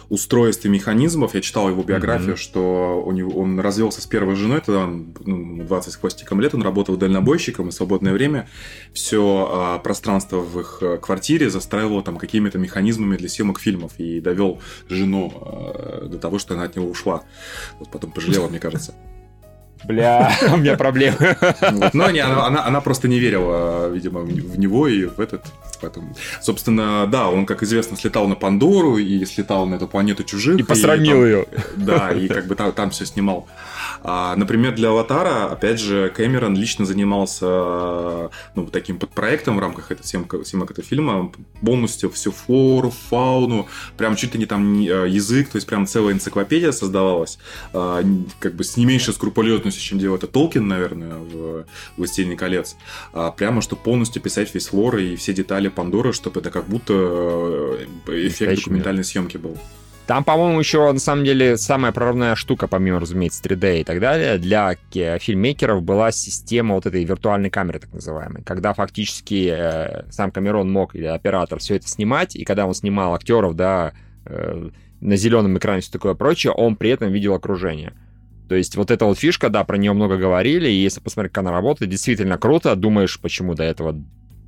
устройств 0.09 0.65
и 0.65 0.69
механизмов. 0.69 1.35
Я 1.35 1.43
читал 1.43 1.69
его 1.69 1.83
биографию, 1.83 2.35
mm-hmm. 2.35 2.39
что 2.39 3.03
у 3.05 3.13
него, 3.13 3.39
он 3.39 3.61
развелся 3.61 4.01
с 4.01 4.07
первой 4.07 4.35
женой, 4.35 4.63
тогда 4.65 4.85
он 4.85 5.15
ну, 5.25 5.65
20 5.65 5.93
с 5.93 5.97
хвостиком 5.97 6.41
лет, 6.41 6.55
он 6.55 6.63
работал 6.63 6.97
дальнобойщиком, 6.97 7.69
и 7.69 7.71
в 7.71 7.75
свободное 7.75 8.15
время 8.15 8.49
все 8.95 9.77
э, 9.79 9.83
пространство 9.83 10.39
в 10.39 10.61
их 10.61 10.79
э, 10.81 10.97
квартире 10.97 11.51
застраивало 11.51 12.03
там 12.03 12.17
какими-то 12.17 12.59
механизмами 12.59 13.17
для 13.17 13.29
съемок 13.29 13.61
фильмов 13.61 13.93
и 13.99 14.21
довел 14.21 14.61
жену 14.89 15.33
э, 15.35 16.07
до 16.09 16.19
того, 16.19 16.39
что 16.39 16.55
она 16.55 16.65
от 16.65 16.77
него 16.77 16.89
ушла. 16.89 17.25
Вот 17.79 17.91
потом 17.91 18.13
пожалела, 18.13 18.49
мне 18.49 18.59
кажется. 18.59 18.95
Бля, 19.85 20.33
у 20.53 20.57
меня 20.57 20.77
проблемы. 20.77 21.37
Но 21.93 22.11
не, 22.11 22.21
она, 22.21 22.47
она, 22.47 22.65
она 22.65 22.81
просто 22.81 23.09
не 23.09 23.19
верила, 23.19 23.89
видимо, 23.89 24.21
в 24.21 24.59
него 24.59 24.89
и 24.89 25.07
в 25.07 25.19
этот. 25.19 25.45
Поэтому, 25.81 26.15
собственно, 26.41 27.07
да, 27.07 27.29
он, 27.29 27.47
как 27.47 27.63
известно, 27.63 27.97
слетал 27.97 28.29
на 28.29 28.37
Пандору 28.37 28.99
и 28.99 29.25
слетал 29.25 29.67
на 29.67 29.77
эту 29.77 29.89
планету 29.89 30.23
чужих. 30.23 30.61
И 30.61 30.63
посрамил 30.63 31.25
и, 31.25 31.27
ее. 31.27 31.47
Да, 31.77 32.13
и 32.13 32.29
как 32.29 32.47
бы 32.47 32.55
там, 32.55 32.73
там 32.73 32.91
все 32.91 33.05
снимал. 33.05 33.49
А, 34.05 34.35
например, 34.37 34.75
для 34.75 34.91
«Аватара», 34.91 35.47
опять 35.47 35.81
же, 35.81 36.11
Кэмерон 36.11 36.57
лично 36.57 36.85
занимался 36.85 38.31
ну, 38.55 38.67
таким 38.71 38.99
подпроектом 38.99 39.57
в 39.57 39.61
рамках 39.61 39.91
съемок 40.03 40.71
этого 40.71 40.87
фильма, 40.87 41.33
полностью 41.65 42.11
всю 42.11 42.33
флору, 42.33 42.91
фауну, 42.91 43.69
прям 43.97 44.17
чуть 44.17 44.35
ли 44.35 44.41
не 44.41 44.47
там 44.47 44.81
э, 44.81 45.09
язык, 45.09 45.51
то 45.51 45.57
есть 45.57 45.67
прям 45.67 45.87
целая 45.87 46.15
энциклопедия 46.15 46.73
создавалась, 46.73 47.39
а, 47.73 48.03
как 48.41 48.55
бы 48.55 48.65
с 48.65 48.77
не 48.77 48.87
меньшей 48.87 49.15
скрупулезностью, 49.15 49.83
чем 49.83 49.99
делал 49.99 50.17
это 50.17 50.27
Толкин, 50.27 50.67
наверное, 50.67 51.17
в 51.17 51.67
«Властелине 51.97 52.37
колец», 52.37 52.77
а, 53.13 53.31
прямо, 53.31 53.63
чтобы 53.63 53.83
полностью 53.83 54.21
писать 54.21 54.53
весь 54.55 54.69
флор 54.69 54.97
и 54.97 55.17
все 55.17 55.33
детали 55.33 55.69
Пандоры, 55.69 56.13
чтобы 56.13 56.41
это 56.41 56.51
как 56.51 56.67
будто 56.67 56.93
э, 56.93 57.87
эффект 58.27 58.57
документальной 58.57 59.05
съемки 59.05 59.37
был. 59.37 59.57
Там, 60.07 60.25
по-моему, 60.25 60.59
еще, 60.59 60.91
на 60.93 60.99
самом 60.99 61.25
деле, 61.25 61.57
самая 61.57 61.93
прорывная 61.93 62.35
штука, 62.35 62.67
помимо, 62.67 62.99
разумеется, 62.99 63.43
3D 63.45 63.81
и 63.81 63.85
так 63.85 64.01
далее, 64.01 64.37
для 64.39 64.77
фильммейкеров 64.91 65.83
была 65.83 66.11
система 66.11 66.75
вот 66.75 66.87
этой 66.87 67.05
виртуальной 67.05 67.51
камеры, 67.51 67.79
так 67.79 67.93
называемой, 67.93 68.43
когда 68.43 68.75
фактически 68.75 69.49
э, 69.57 70.11
сам 70.11 70.33
Камерон 70.33 70.71
мог, 70.73 70.97
или 70.97 71.07
оператор, 71.07 71.61
все 71.61 71.77
это 71.77 71.87
снимать, 71.89 72.35
и 72.35 72.45
когда 72.45 72.67
он 72.67 72.75
снимал 72.75 73.15
актеров, 73.15 73.55
да, 73.55 73.93
э, 74.25 74.71
на 75.01 75.17
зеленом 75.17 75.57
экране 75.59 75.83
все 75.83 75.93
такое 75.93 76.15
прочее, 76.15 76.53
он 76.53 76.75
при 76.75 76.91
этом 76.91 77.13
видел 77.13 77.35
окружение. 77.35 77.93
То 78.49 78.57
есть 78.57 78.77
вот 78.77 78.91
эта 78.91 79.05
вот 79.05 79.19
фишка, 79.19 79.51
да, 79.51 79.65
про 79.65 79.77
нее 79.77 79.93
много 79.93 80.17
говорили, 80.17 80.69
и 80.69 80.83
если 80.83 81.01
посмотреть, 81.01 81.33
как 81.33 81.43
она 81.43 81.53
работает, 81.53 81.91
действительно 81.91 82.39
круто. 82.39 82.77
Думаешь, 82.77 83.19
почему 83.21 83.55
до 83.55 83.63
этого 83.63 83.99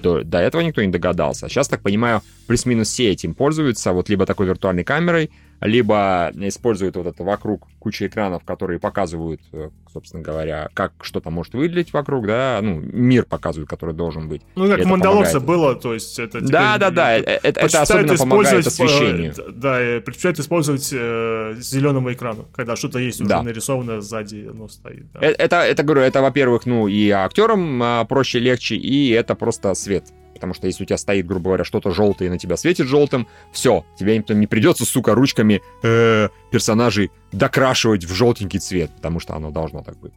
до, 0.05 0.23
до 0.23 0.39
этого 0.39 0.61
никто 0.63 0.83
не 0.83 0.93
догадался. 0.93 1.49
Сейчас, 1.49 1.69
так 1.69 1.81
понимаю, 1.81 2.21
плюс-минус 2.47 2.89
все 2.89 3.11
этим 3.11 3.35
пользуются, 3.35 3.93
вот 3.93 4.09
либо 4.11 4.27
такой 4.27 4.47
виртуальной 4.47 4.85
камерой, 4.85 5.31
либо 5.65 6.31
используют 6.35 6.97
вот 6.97 7.07
это 7.07 7.25
вокруг 7.25 7.67
куча 7.79 8.07
экранов, 8.07 8.45
которые 8.45 8.79
показывают, 8.79 9.41
э, 9.53 9.71
собственно 9.93 10.23
говоря, 10.23 10.69
как 10.75 10.93
что-то 11.01 11.31
может 11.31 11.55
выглядеть 11.55 11.93
вокруг, 11.93 12.27
да, 12.27 12.61
ну, 12.63 12.81
мир 12.81 13.25
показывают, 13.25 13.69
который 13.69 13.95
должен 13.95 14.29
быть. 14.29 14.43
Ну, 14.57 14.69
как 14.69 14.81
в 14.81 14.87
Мандалорце 14.87 15.41
было, 15.41 15.75
то 15.75 15.95
есть 15.95 16.19
это... 16.19 16.43
Да, 16.43 16.77
да, 16.77 16.91
да, 16.91 17.13
это, 17.15 17.61
это 17.61 17.83
особенно 17.83 18.15
помогает 18.17 18.67
освещению. 18.67 19.35
Да, 19.55 19.79
предпочитают 20.05 20.39
использовать 20.39 20.91
э, 20.93 21.55
зеленому 21.59 22.13
экрану, 22.13 22.47
когда 22.55 22.77
что-то 22.77 22.99
есть 22.99 23.21
уже 23.21 23.31
да. 23.31 23.43
нарисовано 23.43 24.03
сзади, 24.03 24.47
оно 24.51 24.69
стоит. 24.69 25.11
Да. 25.13 25.21
Это, 25.21 25.43
это, 25.43 25.57
это, 25.57 25.83
говорю, 25.83 26.03
это, 26.03 26.21
во-первых, 26.21 26.67
ну, 26.67 26.89
и 26.89 27.09
актерам 27.09 27.83
а, 27.83 28.05
проще, 28.05 28.39
легче, 28.39 28.77
и 28.77 29.11
это 29.11 29.35
просто 29.35 29.73
свет 29.75 30.05
потому 30.45 30.55
что 30.55 30.67
если 30.67 30.85
у 30.85 30.87
тебя 30.87 30.99
стоит, 30.99 31.27
грубо 31.27 31.45
говоря, 31.45 31.65
что-то 31.65 31.91
желтое 31.91 32.29
и 32.29 32.31
на 32.31 32.39
тебя 32.39 32.59
светит 32.59 32.87
желтым, 32.87 33.27
все, 33.51 33.85
тебе 33.99 34.23
не 34.29 34.47
придется, 34.47 34.85
сука, 34.85 35.15
ручками 35.15 35.63
э, 35.83 36.29
персонажей 36.51 37.11
докрашивать 37.33 38.05
в 38.05 38.13
желтенький 38.13 38.59
цвет, 38.59 38.91
потому 38.95 39.21
что 39.21 39.35
оно 39.35 39.51
должно 39.51 39.83
так 39.83 39.99
быть. 39.99 40.13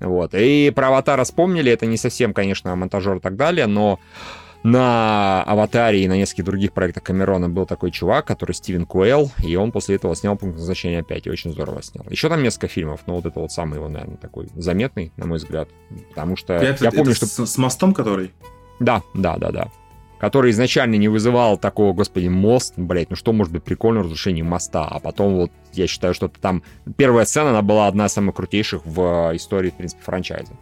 Вот. 0.00 0.34
И 0.34 0.72
про 0.74 0.88
Аватара 0.88 1.22
вспомнили, 1.22 1.70
это 1.70 1.86
не 1.86 1.96
совсем, 1.96 2.34
конечно, 2.34 2.74
монтажер 2.74 3.18
и 3.18 3.20
так 3.20 3.36
далее, 3.36 3.66
но 3.66 4.00
на 4.64 5.44
«Аватаре» 5.44 6.02
и 6.02 6.08
на 6.08 6.16
нескольких 6.16 6.44
других 6.44 6.72
проектах 6.72 7.04
Камерона 7.04 7.48
был 7.48 7.64
такой 7.64 7.92
чувак, 7.92 8.26
который 8.26 8.52
Стивен 8.52 8.84
Куэлл, 8.84 9.30
и 9.44 9.54
он 9.54 9.70
после 9.70 9.94
этого 9.94 10.16
снял 10.16 10.36
«Пункт 10.36 10.58
назначения 10.58 11.02
5», 11.02 11.22
и 11.24 11.30
очень 11.30 11.52
здорово 11.52 11.82
снял. 11.82 12.04
Еще 12.10 12.28
там 12.28 12.42
несколько 12.42 12.66
фильмов, 12.66 13.02
но 13.06 13.14
вот 13.14 13.26
это 13.26 13.38
вот 13.38 13.52
самый 13.52 13.76
его, 13.76 13.88
наверное, 13.88 14.16
такой 14.16 14.48
заметный, 14.56 15.12
на 15.16 15.26
мой 15.26 15.38
взгляд, 15.38 15.68
потому 16.08 16.36
что 16.36 16.54
это, 16.54 16.84
я 16.84 16.90
помню, 16.90 17.12
это 17.12 17.26
что... 17.26 17.46
С, 17.46 17.52
с 17.52 17.58
мостом 17.58 17.94
который? 17.94 18.32
Да, 18.80 19.02
да, 19.14 19.36
да, 19.36 19.50
да. 19.50 19.68
Который 20.18 20.50
изначально 20.50 20.96
не 20.96 21.08
вызывал 21.08 21.58
такого, 21.58 21.92
господи, 21.92 22.26
мост, 22.26 22.74
блять, 22.76 23.10
ну 23.10 23.16
что 23.16 23.32
может 23.32 23.52
быть 23.52 23.62
прикольно 23.62 24.02
разрушение 24.02 24.44
моста, 24.44 24.84
а 24.84 24.98
потом 24.98 25.36
вот 25.36 25.52
я 25.72 25.86
считаю, 25.86 26.12
что 26.12 26.28
там 26.28 26.62
первая 26.96 27.24
сцена, 27.24 27.50
она 27.50 27.62
была 27.62 27.86
одна 27.86 28.06
из 28.06 28.12
самых 28.12 28.34
крутейших 28.34 28.84
в 28.84 29.30
истории, 29.34 29.70
в 29.70 29.74
принципе, 29.74 30.02
франчайза. 30.02 30.52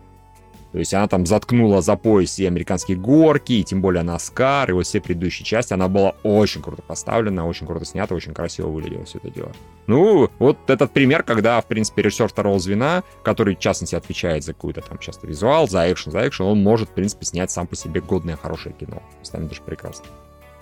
То 0.76 0.80
есть 0.80 0.92
она 0.92 1.08
там 1.08 1.24
заткнула 1.24 1.80
за 1.80 1.96
пояс 1.96 2.38
и 2.38 2.44
американские 2.44 2.98
горки, 2.98 3.54
и 3.54 3.64
тем 3.64 3.80
более 3.80 4.02
на 4.02 4.16
Оскар, 4.16 4.68
и 4.68 4.74
вот 4.74 4.84
все 4.84 5.00
предыдущие 5.00 5.46
части. 5.46 5.72
Она 5.72 5.88
была 5.88 6.10
очень 6.22 6.60
круто 6.60 6.82
поставлена, 6.82 7.46
очень 7.46 7.66
круто 7.66 7.86
снята, 7.86 8.14
очень 8.14 8.34
красиво 8.34 8.68
выглядело 8.68 9.06
все 9.06 9.16
это 9.16 9.30
дело. 9.30 9.52
Ну, 9.86 10.30
вот 10.38 10.68
этот 10.68 10.92
пример, 10.92 11.22
когда, 11.22 11.58
в 11.62 11.64
принципе, 11.64 12.02
режиссер 12.02 12.28
второго 12.28 12.58
звена, 12.58 13.04
который, 13.22 13.56
в 13.56 13.58
частности, 13.58 13.94
отвечает 13.94 14.44
за 14.44 14.52
какую-то 14.52 14.82
там 14.82 14.98
часто 14.98 15.26
визуал, 15.26 15.66
за 15.66 15.90
экшен, 15.90 16.12
за 16.12 16.28
экшен, 16.28 16.44
он 16.44 16.62
может, 16.62 16.90
в 16.90 16.92
принципе, 16.92 17.24
снять 17.24 17.50
сам 17.50 17.66
по 17.66 17.74
себе 17.74 18.02
годное, 18.02 18.36
хорошее 18.36 18.74
кино. 18.78 19.02
Станет 19.22 19.48
даже 19.48 19.62
прекрасно 19.62 20.04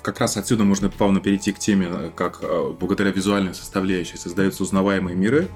как 0.03 0.21
раз 0.21 0.37
отсюда 0.37 0.65
можно 0.65 0.91
плавно 0.91 1.19
перейти 1.19 1.51
к 1.51 1.59
теме, 1.59 2.12
как 2.15 2.41
э, 2.43 2.75
благодаря 2.79 3.11
визуальной 3.11 3.55
составляющей 3.55 4.19
создаются 4.19 4.62
узнаваемые 4.62 5.17
миры. 5.17 5.49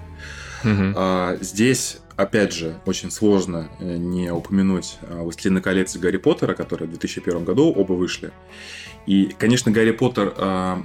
Угу. 0.65 0.93
А, 0.97 1.39
здесь 1.41 2.01
опять 2.19 2.53
же, 2.53 2.75
очень 2.85 3.11
сложно 3.11 3.69
э, 3.79 3.97
не 3.97 4.31
упомянуть 4.31 4.99
э, 5.03 5.23
«Властелина 5.23 5.63
колец» 5.63 5.95
и 5.95 6.01
«Гарри 6.01 6.17
Поттера», 6.17 6.55
которые 6.55 6.89
в 6.89 6.91
2001 6.91 7.45
году 7.45 7.73
оба 7.73 7.93
вышли. 7.93 8.33
И, 9.07 9.35
конечно, 9.39 9.71
«Гарри 9.71 9.93
Поттер» 9.93 10.35
э, 10.37 10.77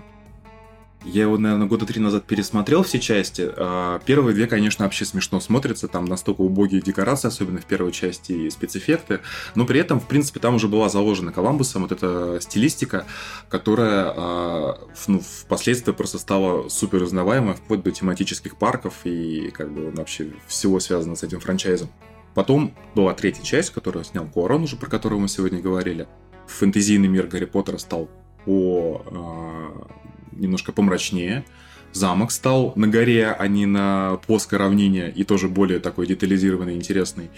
я 1.06 1.24
его, 1.24 1.38
наверное, 1.38 1.68
года 1.68 1.86
три 1.86 2.00
назад 2.00 2.26
пересмотрел 2.26 2.84
все 2.84 3.00
части. 3.00 3.50
А, 3.58 4.00
первые 4.06 4.34
две, 4.34 4.48
конечно, 4.48 4.86
вообще 4.86 5.06
смешно 5.06 5.40
смотрятся. 5.40 5.88
Там 5.88 6.06
настолько 6.06 6.42
убогие 6.42 6.82
декорации, 6.82 7.28
особенно 7.28 7.60
в 7.60 7.66
первой 7.66 7.92
части, 7.92 8.32
и 8.32 8.50
спецэффекты. 8.50 9.20
Но 9.56 9.66
при 9.66 9.80
этом, 9.80 10.00
в 10.00 10.08
принципе, 10.08 10.40
там 10.40 10.56
уже 10.56 10.68
была 10.68 10.90
заложена 10.90 11.32
Коламбусом 11.32 11.84
вот 11.84 11.92
эта 11.92 12.40
стилистика, 12.42 13.06
которая 13.50 14.14
а, 14.16 14.80
ну, 15.08 15.20
впоследствии 15.20 15.92
просто 15.92 16.20
стала 16.20 16.70
супер 16.70 17.04
узнаваемой, 17.04 17.56
вплоть 17.56 17.84
до 17.84 17.92
тематических 17.92 18.56
парков 18.58 18.94
и 19.04 19.52
как 19.52 19.72
бы 19.74 19.92
вообще 19.92 20.32
всего 20.48 20.80
связано 20.80 21.16
с 21.16 21.24
этим 21.24 21.40
франчайзом. 21.40 21.90
Потом 22.34 22.74
была 22.96 23.14
третья 23.14 23.44
часть, 23.44 23.72
которую 23.72 24.06
снял 24.06 24.26
Куарон, 24.26 24.64
уже 24.64 24.76
про 24.76 24.90
которую 24.90 25.20
мы 25.20 25.28
сегодня 25.28 25.60
говорили. 25.62 26.08
Фэнтезийный 26.48 27.08
мир 27.08 27.28
Гарри 27.28 27.46
Поттера 27.46 27.78
стал 27.78 28.10
по 28.46 29.02
а, 29.06 30.03
немножко 30.38 30.72
помрачнее. 30.72 31.46
Замок 31.92 32.32
стал 32.32 32.74
на 32.76 32.88
горе, 32.88 33.28
а 33.28 33.48
не 33.48 33.68
на 33.68 34.18
плоской 34.26 34.58
равнине, 34.58 35.12
и 35.16 35.24
тоже 35.24 35.48
более 35.48 35.80
такой 35.80 36.08
детализированный, 36.08 36.76
интересный. 36.76 37.30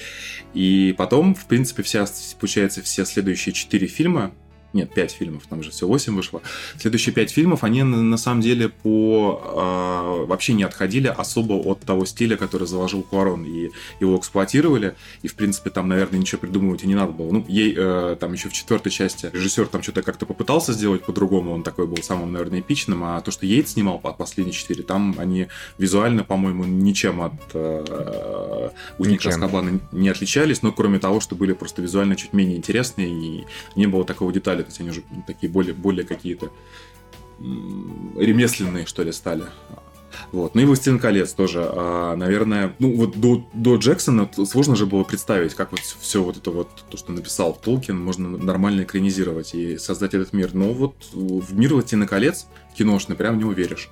И 0.54 0.96
потом, 0.98 1.36
в 1.36 1.46
принципе, 1.46 1.84
вся, 1.84 2.06
получается, 2.40 2.82
все 2.82 3.06
следующие 3.06 3.54
четыре 3.54 3.88
фильма, 3.88 4.34
нет, 4.76 4.94
5 4.94 5.12
фильмов, 5.12 5.44
там 5.50 5.64
же 5.64 5.72
все 5.72 5.88
8 5.88 6.14
вышло. 6.16 6.42
Следующие 6.78 7.16
5 7.16 7.32
фильмов, 7.32 7.64
они 7.64 7.82
на 7.84 8.18
самом 8.18 8.42
деле 8.42 8.68
по 8.68 9.42
э, 9.42 10.26
вообще 10.26 10.54
не 10.54 10.64
отходили 10.64 11.08
особо 11.08 11.54
от 11.54 11.80
того 11.80 12.06
стиля, 12.06 12.36
который 12.36 12.68
заложил 12.68 13.02
Куарон, 13.02 13.46
и 13.46 13.72
его 14.02 14.18
эксплуатировали, 14.18 14.96
и 15.22 15.30
в 15.30 15.36
принципе 15.36 15.70
там, 15.70 15.88
наверное, 15.88 16.20
ничего 16.20 16.42
придумывать 16.42 16.84
и 16.84 16.88
не 16.88 16.96
надо 16.96 17.14
было. 17.14 17.32
Ну, 17.32 17.46
ей 17.48 17.74
э, 17.76 18.18
там 18.20 18.34
еще 18.34 18.50
в 18.50 18.54
четвертой 18.54 18.92
части 18.92 19.30
режиссер 19.32 19.68
там 19.68 19.82
что-то 19.82 20.02
как-то 20.02 20.26
попытался 20.26 20.74
сделать 20.74 21.06
по-другому, 21.06 21.54
он 21.54 21.64
такой 21.64 21.88
был 21.88 22.04
самым, 22.04 22.34
наверное, 22.34 22.60
эпичным, 22.60 23.06
а 23.06 23.22
то, 23.22 23.32
что 23.32 23.46
Ейт 23.46 23.70
снимал 23.70 24.00
по 24.00 24.12
последние 24.12 24.54
4, 24.54 24.84
там 24.84 25.16
они 25.18 25.48
визуально, 25.78 26.26
по-моему, 26.26 26.66
ничем 26.66 27.22
от 27.22 27.34
э, 27.54 28.70
Уника 28.98 29.30
Аскабана 29.30 29.80
не 29.94 30.10
отличались, 30.10 30.62
но 30.62 30.74
кроме 30.74 31.00
того, 31.00 31.22
что 31.22 31.36
были 31.36 31.54
просто 31.54 31.82
визуально 31.82 32.18
чуть 32.18 32.34
менее 32.34 32.58
интересные, 32.58 33.08
и 33.08 33.46
не 33.78 33.88
было 33.88 34.04
такого 34.04 34.34
детали 34.34 34.65
то 34.66 34.70
есть 34.70 34.80
они 34.80 34.90
уже 34.90 35.04
такие 35.26 35.52
более, 35.52 35.74
более 35.74 36.06
какие-то 36.06 36.52
ремесленные, 37.40 38.86
что 38.86 39.04
ли, 39.04 39.12
стали. 39.12 39.44
Вот. 40.32 40.56
Ну 40.56 40.62
и 40.62 40.66
«Властелин 40.66 41.00
колец» 41.00 41.34
тоже, 41.34 41.66
а, 41.68 42.16
наверное, 42.16 42.74
ну 42.80 42.96
вот 42.96 43.20
до, 43.20 43.46
до 43.54 43.76
Джексона 43.76 44.30
сложно 44.46 44.76
же 44.76 44.86
было 44.86 45.04
представить, 45.04 45.54
как 45.54 45.72
вот 45.72 45.82
все 45.82 46.24
вот 46.24 46.38
это 46.38 46.52
вот, 46.52 46.70
то, 46.90 46.98
что 46.98 47.12
написал 47.12 47.54
Толкин, 47.54 48.00
можно 48.00 48.30
нормально 48.30 48.84
экранизировать 48.84 49.54
и 49.54 49.78
создать 49.78 50.14
этот 50.14 50.34
мир. 50.34 50.54
Но 50.54 50.74
вот 50.74 50.96
в 51.12 51.54
мир 51.54 51.74
«Властелина 51.74 52.08
колец» 52.08 52.48
киношный 52.78 53.16
прям 53.16 53.38
не 53.38 53.44
уверишь. 53.44 53.90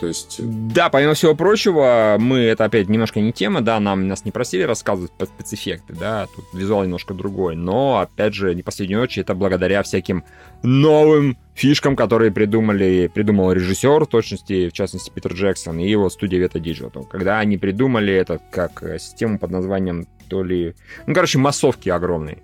То 0.00 0.06
есть... 0.06 0.40
Да, 0.40 0.88
помимо 0.88 1.14
всего 1.14 1.34
прочего, 1.34 2.16
мы, 2.18 2.38
это 2.38 2.64
опять 2.64 2.88
немножко 2.88 3.20
не 3.20 3.32
тема, 3.32 3.60
да, 3.60 3.78
нам 3.78 4.08
нас 4.08 4.24
не 4.24 4.32
просили 4.32 4.62
рассказывать 4.62 5.12
про 5.12 5.26
спецэффекты, 5.26 5.94
да, 5.94 6.26
тут 6.34 6.44
визуал 6.52 6.82
немножко 6.82 7.14
другой, 7.14 7.54
но, 7.54 8.00
опять 8.00 8.34
же, 8.34 8.54
не 8.54 8.62
последнюю 8.62 9.02
очередь, 9.02 9.24
это 9.24 9.34
благодаря 9.34 9.82
всяким 9.82 10.24
новым 10.62 11.36
фишкам, 11.54 11.94
которые 11.94 12.32
придумали, 12.32 13.10
придумал 13.12 13.52
режиссер, 13.52 14.04
в 14.04 14.08
точности, 14.08 14.68
в 14.68 14.72
частности, 14.72 15.10
Питер 15.10 15.34
Джексон 15.34 15.78
и 15.78 15.88
его 15.88 16.10
студия 16.10 16.44
Veta 16.44 16.60
Digital. 16.60 17.06
Когда 17.06 17.38
они 17.38 17.58
придумали 17.58 18.12
это 18.12 18.40
как 18.50 18.82
систему 18.98 19.38
под 19.38 19.50
названием 19.50 20.06
то 20.28 20.42
ли... 20.42 20.74
Ну, 21.06 21.14
короче, 21.14 21.38
массовки 21.38 21.90
огромные 21.90 22.38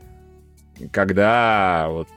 когда 0.92 1.86
вот 1.88 2.08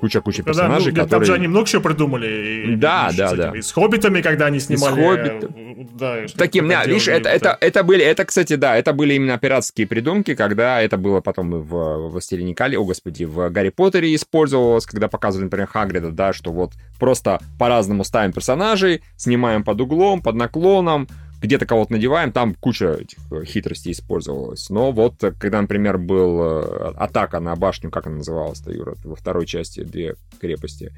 куча-куча 0.00 0.42
персонажей, 0.42 0.92
ну, 0.92 1.02
которые... 1.02 1.08
Там 1.08 1.24
же 1.24 1.34
они 1.34 1.48
много 1.48 1.68
чего 1.68 1.82
придумали. 1.82 2.74
Да, 2.76 3.10
и, 3.12 3.16
да, 3.16 3.34
да. 3.34 3.52
И 3.56 3.60
с 3.60 3.72
Хоббитами, 3.72 4.22
когда 4.22 4.46
они 4.46 4.60
снимали... 4.60 4.92
С 4.92 4.96
Хоббит... 4.96 5.96
Да, 5.96 6.16
Таким, 6.36 6.68
да, 6.68 6.84
видишь, 6.84 7.08
это, 7.08 7.28
это, 7.28 7.56
это 7.60 7.82
были, 7.82 8.04
это, 8.04 8.24
кстати, 8.24 8.56
да, 8.56 8.76
это 8.76 8.92
были 8.92 9.14
именно 9.14 9.38
пиратские 9.38 9.86
придумки, 9.86 10.34
когда 10.34 10.80
это 10.80 10.96
было 10.96 11.20
потом 11.20 11.50
в 11.50 12.08
«Властелине 12.08 12.54
Кали», 12.54 12.76
о, 12.76 12.84
господи, 12.84 13.24
в 13.24 13.50
«Гарри 13.50 13.70
Поттере» 13.70 14.14
использовалось, 14.14 14.86
когда 14.86 15.08
показывали, 15.08 15.44
например, 15.44 15.66
Хагрида, 15.66 16.10
да, 16.10 16.32
что 16.32 16.52
вот 16.52 16.72
просто 16.98 17.40
по-разному 17.58 18.04
ставим 18.04 18.32
персонажей, 18.32 19.02
снимаем 19.16 19.64
под 19.64 19.80
углом, 19.80 20.22
под 20.22 20.36
наклоном, 20.36 21.08
где-то 21.40 21.66
кого-то 21.66 21.92
надеваем, 21.92 22.32
там 22.32 22.54
куча 22.54 22.92
этих 22.92 23.18
э, 23.30 23.44
хитростей 23.44 23.92
использовалась. 23.92 24.68
Но 24.70 24.92
вот, 24.92 25.22
э, 25.24 25.32
когда, 25.32 25.60
например, 25.60 25.98
был 25.98 26.40
э, 26.42 26.92
атака 26.96 27.40
на 27.40 27.56
башню, 27.56 27.90
как 27.90 28.06
она 28.06 28.16
называлась-то, 28.16 28.70
Юра, 28.70 28.94
во 29.04 29.16
второй 29.16 29.46
части 29.46 29.82
две 29.82 30.16
крепости. 30.40 30.92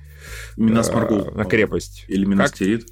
Минас 0.56 0.92
Маргул. 0.92 1.30
На 1.32 1.44
крепость. 1.44 2.04
Или 2.08 2.24
Минастерит. 2.24 2.88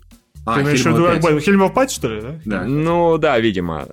А, 0.47 0.55
Ты 0.55 0.63
имеешь 0.63 0.83
в 0.83 0.87
виду 0.87 1.41
Хельмов 1.41 1.75
Пать, 1.75 1.91
что 1.91 2.09
ли, 2.09 2.21
да? 2.21 2.41
Да. 2.45 2.65
Ну, 2.65 3.19
да, 3.19 3.39
видимо. 3.39 3.85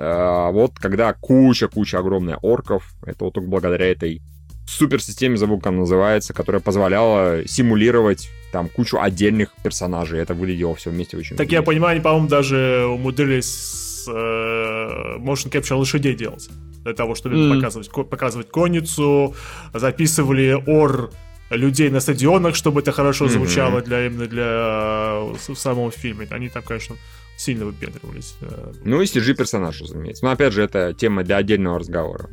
Вот 0.53 0.79
когда 0.79 1.11
куча-куча 1.13 1.99
огромная 1.99 2.37
орков, 2.37 2.93
это 3.05 3.25
вот 3.25 3.33
только 3.33 3.49
благодаря 3.49 3.91
этой 3.91 4.21
суперсистеме, 4.65 5.35
забыл, 5.35 5.57
как 5.57 5.67
она 5.67 5.79
называется, 5.79 6.33
которая 6.33 6.61
позволяла 6.61 7.45
симулировать 7.47 8.29
там 8.51 8.69
кучу 8.69 8.99
отдельных 8.99 9.49
персонажей. 9.63 10.19
Это 10.19 10.33
выглядело 10.33 10.75
все 10.75 10.89
вместе 10.89 11.17
очень 11.17 11.35
Так 11.35 11.51
я 11.51 11.61
понимаю, 11.61 11.93
они, 11.93 12.01
по-моему, 12.01 12.27
даже 12.27 12.85
умудрились 12.87 14.05
э, 14.07 15.17
motion 15.19 15.51
capture 15.51 15.75
лошадей 15.75 16.15
делать. 16.15 16.49
Для 16.83 16.93
того, 16.93 17.15
чтобы 17.15 17.35
mm. 17.35 17.55
показывать, 17.55 17.91
показывать 18.09 18.49
конницу, 18.49 19.35
записывали 19.73 20.61
ор 20.65 21.11
людей 21.49 21.89
на 21.89 21.99
стадионах, 21.99 22.55
чтобы 22.55 22.81
это 22.81 22.91
хорошо 22.91 23.27
звучало 23.27 23.79
mm-hmm. 23.79 23.85
для 23.85 24.05
именно 24.05 24.27
для 24.27 25.19
в 25.47 25.55
самого 25.55 25.91
фильма. 25.91 26.25
Они 26.29 26.49
там, 26.49 26.63
конечно, 26.63 26.95
сильно 27.37 27.65
выпендривались. 27.65 28.35
Ну 28.83 29.01
и 29.01 29.05
CG 29.05 29.33
персонаж, 29.33 29.81
разумеется. 29.81 30.25
Но 30.25 30.31
опять 30.31 30.53
же, 30.53 30.61
это 30.61 30.93
тема 30.93 31.23
для 31.23 31.37
отдельного 31.37 31.79
разговора. 31.79 32.29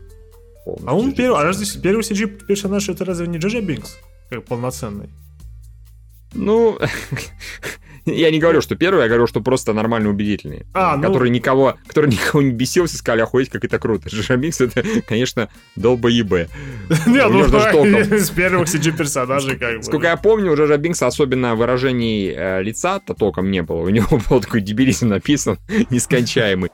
а 0.87 0.95
он 0.95 1.12
первый, 1.12 1.41
а 1.41 1.45
разве 1.45 1.67
первый 1.81 2.01
CG 2.01 2.47
персонаж 2.47 2.89
это 2.89 3.05
разве 3.05 3.27
не 3.27 3.39
Джаджа 3.39 3.61
Бинкс? 3.61 3.99
Как 4.31 4.45
полноценный? 4.45 5.11
Ну, 6.35 6.78
я 8.07 8.30
не 8.30 8.39
говорю, 8.39 8.61
что 8.61 8.76
первый, 8.76 9.03
я 9.03 9.09
говорю, 9.09 9.26
что 9.26 9.41
просто 9.41 9.72
нормально 9.72 10.11
убедительный. 10.11 10.66
А, 10.74 10.97
ну... 10.97 11.03
Который 11.03 11.30
никого, 11.30 11.76
который 11.87 12.11
никого 12.11 12.43
не 12.43 12.51
бесился, 12.51 12.97
сказали, 12.97 13.22
охуеть, 13.22 13.51
как 13.51 13.64
это 13.64 13.78
круто. 13.78 14.09
Жамикс 14.11 14.61
это, 14.61 14.82
конечно, 15.07 15.49
долба 15.76 16.09
еб. 16.09 16.24
Не, 17.07 17.28
ну, 17.28 17.45
из 17.45 18.30
первых 18.30 18.68
CG 18.68 18.97
персонажей 18.97 19.57
как 19.57 19.78
бы. 19.78 19.82
Сколько 19.82 20.09
я 20.09 20.16
помню, 20.16 20.53
у 20.53 20.76
Бинкса 20.78 21.07
особенно 21.07 21.55
выражений 21.55 22.32
э, 22.35 22.62
лица-то 22.62 23.14
толком 23.14 23.51
не 23.51 23.62
было. 23.62 23.80
У 23.80 23.89
него 23.89 24.20
был 24.28 24.41
такой 24.41 24.61
дебилизм 24.61 25.09
написан, 25.09 25.59
нескончаемый. 25.91 26.70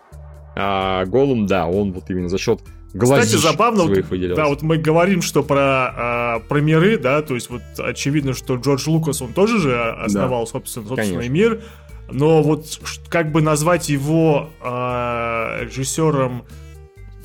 А 0.56 1.04
Голум, 1.06 1.46
да, 1.46 1.66
он 1.66 1.92
вот 1.92 2.10
именно 2.10 2.28
за 2.28 2.38
счет 2.38 2.60
Кстати, 2.98 3.36
забавно, 3.36 3.84
вот, 3.84 4.34
да, 4.34 4.46
вот 4.46 4.62
мы 4.62 4.76
говорим, 4.76 5.22
что 5.22 5.42
про, 5.42 5.58
а, 5.60 6.38
про 6.40 6.60
миры, 6.60 6.98
да, 6.98 7.22
то 7.22 7.34
есть 7.34 7.48
вот 7.48 7.62
очевидно, 7.78 8.34
что 8.34 8.56
Джордж 8.56 8.88
Лукас, 8.88 9.22
он 9.22 9.32
тоже 9.32 9.58
же 9.60 9.80
основал 9.80 10.44
да. 10.44 10.50
собственно, 10.50 10.86
собственный 10.86 11.14
Конечно. 11.14 11.32
мир, 11.32 11.62
но 12.10 12.42
вот 12.42 12.80
как 13.08 13.30
бы 13.30 13.42
назвать 13.42 13.88
его 13.88 14.50
а, 14.60 15.62
режиссером... 15.62 16.44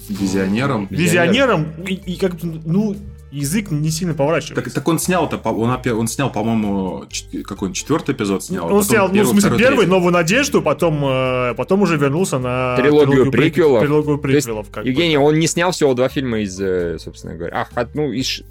Визионером. 0.08 0.88
Визионером, 0.92 1.72
и, 1.88 1.94
и 1.94 2.18
как 2.18 2.34
ну, 2.44 2.96
язык 3.36 3.72
не 3.72 3.92
сильно 3.92 4.14
поворачивается. 4.14 4.64
Так, 4.64 4.74
так 4.74 4.88
он 4.88 5.00
снял-то, 5.00 5.38
он, 5.38 5.78
он 6.00 6.08
снял, 6.08 6.32
по-моему, 6.32 7.06
какой-нибудь 7.44 7.76
четвертый 7.76 8.16
эпизод 8.16 8.44
снял. 8.44 8.74
Он 8.74 8.84
снял, 8.84 9.08
первый, 9.08 9.20
ну, 9.20 9.24
в 9.24 9.32
смысле, 9.32 9.50
второй, 9.50 9.60
первый, 9.60 9.76
третий. 9.78 9.92
новую 9.92 10.14
надежду, 10.14 10.62
потом, 10.62 11.06
э, 11.06 11.54
потом 11.56 11.82
уже 11.82 11.98
вернулся 11.98 12.40
на 12.40 12.76
трилогию, 12.78 13.08
трилогию 13.08 13.32
приквелов. 13.32 13.82
Трилогию 13.82 14.18
приквелов 14.18 14.70
как 14.72 14.86
Евгений, 14.86 15.18
бы. 15.18 15.24
он 15.24 15.40
не 15.40 15.48
снял 15.48 15.72
всего 15.72 15.94
два 15.94 16.08
фильма 16.10 16.40
из, 16.40 16.60
э, 16.60 16.98
собственно 17.00 17.36
говоря, 17.36 17.68
ах, 17.76 17.88
ну, 17.94 18.12
из... 18.12 18.42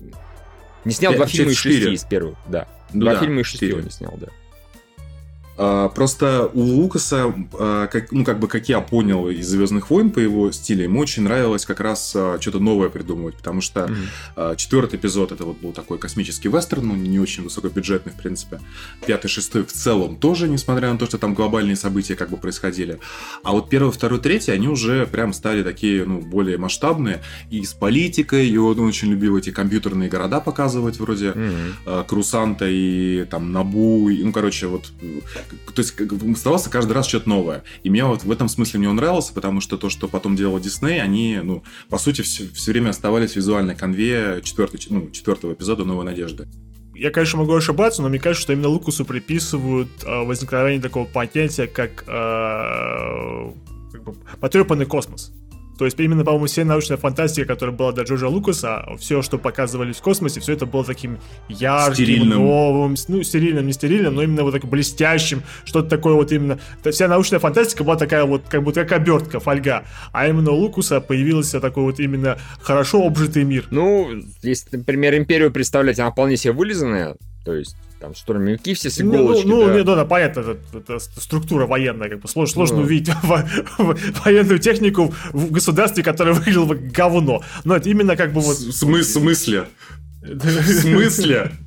Не 0.85 0.93
снял 0.93 1.13
5, 1.13 1.19
два 1.19 1.27
фильма 1.27 1.53
из 1.53 1.57
шести 1.57 1.95
из 1.95 2.05
первых, 2.05 2.37
да. 2.47 2.69
Ну, 2.93 3.01
два 3.01 3.15
да, 3.15 3.21
фильма 3.21 3.41
из 3.41 3.47
шести 3.47 3.67
4. 3.67 3.79
он 3.79 3.85
не 3.85 3.91
снял, 3.91 4.15
да. 4.21 4.27
А, 5.57 5.89
просто 5.89 6.51
у 6.53 6.61
Лукаса, 6.61 7.33
а, 7.53 7.87
как, 7.87 8.11
ну, 8.13 8.25
как 8.25 8.41
бы, 8.41 8.49
как 8.49 8.69
я 8.69 8.81
понял 8.81 9.29
из 9.29 9.47
Звездных 9.49 9.91
войн 9.91 10.11
по 10.11 10.19
его 10.19 10.51
стилю, 10.53 10.85
ему 10.85 11.01
очень 11.01 11.23
нравилось 11.23 11.65
как 11.65 11.81
раз 11.81 12.13
а, 12.17 12.39
что-то 12.41 12.59
новое 12.59 12.89
придумывать, 12.89 13.37
потому 13.37 13.61
что 13.61 13.89
mm-hmm. 14.37 14.57
четвертый 14.57 14.97
эпизод 14.97 15.33
это 15.33 15.45
вот 15.45 15.59
был 15.61 15.73
такой 15.73 15.99
космический 15.99 16.49
вестерн, 16.49 16.89
ну, 16.89 16.95
не 16.95 17.19
очень 17.19 17.45
высокобюджетный, 17.45 18.13
в 18.13 18.17
принципе. 18.17 18.61
Пятый, 19.07 19.29
шестой 19.29 19.65
в 19.65 19.73
целом 19.73 20.17
тоже, 20.17 20.49
несмотря 20.49 20.93
на 20.93 20.99
то, 20.99 21.07
что 21.07 21.19
там 21.19 21.35
глобальные 21.35 21.77
события 21.77 22.17
как 22.17 22.31
бы 22.31 22.37
происходили. 22.37 22.99
А 23.43 23.53
вот 23.53 23.69
первый, 23.69 23.93
второй, 23.93 24.21
третий, 24.21 24.53
они 24.53 24.69
уже 24.69 25.07
прям 25.07 25.33
стали 25.33 25.63
такие, 25.63 26.05
ну, 26.05 26.21
более 26.21 26.59
масштабные 26.59 27.23
и 27.51 27.65
с 27.65 27.73
политикой, 27.73 28.49
и 28.49 28.57
он 28.57 28.81
очень 28.81 29.11
любил 29.11 29.37
эти 29.37 29.51
компьютерные 29.51 30.09
города 30.09 30.41
показывать, 30.41 30.99
вроде 30.99 31.29
mm-hmm. 31.29 32.07
Крусанта 32.07 32.67
и 32.69 33.25
там 33.25 33.53
Набу, 33.53 34.09
и, 34.09 34.23
ну, 34.23 34.33
короче, 34.33 34.67
вот 34.67 34.91
то 35.75 35.83
есть 35.83 35.95
оставался 36.01 36.71
каждый 36.71 36.93
раз 36.93 37.07
что-то 37.07 37.29
новое. 37.29 37.65
И 37.83 37.91
мне 37.91 38.05
вот 38.05 38.25
в 38.25 38.31
этом 38.31 38.49
смысле 38.49 38.81
мне 38.81 38.89
он 38.89 38.97
нравился, 38.97 39.33
потому 39.33 39.61
что 39.61 39.77
то, 39.77 39.91
что 39.91 40.09
потом 40.09 40.37
делал 40.37 40.59
Дисней, 40.61 41.03
они, 41.03 41.41
ну, 41.43 41.63
по 41.89 41.99
сути, 41.99 42.23
все, 42.23 42.49
все 42.53 42.73
время 42.73 42.91
оставались 42.91 43.33
в 43.33 43.37
визуальной 43.37 43.75
конве 43.75 44.41
четвертой, 44.43 44.81
ну, 44.91 45.11
четвертого 45.11 45.53
эпизода 45.53 45.85
«Новой 45.85 46.05
надежды». 46.05 46.49
Я, 46.95 47.11
конечно, 47.11 47.41
могу 47.41 47.55
ошибаться, 47.55 48.03
но 48.03 48.09
мне 48.09 48.21
кажется, 48.21 48.43
что 48.43 48.53
именно 48.53 48.69
Лукусу 48.69 49.05
приписывают 49.05 49.89
э, 50.05 50.25
возникновение 50.25 50.81
такого 50.81 51.07
понятия, 51.07 51.67
как, 51.67 52.05
э, 52.07 53.53
как 53.93 54.05
бы 54.05 54.15
потрепанный 54.41 54.87
космос. 54.87 55.33
То 55.79 55.85
есть 55.85 55.99
именно, 55.99 56.25
по-моему, 56.25 56.47
вся 56.47 56.65
научная 56.65 56.97
фантастика, 56.97 57.47
которая 57.47 57.75
была 57.75 57.93
до 57.93 58.03
Джорджа 58.03 58.29
Лукаса, 58.29 58.87
все, 58.99 59.23
что 59.23 59.39
показывали 59.39 59.93
в 59.93 60.01
космосе, 60.01 60.41
все 60.41 60.53
это 60.53 60.67
было 60.67 60.85
таким 60.85 61.19
ярким, 61.49 61.95
стерильным. 61.95 62.39
новым, 62.39 62.95
ну, 63.09 63.23
стерильным, 63.23 63.67
не 63.67 63.73
стерильным, 63.73 64.15
но 64.15 64.23
именно 64.23 64.45
вот 64.45 64.53
так 64.53 64.65
блестящим, 64.67 65.43
что-то 65.65 65.89
такое 65.89 66.15
вот 66.15 66.33
именно. 66.33 66.59
Вся 66.91 67.09
научная 67.09 67.39
фантастика 67.39 67.85
была 67.85 67.97
такая 67.97 68.25
вот, 68.25 68.43
как 68.49 68.63
будто 68.63 68.85
как 68.85 68.93
обертка, 69.01 69.41
фольга. 69.41 69.85
А 70.13 70.29
именно 70.29 70.53
у 70.53 70.57
Лукуса 70.57 71.01
появился 71.01 71.61
такой 71.61 71.85
вот 71.85 71.99
именно 71.99 72.39
хорошо 72.61 73.07
обжитый 73.07 73.45
мир. 73.45 73.67
Ну, 73.71 74.11
если, 74.43 74.77
например, 74.77 75.17
Империю 75.17 75.51
представлять, 75.51 75.99
она 75.99 76.11
вполне 76.11 76.37
себе 76.37 76.53
вылизанная, 76.53 77.17
то 77.45 77.55
есть 77.55 77.77
там 78.01 78.15
штурмовики 78.15 78.75
все 78.75 78.91
с 78.91 78.99
ну, 78.99 79.15
иголочки. 79.15 79.47
Ну, 79.47 79.61
ну, 79.61 79.67
да. 79.67 79.73
ну 79.75 79.85
да, 79.85 79.95
да, 79.97 80.05
понятно, 80.05 80.41
это, 80.41 80.59
это 80.77 80.99
структура 80.99 81.67
военная, 81.67 82.09
как 82.09 82.21
бы 82.21 82.29
сложно, 82.29 82.53
сложно 82.53 82.77
ну. 82.79 82.83
увидеть 82.83 83.15
военную 84.25 84.59
технику 84.59 85.15
в 85.33 85.51
государстве, 85.51 86.03
которое 86.03 86.33
выглядело 86.33 86.69
как 86.69 86.91
говно. 86.91 87.43
Но 87.65 87.77
это 87.77 87.89
именно 87.89 88.17
как 88.17 88.33
бы 88.33 88.41
вот... 88.41 88.57
В 88.57 88.73
смысле? 88.73 89.67
В 90.23 90.67
смысле? 90.67 91.53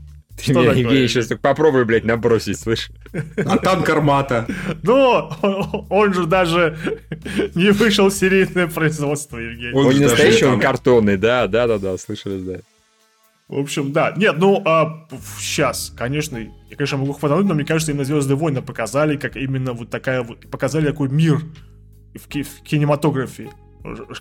Ты 0.45 0.53
меня, 0.53 0.71
Евгений, 0.71 1.07
сейчас 1.07 1.27
так 1.27 1.39
попробуй, 1.39 1.83
блядь, 1.85 2.03
набросить, 2.03 2.59
слышь. 2.59 2.91
А 3.37 3.57
танк 3.57 3.89
Армата? 3.89 4.45
Ну, 4.83 5.31
он 5.89 6.13
же 6.13 6.27
даже 6.27 6.77
не 7.55 7.71
вышел 7.71 8.09
в 8.09 8.13
серийное 8.13 8.67
производство, 8.67 9.39
Евгений. 9.39 9.73
Он, 9.73 9.87
он 9.87 9.93
не 9.95 10.01
настоящий, 10.01 10.45
он 10.45 10.59
картонный, 10.59 11.17
да, 11.17 11.47
да, 11.47 11.65
да, 11.65 11.79
да, 11.79 11.97
слышали, 11.97 12.39
да. 12.39 12.59
В 13.47 13.59
общем, 13.59 13.93
да. 13.93 14.13
Нет, 14.17 14.35
ну, 14.37 14.61
а, 14.65 15.07
сейчас, 15.39 15.93
конечно, 15.95 16.37
я, 16.37 16.75
конечно, 16.75 16.97
могу 16.97 17.13
хватануть, 17.13 17.45
но 17.45 17.53
мне 17.53 17.63
кажется, 17.63 17.91
именно 17.91 18.03
Звезды 18.03 18.35
войны 18.35 18.61
показали, 18.61 19.15
как 19.15 19.37
именно 19.37 19.71
вот 19.71 19.89
такая 19.89 20.21
вот, 20.21 20.49
показали 20.51 20.87
такой 20.87 21.07
мир 21.07 21.41
в, 22.13 22.27
ки- 22.27 22.43
в 22.43 22.61
кинематографии. 22.63 23.49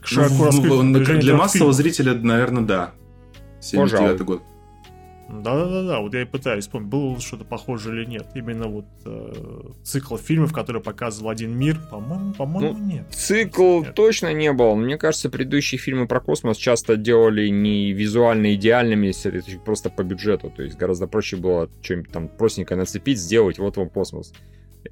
Широко 0.04 0.50
ну, 0.52 1.04
для 1.18 1.36
массового 1.36 1.72
зрителя, 1.72 2.14
наверное, 2.14 2.62
да. 2.62 2.94
79 3.60 4.20
год. 4.22 4.42
Да-да-да, 5.28 6.00
вот 6.00 6.14
я 6.14 6.22
и 6.22 6.24
пытаюсь 6.24 6.64
вспомнить, 6.64 6.88
было 6.88 7.18
что-то 7.20 7.44
похоже 7.44 7.96
или 7.96 8.04
нет. 8.04 8.26
Именно 8.34 8.68
вот 8.68 8.84
э, 9.04 9.32
цикл 9.82 10.16
фильмов, 10.16 10.52
который 10.52 10.80
показывал 10.80 11.30
один 11.30 11.56
мир, 11.56 11.78
по-моему, 11.90 12.32
по-моему, 12.34 12.78
ну, 12.78 12.84
нет. 12.84 13.06
Цикл 13.10 13.80
нет. 13.80 13.94
точно 13.94 14.32
не 14.32 14.52
был. 14.52 14.76
Мне 14.76 14.96
кажется, 14.96 15.28
предыдущие 15.28 15.78
фильмы 15.78 16.06
про 16.06 16.20
космос 16.20 16.56
часто 16.56 16.96
делали 16.96 17.48
не 17.48 17.92
визуально 17.92 18.54
идеальными, 18.54 19.12
просто 19.64 19.90
по 19.90 20.04
бюджету. 20.04 20.52
То 20.54 20.62
есть 20.62 20.76
гораздо 20.76 21.08
проще 21.08 21.36
было 21.36 21.68
что-нибудь 21.82 22.12
там 22.12 22.28
простенькое 22.28 22.78
нацепить, 22.78 23.18
сделать, 23.18 23.58
вот 23.58 23.76
вам 23.76 23.90
космос. 23.90 24.32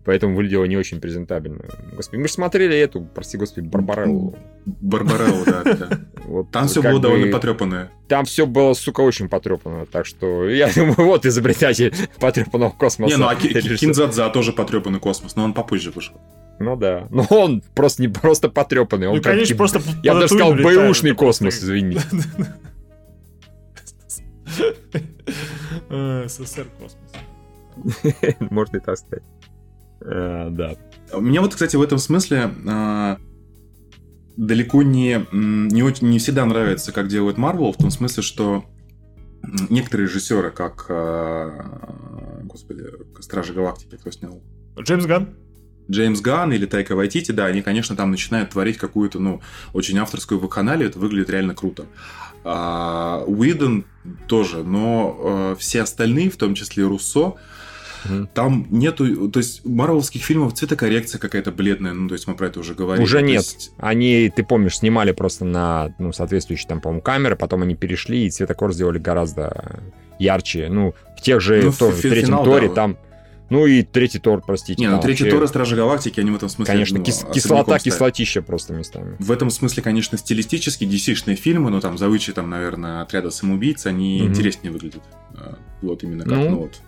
Поэтому 0.05 0.37
выглядело 0.37 0.65
не 0.65 0.77
очень 0.77 1.01
презентабельно. 1.01 1.65
Господи, 1.93 2.21
мы 2.21 2.29
же 2.29 2.35
смотрели 2.35 2.77
эту, 2.77 3.03
прости 3.03 3.37
господи, 3.37 3.67
Барбареллу. 3.67 4.37
Барбареллу, 4.65 5.45
да. 5.45 5.89
Вот, 6.25 6.51
там 6.51 6.69
все 6.69 6.83
было 6.83 7.01
довольно 7.01 7.33
потрепанное. 7.33 7.91
Там 8.09 8.25
все 8.25 8.47
было, 8.47 8.75
сука, 8.75 9.01
очень 9.01 9.29
потрепано. 9.29 9.87
Так 9.87 10.07
что 10.07 10.49
я 10.49 10.71
думаю, 10.75 10.97
вот 10.97 11.27
изобретатель 11.27 11.95
потрепанного 12.19 12.71
космоса. 12.71 13.15
Не, 13.15 13.21
ну 13.21 13.29
а 13.29 13.37
Кинзадза 13.37 14.29
тоже 14.31 14.53
потрепанный 14.53 15.01
космос, 15.01 15.37
но 15.37 15.45
он 15.45 15.55
попозже 15.55 15.91
вышел. 15.91 16.15
Ну 16.59 16.77
да. 16.77 17.07
Но 17.11 17.27
он 17.31 17.63
просто 17.75 18.03
не 18.03 18.09
просто 18.09 18.49
потрепанный. 18.49 19.09
Он 19.09 19.17
ну, 19.17 19.23
конечно, 19.23 19.57
просто 19.57 19.81
Я 20.03 20.15
бы 20.15 20.21
даже 20.21 20.35
сказал, 20.35 20.55
бэушный 20.55 21.15
космос, 21.15 21.59
извини. 21.59 21.99
СССР 26.27 26.67
космос. 26.79 27.13
Можно 28.51 28.77
и 28.77 28.81
так 28.81 28.99
сказать. 28.99 29.25
Э, 30.05 30.49
да. 30.51 30.75
Мне 31.13 31.41
вот, 31.41 31.55
кстати, 31.55 31.77
в 31.77 31.83
этом 31.83 31.99
смысле 31.99 32.51
э, 32.67 33.17
далеко 34.37 34.83
не, 34.83 35.27
не, 35.33 35.83
очень, 35.83 36.11
не 36.11 36.19
всегда 36.19 36.45
нравится, 36.45 36.93
как 36.93 37.09
делают 37.09 37.39
Marvel, 37.39 37.73
в 37.73 37.77
том 37.77 37.91
смысле, 37.91 38.23
что 38.23 38.65
некоторые 39.71 40.09
режиссеры, 40.09 40.51
как, 40.51 40.87
э, 40.89 41.61
господи, 42.45 42.85
Стражи 43.21 43.53
Галактики, 43.53 43.97
кто 43.97 44.11
снял? 44.11 44.43
Джеймс 44.79 45.07
Ганн. 45.07 45.37
Джеймс 45.91 46.21
Ганн 46.21 46.53
или 46.53 46.65
Тайка 46.65 46.97
Вайтити, 46.97 47.33
да, 47.33 47.47
они, 47.47 47.61
конечно, 47.61 47.95
там 47.95 48.11
начинают 48.11 48.51
творить 48.51 48.79
какую-то, 48.79 49.19
ну, 49.21 49.43
очень 49.75 49.99
авторскую 49.99 50.41
вакханалию, 50.41 50.89
это 50.89 50.99
выглядит 50.99 51.31
реально 51.31 51.55
круто. 51.55 51.85
А, 52.43 53.23
Уидон 53.27 53.85
тоже, 54.27 54.63
но 54.63 55.53
э, 55.53 55.57
все 55.59 55.83
остальные, 55.83 56.31
в 56.31 56.37
том 56.37 56.55
числе 56.55 56.85
Руссо, 56.85 57.35
Угу. 58.05 58.29
Там 58.35 58.67
нету, 58.71 59.29
то 59.31 59.39
есть 59.39 59.65
марвелских 59.65 60.23
фильмов 60.23 60.55
цветокоррекция 60.55 61.19
какая-то 61.19 61.53
бледная, 61.53 61.93
ну 61.93 62.09
то 62.09 62.15
есть 62.15 62.27
мы 62.27 62.35
про 62.35 62.47
это 62.47 62.61
уже 62.61 62.75
говорили. 62.75 63.05
Уже 63.05 63.23
нет. 63.23 63.43
Есть... 63.43 63.73
Они, 63.79 64.31
ты 64.35 64.43
помнишь, 64.45 64.79
снимали 64.79 65.13
просто 65.13 65.45
на 65.45 65.95
ну, 65.99 66.13
соответствующие 66.13 66.69
там, 66.69 66.81
по-моему, 66.81 67.03
камеры, 67.03 67.37
потом 67.37 67.63
они 67.63 67.75
перешли 67.75 68.27
и 68.27 68.31
цветокор 68.31 68.73
сделали 68.73 68.99
гораздо 68.99 69.83
ярче. 70.19 70.69
Ну, 70.71 70.95
в 71.17 71.23
тех 71.23 71.41
же, 71.41 71.63
ну, 71.63 71.71
в, 71.71 71.81
в 71.81 72.01
третьем 72.01 72.27
финал, 72.27 72.45
Торе 72.45 72.69
да. 72.69 72.75
там 72.75 72.97
Ну 73.51 73.67
и 73.67 73.83
третий 73.83 74.19
Тор, 74.19 74.43
простите. 74.45 74.81
Не, 74.81 74.89
ну 74.89 75.01
третий 75.01 75.31
Тор 75.31 75.43
и 75.43 75.47
Стражи 75.47 75.77
Галактики, 75.77 76.21
они 76.21 76.31
в 76.31 76.37
этом 76.37 76.49
смысле... 76.49 76.73
Конечно, 76.73 76.99
ну, 76.99 77.05
кис- 77.05 77.27
кислота, 77.33 77.79
стоят. 77.79 77.83
кислотища 77.83 78.43
просто 78.43 78.73
местами. 78.73 79.17
В 79.19 79.31
этом 79.31 79.51
смысле, 79.51 79.83
конечно, 79.83 80.17
стилистически 80.19 80.85
DC-шные 80.85 81.37
фильмы, 81.37 81.71
но 81.71 81.81
там 81.81 81.99
за 81.99 82.09
вычетом, 82.09 82.49
наверное, 82.51 83.03
отряда 83.03 83.31
самоубийц, 83.31 83.87
они 83.87 84.21
Мгм. 84.23 84.31
интереснее 84.31 84.73
выглядят. 84.73 85.03
А, 85.35 85.59
Вот 85.83 86.03
именно 86.03 86.25
как, 86.25 86.33
Ну. 86.33 86.51
ну 86.51 86.57
вот. 86.57 86.81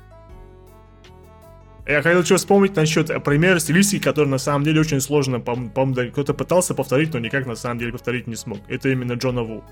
Я 1.87 2.03
хотел 2.03 2.21
еще 2.21 2.37
вспомнить 2.37 2.75
насчет 2.75 3.11
э, 3.11 3.21
примера 3.21 3.61
стилистики, 3.61 4.03
который 4.03 4.29
на 4.29 4.39
самом 4.39 4.65
деле 4.65 4.81
очень 4.81 5.01
сложно, 5.01 5.39
по- 5.39 5.55
по-моему, 5.55 5.95
да, 5.95 6.07
кто-то 6.07 6.35
пытался 6.35 6.75
повторить, 6.75 7.13
но 7.15 7.21
никак 7.21 7.47
на 7.47 7.55
самом 7.55 7.79
деле 7.79 7.93
повторить 7.93 8.27
не 8.27 8.35
смог. 8.35 8.59
Это 8.69 8.89
именно 8.89 9.13
Джона 9.13 9.43
Ву. 9.43 9.63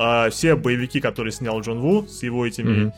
А 0.00 0.30
все 0.30 0.54
боевики, 0.54 1.00
которые 1.00 1.32
снял 1.32 1.60
Джон 1.60 1.80
Ву 1.80 2.06
с 2.06 2.22
его 2.22 2.46
этими 2.46 2.92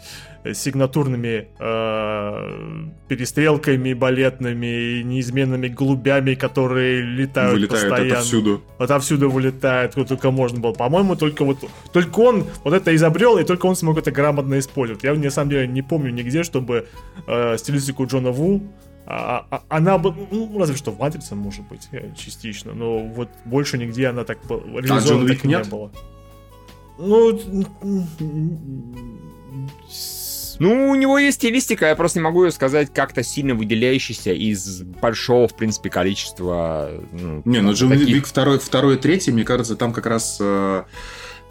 э, 0.44 0.52
сигнатурными 0.52 1.48
э, 1.58 2.88
перестрелками 3.08 3.94
балетными, 3.94 5.00
неизменными 5.00 5.68
голубями, 5.68 6.34
которые 6.34 7.00
летают 7.00 7.54
Вылетает 7.54 7.88
постоянно. 7.88 8.12
отовсюду. 8.12 8.62
Отовсюду 8.76 9.30
вылетает, 9.30 9.92
кто 9.92 10.04
только 10.04 10.30
можно 10.30 10.60
было. 10.60 10.74
По-моему, 10.74 11.16
только 11.16 11.42
вот 11.46 11.64
только 11.90 12.20
он 12.20 12.44
вот 12.64 12.74
это 12.74 12.94
изобрел, 12.94 13.38
и 13.38 13.44
только 13.44 13.64
он 13.64 13.76
смог 13.76 13.96
это 13.96 14.10
грамотно 14.10 14.58
использовать. 14.58 15.02
Я 15.02 15.14
на 15.14 15.30
самом 15.30 15.48
деле 15.48 15.68
не 15.68 15.80
помню 15.80 16.10
нигде, 16.10 16.42
чтобы 16.42 16.86
э, 17.26 17.56
стилистику 17.56 18.04
Джона 18.04 18.30
Ву 18.30 18.60
а- 19.06 19.46
а- 19.50 19.62
она 19.70 19.96
бы, 19.96 20.14
ну, 20.30 20.58
разве 20.58 20.76
что 20.76 20.90
в 20.90 20.98
Матрице, 20.98 21.34
может 21.34 21.66
быть, 21.66 21.88
э, 21.92 22.10
частично, 22.14 22.74
но 22.74 22.98
вот 22.98 23.30
больше 23.46 23.78
нигде 23.78 24.08
она 24.08 24.24
так 24.24 24.38
реализована 24.50 25.00
Джон 25.00 25.26
так 25.26 25.44
и 25.46 25.48
не 25.48 25.54
нет? 25.54 25.70
было. 25.70 25.90
Ну, 27.00 27.40
Ну, 30.58 30.90
у 30.90 30.94
него 30.94 31.18
есть 31.18 31.38
стилистика, 31.38 31.86
я 31.86 31.96
просто 31.96 32.18
не 32.18 32.22
могу 32.24 32.44
ее 32.44 32.50
сказать 32.50 32.92
как-то 32.92 33.22
сильно 33.22 33.54
выделяющейся 33.54 34.32
из 34.32 34.82
большого, 34.82 35.48
в 35.48 35.56
принципе, 35.56 35.88
количества. 35.88 36.90
Ну, 37.12 37.40
Не, 37.46 37.60
ну 37.62 37.72
Джон 37.72 37.88
таких- 37.90 38.08
Уик 38.08 38.26
второй, 38.26 38.58
второй 38.58 38.96
и 38.96 38.98
третий, 38.98 39.32
мне 39.32 39.44
кажется, 39.44 39.74
там 39.76 39.94
как 39.94 40.04
раз 40.04 40.36
э, 40.38 40.82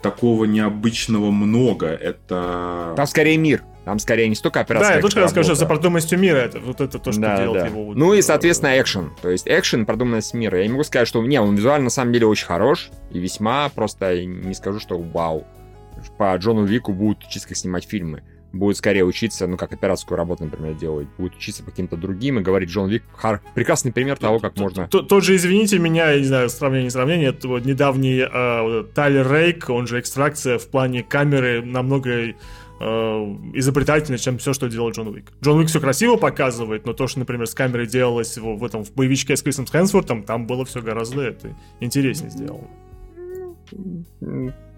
такого 0.01 0.45
необычного 0.45 1.31
много. 1.31 1.87
Это... 1.87 2.93
Там 2.95 3.05
скорее 3.07 3.37
мир. 3.37 3.63
Там 3.85 3.97
скорее 3.97 4.29
не 4.29 4.35
столько 4.35 4.59
операция. 4.59 4.89
Да, 4.89 4.95
я 4.95 5.01
тоже 5.01 5.15
хотел 5.15 5.29
сказать, 5.29 5.45
что 5.45 5.55
за 5.55 5.65
продуманностью 5.65 6.19
мира 6.19 6.37
это 6.37 6.59
вот 6.59 6.79
это 6.79 6.99
то, 6.99 7.11
что 7.11 7.21
Да, 7.21 7.37
делает 7.37 7.61
да. 7.61 7.67
его. 7.67 7.85
вот, 7.85 7.97
Ну 7.97 8.13
и, 8.13 8.21
соответственно, 8.21 8.79
экшен. 8.79 9.11
То 9.21 9.29
есть 9.29 9.47
экшен, 9.47 9.85
продуманность 9.85 10.33
мира. 10.33 10.59
Я 10.59 10.65
не 10.65 10.71
могу 10.73 10.83
сказать, 10.83 11.07
что... 11.07 11.23
Не, 11.25 11.41
он 11.41 11.55
визуально 11.55 11.85
на 11.85 11.89
самом 11.89 12.13
деле 12.13 12.27
очень 12.27 12.45
хорош. 12.45 12.91
И 13.11 13.19
весьма 13.19 13.69
просто 13.69 14.25
не 14.25 14.53
скажу, 14.53 14.79
что 14.79 14.99
вау. 14.99 15.47
По 16.17 16.35
Джону 16.35 16.65
Вику 16.65 16.93
будут 16.93 17.23
как 17.23 17.57
снимать 17.57 17.85
фильмы. 17.85 18.23
Будет 18.51 18.77
скорее 18.77 19.05
учиться, 19.05 19.45
ну, 19.45 19.57
как 19.57 19.73
операторскую 19.73 20.17
работу, 20.17 20.43
например, 20.43 20.73
делать. 20.73 21.07
Будет 21.17 21.35
учиться 21.35 21.63
по 21.63 21.69
каким-то 21.69 21.97
другим 21.97 22.39
и 22.39 22.41
говорить, 22.41 22.69
Джон 22.69 22.89
Вик 22.89 23.03
хар... 23.15 23.41
прекрасный 23.53 23.91
пример 23.91 24.17
того, 24.17 24.39
как 24.39 24.57
можно... 24.57 24.87
Тот 24.87 25.23
же, 25.23 25.35
извините 25.35 25.77
меня, 25.77 26.11
я 26.11 26.19
не 26.19 26.25
знаю, 26.25 26.49
сравнение, 26.49 26.85
не 26.85 26.89
сравнение, 26.89 27.29
это 27.29 27.47
вот 27.47 27.65
недавний 27.65 28.19
э, 28.19 28.83
Тайлер 28.95 29.31
Рейк, 29.31 29.69
он 29.69 29.85
же 29.85 29.99
экстракция 29.99 30.57
в 30.57 30.67
плане 30.67 31.03
камеры 31.03 31.61
намного 31.63 32.09
э, 32.11 32.33
изобретательнее, 33.53 34.17
чем 34.17 34.39
все, 34.39 34.53
что 34.53 34.67
делал 34.67 34.89
Джон 34.91 35.09
Уик. 35.09 35.31
Джон 35.43 35.59
Уик 35.59 35.67
все 35.67 35.79
красиво 35.79 36.15
показывает, 36.15 36.87
но 36.87 36.93
то, 36.93 37.07
что, 37.07 37.19
например, 37.19 37.45
с 37.45 37.53
камерой 37.53 37.85
делалось 37.85 38.35
в, 38.37 38.57
в 38.57 38.65
этом 38.65 38.83
в 38.83 38.91
боевичке 38.93 39.35
с 39.35 39.43
Крисом 39.43 39.67
Хэнсвортом, 39.67 40.23
там 40.23 40.47
было 40.47 40.65
все 40.65 40.81
гораздо 40.81 41.21
это 41.21 41.55
интереснее 41.79 42.31
сделано. 42.31 42.67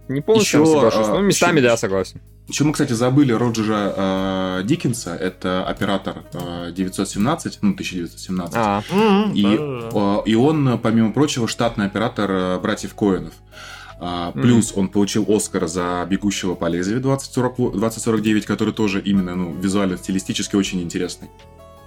Не 0.08 0.22
полностью 0.22 0.62
Еще, 0.62 0.74
соглашусь. 0.74 1.08
а, 1.08 1.14
Ну, 1.14 1.22
местами, 1.22 1.60
еще- 1.60 1.70
да, 1.70 1.78
согласен. 1.78 2.20
Еще 2.52 2.66
мы, 2.66 2.74
кстати, 2.74 2.92
забыли 2.92 3.32
Роджера 3.32 3.94
э, 3.96 4.64
Диккенса, 4.66 5.16
это 5.16 5.64
оператор 5.64 6.26
э, 6.34 6.74
917, 6.76 7.60
ну, 7.62 7.72
1917. 7.72 8.56
А, 8.58 8.84
Мгм, 8.92 9.34
И, 9.34 9.58
э, 9.58 10.22
и 10.26 10.36
он, 10.36 10.68
э, 10.68 10.78
помимо 10.78 11.14
прочего, 11.14 11.48
штатный 11.48 11.86
оператор 11.86 12.30
э, 12.30 12.60
братьев 12.60 12.94
Коэнов. 12.94 13.34
А, 14.02 14.34
Плюс 14.34 14.74
он 14.76 14.90
получил 14.90 15.26
Оскар 15.30 15.66
за 15.68 16.06
«Бегущего 16.10 16.56
по 16.56 16.66
лезвию» 16.68 17.00
2040 17.00 17.72
2049, 17.72 18.46
который 18.46 18.74
тоже 18.74 19.00
именно 19.00 19.34
ну, 19.34 19.54
визуально, 19.54 19.96
стилистически 19.96 20.58
очень 20.58 20.82
интересный. 20.82 21.30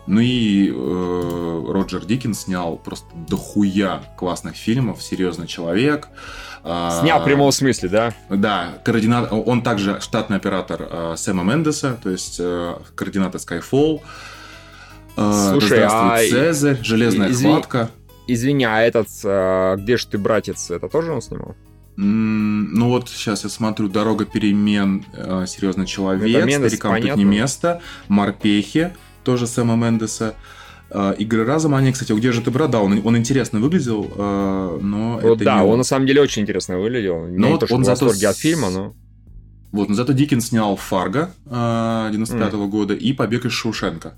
Ну 0.07 0.21
и 0.21 0.71
э, 0.71 1.65
Роджер 1.73 2.07
Диккенс 2.07 2.45
снял 2.45 2.77
просто 2.77 3.09
дохуя 3.29 4.03
классных 4.17 4.57
фильмов, 4.57 5.03
«Серьезный 5.03 5.47
человек». 5.47 6.09
а, 6.09 6.54
снял 6.65 7.21
в 7.21 7.25
прямом 7.25 7.53
смысле, 7.53 7.89
да? 7.89 8.15
Да, 8.31 8.79
координат... 8.85 9.31
он 9.33 9.63
также 9.63 10.01
штатный 10.01 10.39
оператор 10.39 10.89
э, 10.91 11.15
Сэма 11.17 11.45
Мендеса, 11.45 11.99
то 12.03 12.09
есть 12.11 12.37
э, 12.41 12.75
координатор 12.95 13.41
Skyfall. 13.41 14.01
э, 15.17 15.49
Слушай, 15.51 15.81
«Да 15.81 15.89
здравствует 15.89 16.13
а- 16.13 16.31
Цезарь, 16.31 16.79
Железная 16.83 17.31
Извини- 17.31 17.53
хватка. 17.53 17.91
Извини, 18.27 18.65
а 18.65 18.81
этот, 18.81 19.09
где 19.83 19.97
же 19.99 20.07
ты, 20.07 20.17
братец, 20.17 20.71
это 20.71 20.89
тоже 20.89 21.13
он 21.13 21.21
снимал? 21.21 21.55
Ну 21.97 22.89
вот 22.89 23.11
сейчас 23.11 23.45
я 23.45 23.51
смотрю 23.51 23.89
«Дорога 23.89 24.25
перемен», 24.25 25.05
«Серьезный 25.47 25.85
человек», 25.87 26.23
«Старикам 26.59 27.01
тут 27.01 27.17
не 27.17 27.25
место», 27.25 27.83
«Морпехи», 28.09 28.95
тоже 29.25 29.47
Сэма 29.47 29.77
Мендеса. 29.77 30.35
Э, 30.95 31.15
«Игры 31.19 31.45
разума», 31.45 31.79
они, 31.79 31.91
кстати, 31.91 32.13
«Где 32.13 32.31
же 32.31 32.41
ты, 32.41 32.53
брат?» 32.53 32.71
Да, 32.71 32.81
он, 32.81 33.01
он 33.05 33.17
интересно 33.17 33.59
выглядел, 33.59 34.11
э, 34.17 34.79
но 34.81 35.19
Вот 35.21 35.37
это 35.37 35.45
да, 35.45 35.57
не 35.61 35.67
он 35.69 35.79
на 35.79 35.85
самом 35.85 36.07
деле 36.07 36.21
очень 36.21 36.43
интересно 36.43 36.79
выглядел. 36.79 37.27
Ну 37.27 37.29
не 37.29 37.51
вот 37.51 37.61
то, 37.61 37.67
что 37.67 37.75
он 37.75 37.83
в 37.83 37.85
зато 37.85 38.07
восторге 38.07 38.29
от 38.29 38.37
фильма, 38.37 38.71
но... 38.71 38.95
Вот, 39.73 39.89
но 39.89 39.97
зато 39.97 40.13
Диккен 40.13 40.41
снял 40.41 40.77
«Фарго» 40.77 41.33
э, 41.47 42.09
95 42.13 42.53
года 42.71 42.95
и 42.95 43.13
«Побег 43.13 43.45
из 43.45 43.53
Шоушенка». 43.53 44.15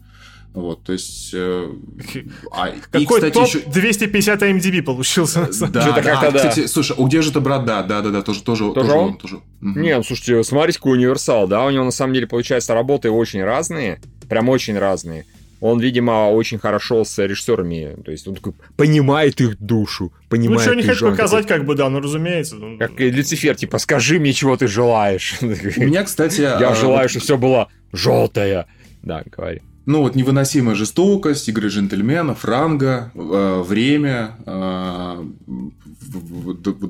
Вот, 0.53 0.83
то 0.85 0.93
есть... 0.93 1.31
э, 1.33 1.71
а, 2.53 2.69
и, 2.69 2.79
Какой 2.91 3.21
кстати, 3.21 3.35
топ 3.35 3.47
еще- 3.47 3.61
250 3.61 4.43
MDB 4.43 4.83
получился. 4.83 5.49
самом 5.53 5.73
Да, 5.73 5.93
да, 6.03 6.21
а, 6.21 6.31
да. 6.31 6.39
кстати, 6.39 6.67
слушай, 6.67 6.95
у 6.99 7.07
где 7.07 7.23
же 7.23 7.33
ты, 7.33 7.41
брат, 7.41 7.65
да, 7.65 7.83
да, 7.83 8.03
да, 8.03 8.11
да, 8.11 8.23
тоже, 8.23 8.43
тоже, 8.43 8.65
Тоже 8.73 8.75
тоже 8.75 8.93
он? 8.93 9.09
он, 9.09 9.17
тоже. 9.17 9.41
Мгм. 9.61 9.81
Не, 9.83 9.97
ну 9.97 10.03
слушайте, 10.03 10.43
смотрите, 10.45 10.79
какой 10.79 10.99
универсал, 10.99 11.49
да, 11.49 11.65
у 11.65 11.71
него 11.71 11.85
на 11.85 11.91
самом 11.91 12.13
деле, 12.13 12.27
получается, 12.27 12.75
работы 12.75 13.11
очень 13.11 13.43
разные, 13.43 14.01
прям 14.29 14.49
очень 14.51 14.79
разные. 14.79 15.25
Он, 15.61 15.81
видимо, 15.81 16.31
очень 16.31 16.59
хорошо 16.59 17.05
с 17.05 17.19
режиссерами, 17.19 17.97
то 18.05 18.11
есть 18.11 18.29
он 18.29 18.35
такой 18.35 18.53
понимает 18.77 19.41
их 19.41 19.59
душу, 19.59 20.13
Ну, 20.13 20.29
понимает 20.29 20.61
что 20.63 20.75
не 20.75 20.83
хочу 20.83 21.01
жанр. 21.01 21.13
показать, 21.13 21.47
как 21.47 21.65
бы, 21.65 21.75
да, 21.75 21.89
ну, 21.89 22.01
разумеется. 22.01 22.57
ну, 22.57 22.79
Как 22.79 23.01
и 23.01 23.11
Люцифер, 23.11 23.57
типа, 23.57 23.79
скажи 23.79 24.19
мне, 24.21 24.33
чего 24.33 24.57
ты 24.57 24.67
желаешь. 24.67 25.37
У 25.41 25.47
меня, 25.47 26.05
кстати... 26.05 26.43
Я 26.43 26.71
а, 26.71 26.75
желаю, 26.75 27.09
чтобы 27.09 27.25
все 27.25 27.39
было 27.39 27.69
желтое. 27.93 28.67
Да, 29.03 29.23
говори. 29.35 29.63
Ну, 29.87 30.03
вот 30.03 30.17
невыносимая 30.17 30.75
жестокость, 30.75 31.49
игры 31.49 31.69
джентльменов, 31.69 32.45
ранга, 32.45 33.13
э, 33.15 33.63
время, 33.65 34.37
э, 34.45 35.25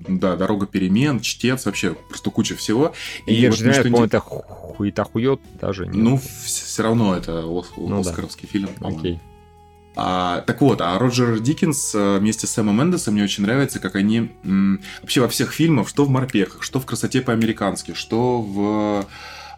да, 0.09 0.36
дорога 0.36 0.66
перемен, 0.66 1.20
чтец, 1.20 1.66
вообще 1.66 1.94
просто 2.09 2.30
куча 2.30 2.57
всего. 2.57 2.92
И, 3.26 3.34
И 3.34 3.49
вот 3.49 3.59
по-моему, 3.59 3.99
не- 3.99 4.05
это 4.07 4.20
хуета 4.20 5.05
хует 5.05 5.40
даже. 5.61 5.84
нет? 5.86 5.94
Ну, 5.94 6.20
все 6.44 6.82
равно 6.82 7.14
это 7.16 7.44
ос- 7.47 7.72
Ну 7.76 8.03
да. 8.03 8.11
оскаровский 8.11 8.49
фильм, 8.49 8.68
по-моему. 8.68 8.99
окей. 9.01 9.20
А, 9.99 10.42
так 10.42 10.61
вот, 10.61 10.80
а 10.82 10.99
Роджер 10.99 11.38
Диккенс 11.40 11.94
э, 11.94 12.18
вместе 12.18 12.47
с 12.47 12.51
Сэмом 12.51 12.76
Мендесом 12.78 13.14
мне 13.14 13.24
очень 13.24 13.44
нравится, 13.44 13.78
как 13.78 13.94
они 13.97 14.30
м, 14.44 14.80
вообще 15.01 15.22
во 15.22 15.28
всех 15.28 15.53
фильмах, 15.53 15.88
что 15.88 16.05
в 16.05 16.11
«Морпехах», 16.11 16.62
что 16.62 16.80
в 16.80 16.84
«Красоте 16.86 17.22
по-американски», 17.22 17.94
что 17.94 18.42
в 18.42 19.07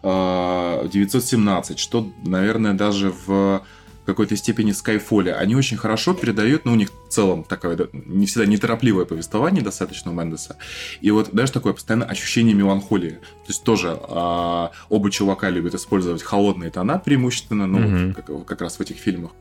917, 0.03 1.79
что, 1.79 2.11
наверное, 2.25 2.73
даже 2.73 3.13
в 3.25 3.63
какой-то 4.05 4.35
степени 4.35 4.71
Скайфоле, 4.71 5.35
они 5.35 5.55
очень 5.55 5.77
хорошо 5.77 6.15
передают, 6.15 6.65
ну, 6.65 6.71
у 6.71 6.75
них 6.75 6.89
в 6.89 7.11
целом 7.11 7.43
такое, 7.43 7.77
не 7.93 8.25
всегда 8.25 8.47
неторопливое 8.47 9.05
повествование 9.05 9.61
достаточно 9.63 10.09
у 10.11 10.15
Мендеса, 10.15 10.57
и 11.01 11.11
вот 11.11 11.29
даже 11.31 11.51
такое 11.51 11.73
постоянное 11.73 12.07
ощущение 12.07 12.55
меланхолии. 12.55 13.11
То 13.11 13.49
есть 13.49 13.63
тоже 13.63 13.99
а, 14.01 14.71
оба 14.89 15.11
чувака 15.11 15.51
любят 15.51 15.75
использовать 15.75 16.23
холодные 16.23 16.71
тона 16.71 16.97
преимущественно, 16.97 17.67
ну, 17.67 17.79
Мгм. 17.79 18.13
как, 18.15 18.45
как 18.47 18.61
раз 18.61 18.77
в 18.77 18.81
этих 18.81 18.97
фильмах. 18.97 19.31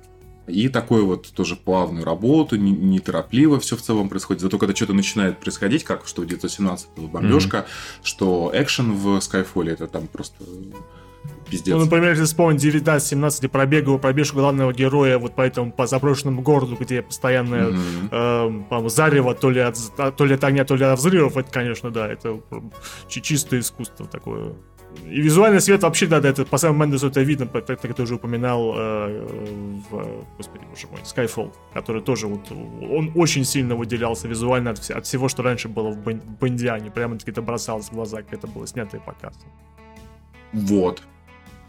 И 0.49 0.69
такую 0.69 1.07
вот 1.07 1.29
тоже 1.33 1.57
плавную 1.57 2.05
работу, 2.05 2.57
не- 2.57 2.73
неторопливо 2.73 3.61
все 3.61 3.77
в 3.77 3.83
целом 3.83 4.09
происходит. 4.09 4.43
Зато 4.43 4.59
когда 4.59 4.75
что-то 4.75 4.95
начинает 4.95 5.39
происходить, 5.39 5.85
как 5.85 6.07
что 6.07 6.23
в 6.23 6.27
917 6.27 6.89
была 6.97 7.09
бомбежка, 7.09 7.67
что 8.03 8.51
экшен 8.55 8.93
в 8.95 9.19
Skyfall 9.19 9.71
это 9.71 9.87
там 9.87 10.07
просто 10.07 10.45
пиздец. 11.51 11.75
Ну, 11.75 11.81
например, 11.85 12.11
если 12.11 12.25
вспомнить 12.25 12.63
19-17 12.65 13.45
и 13.45 13.49
пробегу, 13.49 13.99
пробежку 13.99 14.37
главного 14.39 14.73
героя 14.73 15.19
вот 15.19 15.35
по 15.35 15.43
этому 15.43 15.73
по 15.73 15.87
заброшенному 15.87 16.43
городу, 16.43 16.77
где 16.79 17.03
постоянно 17.03 17.71
Мгм. 17.71 18.09
эм, 18.11 18.65
по-моему, 18.65 18.89
зарево 18.89 19.35
то 19.35 19.51
ли, 19.51 19.61
от, 19.61 19.77
то 20.17 20.25
ли 20.25 20.35
от 20.35 20.45
огня, 20.45 20.65
то 20.65 20.77
ли 20.77 20.85
от 20.85 20.99
взрывов, 20.99 21.37
это, 21.37 21.51
конечно, 21.51 21.91
да, 21.91 22.07
это 22.11 22.41
чи- 23.09 23.23
чистое 23.23 23.61
искусство 23.61 24.07
такое. 24.07 24.53
И 25.05 25.21
визуальный 25.21 25.61
свет 25.61 25.83
вообще, 25.83 26.07
да, 26.07 26.21
да, 26.21 26.29
это 26.29 26.45
по 26.45 26.59
самому 26.59 26.85
Мендесу 26.85 27.09
это 27.09 27.23
видно, 27.23 27.47
так 27.47 27.81
как 27.81 27.95
ты 27.95 28.03
уже 28.03 28.17
упоминал 28.17 28.75
э, 28.77 29.27
в, 29.91 30.25
господи, 30.37 30.65
боже 30.69 30.87
мой, 30.89 31.01
Skyfall, 31.01 31.53
который 31.73 32.03
тоже 32.03 32.27
вот, 32.27 32.51
он 32.51 33.13
очень 33.15 33.45
сильно 33.45 33.75
выделялся 33.75 34.29
визуально 34.29 34.71
от, 34.71 34.91
от 34.91 35.07
всего, 35.07 35.29
что 35.29 35.43
раньше 35.43 35.69
было 35.69 35.91
в 35.91 35.99
Бондиане, 36.41 36.91
прямо-таки 36.91 37.31
это 37.31 37.43
бросалось 37.43 37.87
в 37.87 37.93
глаза, 37.93 38.23
как 38.23 38.35
это 38.35 38.47
было 38.47 38.67
снято 38.67 38.97
и 38.97 39.01
показано. 39.01 39.51
Вот. 40.53 41.03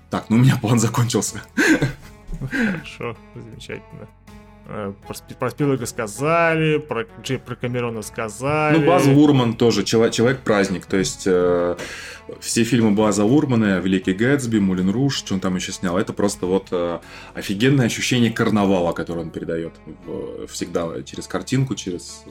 Так, 0.09 0.30
ну 0.30 0.38
у 0.38 0.39
меня 0.39 0.57
план 0.57 0.80
закончился. 0.80 1.41
Хорошо, 2.39 3.15
замечательно. 3.36 4.07
Э, 4.72 4.93
про, 5.07 5.36
про 5.36 5.49
Спилберга 5.49 5.86
сказали, 5.88 6.78
про, 6.78 7.05
про 7.45 7.55
Камерона 7.55 8.03
сказали. 8.03 8.78
Ну, 8.78 8.86
Баз 8.86 9.05
Лурман 9.07 9.53
тоже, 9.53 9.84
Человек-праздник. 9.84 10.86
То 10.86 10.97
есть, 10.97 11.24
э, 11.26 11.76
все 12.39 12.63
фильмы 12.63 12.91
База 12.91 13.24
Лурмана, 13.24 13.80
Великий 13.80 14.13
Гэтсби, 14.13 14.59
Мулин 14.59 14.89
Руш, 14.91 15.15
что 15.15 15.34
он 15.34 15.39
там 15.39 15.55
еще 15.55 15.72
снял, 15.72 15.97
это 15.97 16.13
просто 16.13 16.45
вот 16.45 16.67
э, 16.72 16.99
офигенное 17.34 17.88
ощущение 17.88 18.32
карнавала, 18.32 18.93
которое 18.93 19.22
он 19.22 19.32
передает 19.32 19.74
в, 20.05 20.47
всегда 20.47 21.01
через 21.03 21.28
картинку, 21.28 21.76
через 21.76 22.24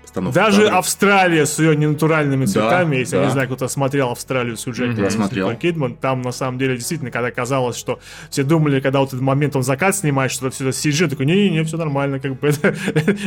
постановку. 0.00 0.34
Даже 0.34 0.62
кадров. 0.62 0.78
Австралия 0.78 1.46
с 1.46 1.58
ее 1.58 1.76
ненатуральными 1.76 2.46
цветами, 2.46 2.94
да, 2.94 3.00
если 3.00 3.16
да. 3.16 3.20
я 3.20 3.26
не 3.26 3.32
знаю, 3.32 3.48
кто-то 3.48 3.68
смотрел 3.68 4.10
Австралию 4.10 4.56
сюжет 4.56 4.96
mm-hmm. 4.96 5.10
смотрел. 5.10 5.54
Кидман, 5.56 5.94
там 5.96 6.22
на 6.22 6.32
самом 6.32 6.58
деле 6.58 6.76
действительно, 6.76 7.10
когда 7.10 7.30
казалось, 7.30 7.76
что 7.76 8.00
все 8.30 8.42
думали, 8.44 8.80
когда 8.80 9.00
вот 9.00 9.08
этот 9.08 9.20
момент 9.20 9.54
он 9.56 9.62
закат 9.62 9.94
снимает, 9.94 10.30
что 10.30 10.46
это 10.46 10.56
все 10.56 10.68
это 10.68 10.76
CG, 10.76 11.08
такой, 11.08 11.26
не-не-не, 11.26 11.64
все 11.64 11.76
нормально, 11.84 12.20
как 12.20 12.38
бы 12.38 12.48
это 12.48 12.74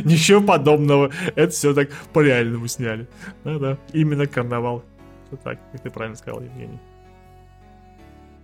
ничего 0.03 0.41
подобного. 0.41 1.11
Это 1.35 1.51
все 1.51 1.73
так 1.73 1.89
по-реальному 2.13 2.67
сняли. 2.67 3.07
Да-да, 3.43 3.77
именно 3.93 4.27
карнавал. 4.27 4.83
Все 5.27 5.37
так, 5.37 5.59
как 5.71 5.81
ты 5.81 5.89
правильно 5.89 6.17
сказал, 6.17 6.41
Евгений. 6.41 6.79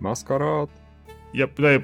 Маскарад. 0.00 0.70
Я, 1.32 1.48
да, 1.56 1.72
я 1.72 1.82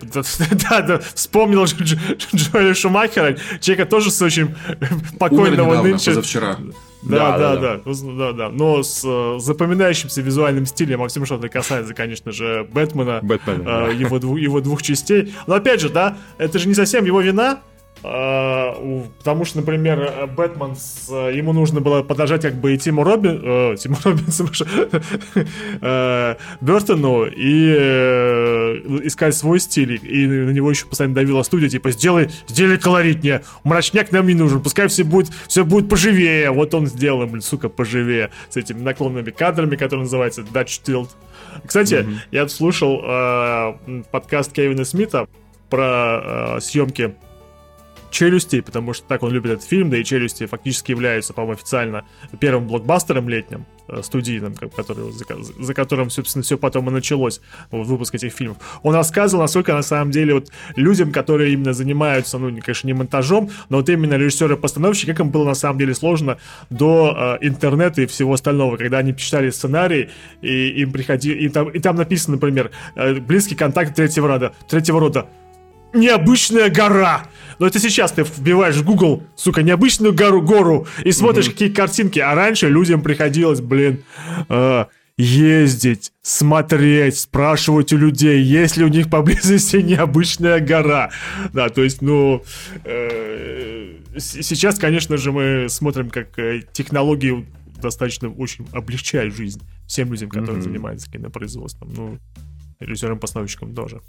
да, 0.68 0.81
да, 0.83 0.99
вспомнил 1.14 1.64
Дж, 1.64 1.97
Джоэля 2.35 2.74
Шумахера, 2.74 3.39
человека 3.61 3.89
тоже 3.89 4.11
с 4.11 4.20
очень 4.20 4.55
покойного 5.18 5.70
недавно, 5.70 5.83
нынче. 5.83 6.11
позавчера. 6.11 6.59
Да, 7.03 7.39
да, 7.39 7.57
да, 7.57 7.76
да, 7.85 7.93
да, 8.16 8.33
да. 8.33 8.49
Но 8.51 8.83
с 8.83 9.03
э, 9.05 9.39
запоминающимся 9.39 10.20
визуальным 10.20 10.66
стилем, 10.66 10.99
во 10.99 11.09
всем, 11.09 11.24
что 11.24 11.37
это 11.37 11.49
касается, 11.49 11.95
конечно 11.95 12.33
же, 12.33 12.68
Бэтмена, 12.70 13.20
Бэтмена 13.22 13.89
э, 13.89 13.95
его, 13.95 14.37
его 14.37 14.61
двух 14.61 14.83
частей. 14.83 15.33
Но 15.47 15.55
опять 15.55 15.81
же, 15.81 15.89
да, 15.89 16.18
это 16.39 16.59
же 16.59 16.68
не 16.68 16.74
совсем 16.74 17.05
его 17.05 17.20
вина, 17.20 17.61
потому 18.03 19.44
что, 19.44 19.59
например, 19.59 20.28
Бэтмен, 20.36 20.76
с, 20.76 21.11
ему 21.11 21.53
нужно 21.53 21.80
было 21.80 22.03
подожать 22.03 22.42
как 22.42 22.55
бы 22.55 22.74
и 22.74 22.78
Тиму, 22.78 23.05
Робин, 23.05 23.42
uh, 23.42 23.76
Тиму 23.76 23.96
Робинсу, 24.05 24.44
uh, 25.80 26.36
Бертону 26.61 27.26
и 27.26 27.74
uh, 27.74 29.07
искать 29.07 29.34
свой 29.34 29.61
стиль. 29.61 30.01
И 30.03 30.26
на 30.26 30.51
него 30.51 30.70
еще 30.70 30.86
постоянно 30.86 31.14
давила 31.14 31.42
студия, 31.42 31.68
типа, 31.68 31.90
сделай, 31.90 32.30
сделай 32.46 32.78
колоритнее, 32.78 33.42
мрачняк 33.64 34.12
нам 34.12 34.26
не 34.26 34.34
нужен, 34.34 34.62
пускай 34.62 34.88
все 34.88 35.05
будет, 35.05 35.30
все 35.49 35.64
будет 35.64 35.88
поживее. 35.88 36.51
Вот 36.51 36.74
он 36.74 36.86
сделал, 36.86 37.26
блин, 37.26 37.42
сука, 37.42 37.68
поживее, 37.68 38.30
с 38.49 38.57
этими 38.57 38.80
наклонными 38.80 39.30
кадрами, 39.30 39.76
которые 39.76 40.05
называются 40.05 40.42
Dutch 40.42 40.82
Tilt. 40.84 41.09
Кстати, 41.66 41.94
mm-hmm. 41.94 42.16
я 42.30 42.49
слушал 42.49 43.03
uh, 43.03 44.05
подкаст 44.11 44.53
Кевина 44.53 44.84
Смита 44.84 45.26
про 45.70 46.57
uh, 46.57 46.61
съемки 46.61 47.14
челюсти, 48.11 48.61
потому 48.61 48.92
что 48.92 49.06
так 49.06 49.22
он 49.22 49.32
любит 49.32 49.52
этот 49.52 49.64
фильм, 49.64 49.90
да 49.90 49.98
и 49.98 50.04
челюсти 50.04 50.46
фактически 50.46 50.90
являются, 50.90 51.32
по-моему, 51.32 51.54
официально 51.54 52.04
первым 52.40 52.66
блокбастером 52.66 53.28
летним, 53.28 53.66
э, 53.88 54.02
студийным, 54.02 54.54
который, 54.54 55.12
за, 55.12 55.24
за 55.59 55.74
которым, 55.74 56.11
собственно, 56.11 56.42
все 56.42 56.56
потом 56.59 56.88
и 56.88 56.92
началось, 56.92 57.40
вот, 57.70 57.86
выпуск 57.86 58.14
этих 58.14 58.32
фильмов. 58.32 58.59
Он 58.82 58.94
рассказывал, 58.94 59.42
насколько 59.42 59.72
на 59.74 59.82
самом 59.82 60.11
деле 60.11 60.34
вот 60.34 60.48
людям, 60.76 61.12
которые 61.12 61.52
именно 61.52 61.72
занимаются, 61.72 62.38
ну, 62.38 62.48
конечно, 62.61 62.86
не 62.86 62.94
монтажом, 62.94 63.50
но 63.68 63.78
вот 63.78 63.88
именно 63.88 64.14
режиссеры-постановщики, 64.14 65.11
как 65.11 65.20
им 65.20 65.30
было 65.30 65.44
на 65.44 65.54
самом 65.54 65.78
деле 65.78 65.94
сложно 65.94 66.38
до 66.70 67.38
э, 67.40 67.46
интернета 67.46 68.02
и 68.02 68.06
всего 68.06 68.32
остального, 68.32 68.76
когда 68.76 68.98
они 68.98 69.16
читали 69.16 69.50
сценарий, 69.50 70.11
и 70.42 70.68
им 70.82 70.92
приходили, 70.92 71.38
и 71.38 71.48
там, 71.48 71.68
и 71.68 71.78
там 71.78 71.96
написано, 71.96 72.36
например, 72.36 72.70
э, 72.94 73.14
близкий 73.14 73.54
контакт 73.54 73.94
третьего 73.94 74.28
рода, 74.28 74.54
третьего 74.68 75.00
рода, 75.00 75.26
необычная 75.92 76.70
гора. 76.70 77.24
Но 77.59 77.66
это 77.66 77.78
сейчас 77.78 78.12
ты 78.12 78.22
вбиваешь 78.22 78.76
в 78.76 78.84
Google, 78.84 79.22
сука, 79.36 79.62
необычную 79.62 80.14
гору, 80.14 80.42
гору 80.42 80.86
и 81.04 81.12
смотришь, 81.12 81.48
mm-hmm. 81.48 81.52
какие 81.52 81.68
картинки. 81.70 82.18
А 82.18 82.34
раньше 82.34 82.68
людям 82.68 83.02
приходилось, 83.02 83.61
блин, 83.61 84.04
э, 84.48 84.84
ездить, 85.16 86.12
смотреть, 86.22 87.18
спрашивать 87.18 87.92
у 87.92 87.96
людей, 87.96 88.40
есть 88.40 88.76
ли 88.76 88.84
у 88.84 88.88
них 88.88 89.11
поблизости 89.11 89.76
необычная 89.82 90.61
гора. 90.61 91.11
Да, 91.52 91.68
то 91.68 91.82
есть, 91.82 92.00
ну, 92.02 92.44
э, 92.84 93.96
сейчас, 94.18 94.78
конечно 94.78 95.16
же, 95.16 95.32
мы 95.32 95.66
смотрим, 95.68 96.11
как 96.11 96.38
э, 96.38 96.62
технологии 96.72 97.46
достаточно 97.82 98.28
очень 98.30 98.66
облегчают 98.72 99.34
жизнь 99.34 99.62
всем 99.86 100.12
людям, 100.12 100.30
которые 100.30 100.61
mm-hmm. 100.61 100.62
занимаются 100.62 101.11
кинопроизводством. 101.11 101.92
Ну, 101.94 102.18
режиссерам-постановщикам 102.80 103.74
тоже. 103.74 104.00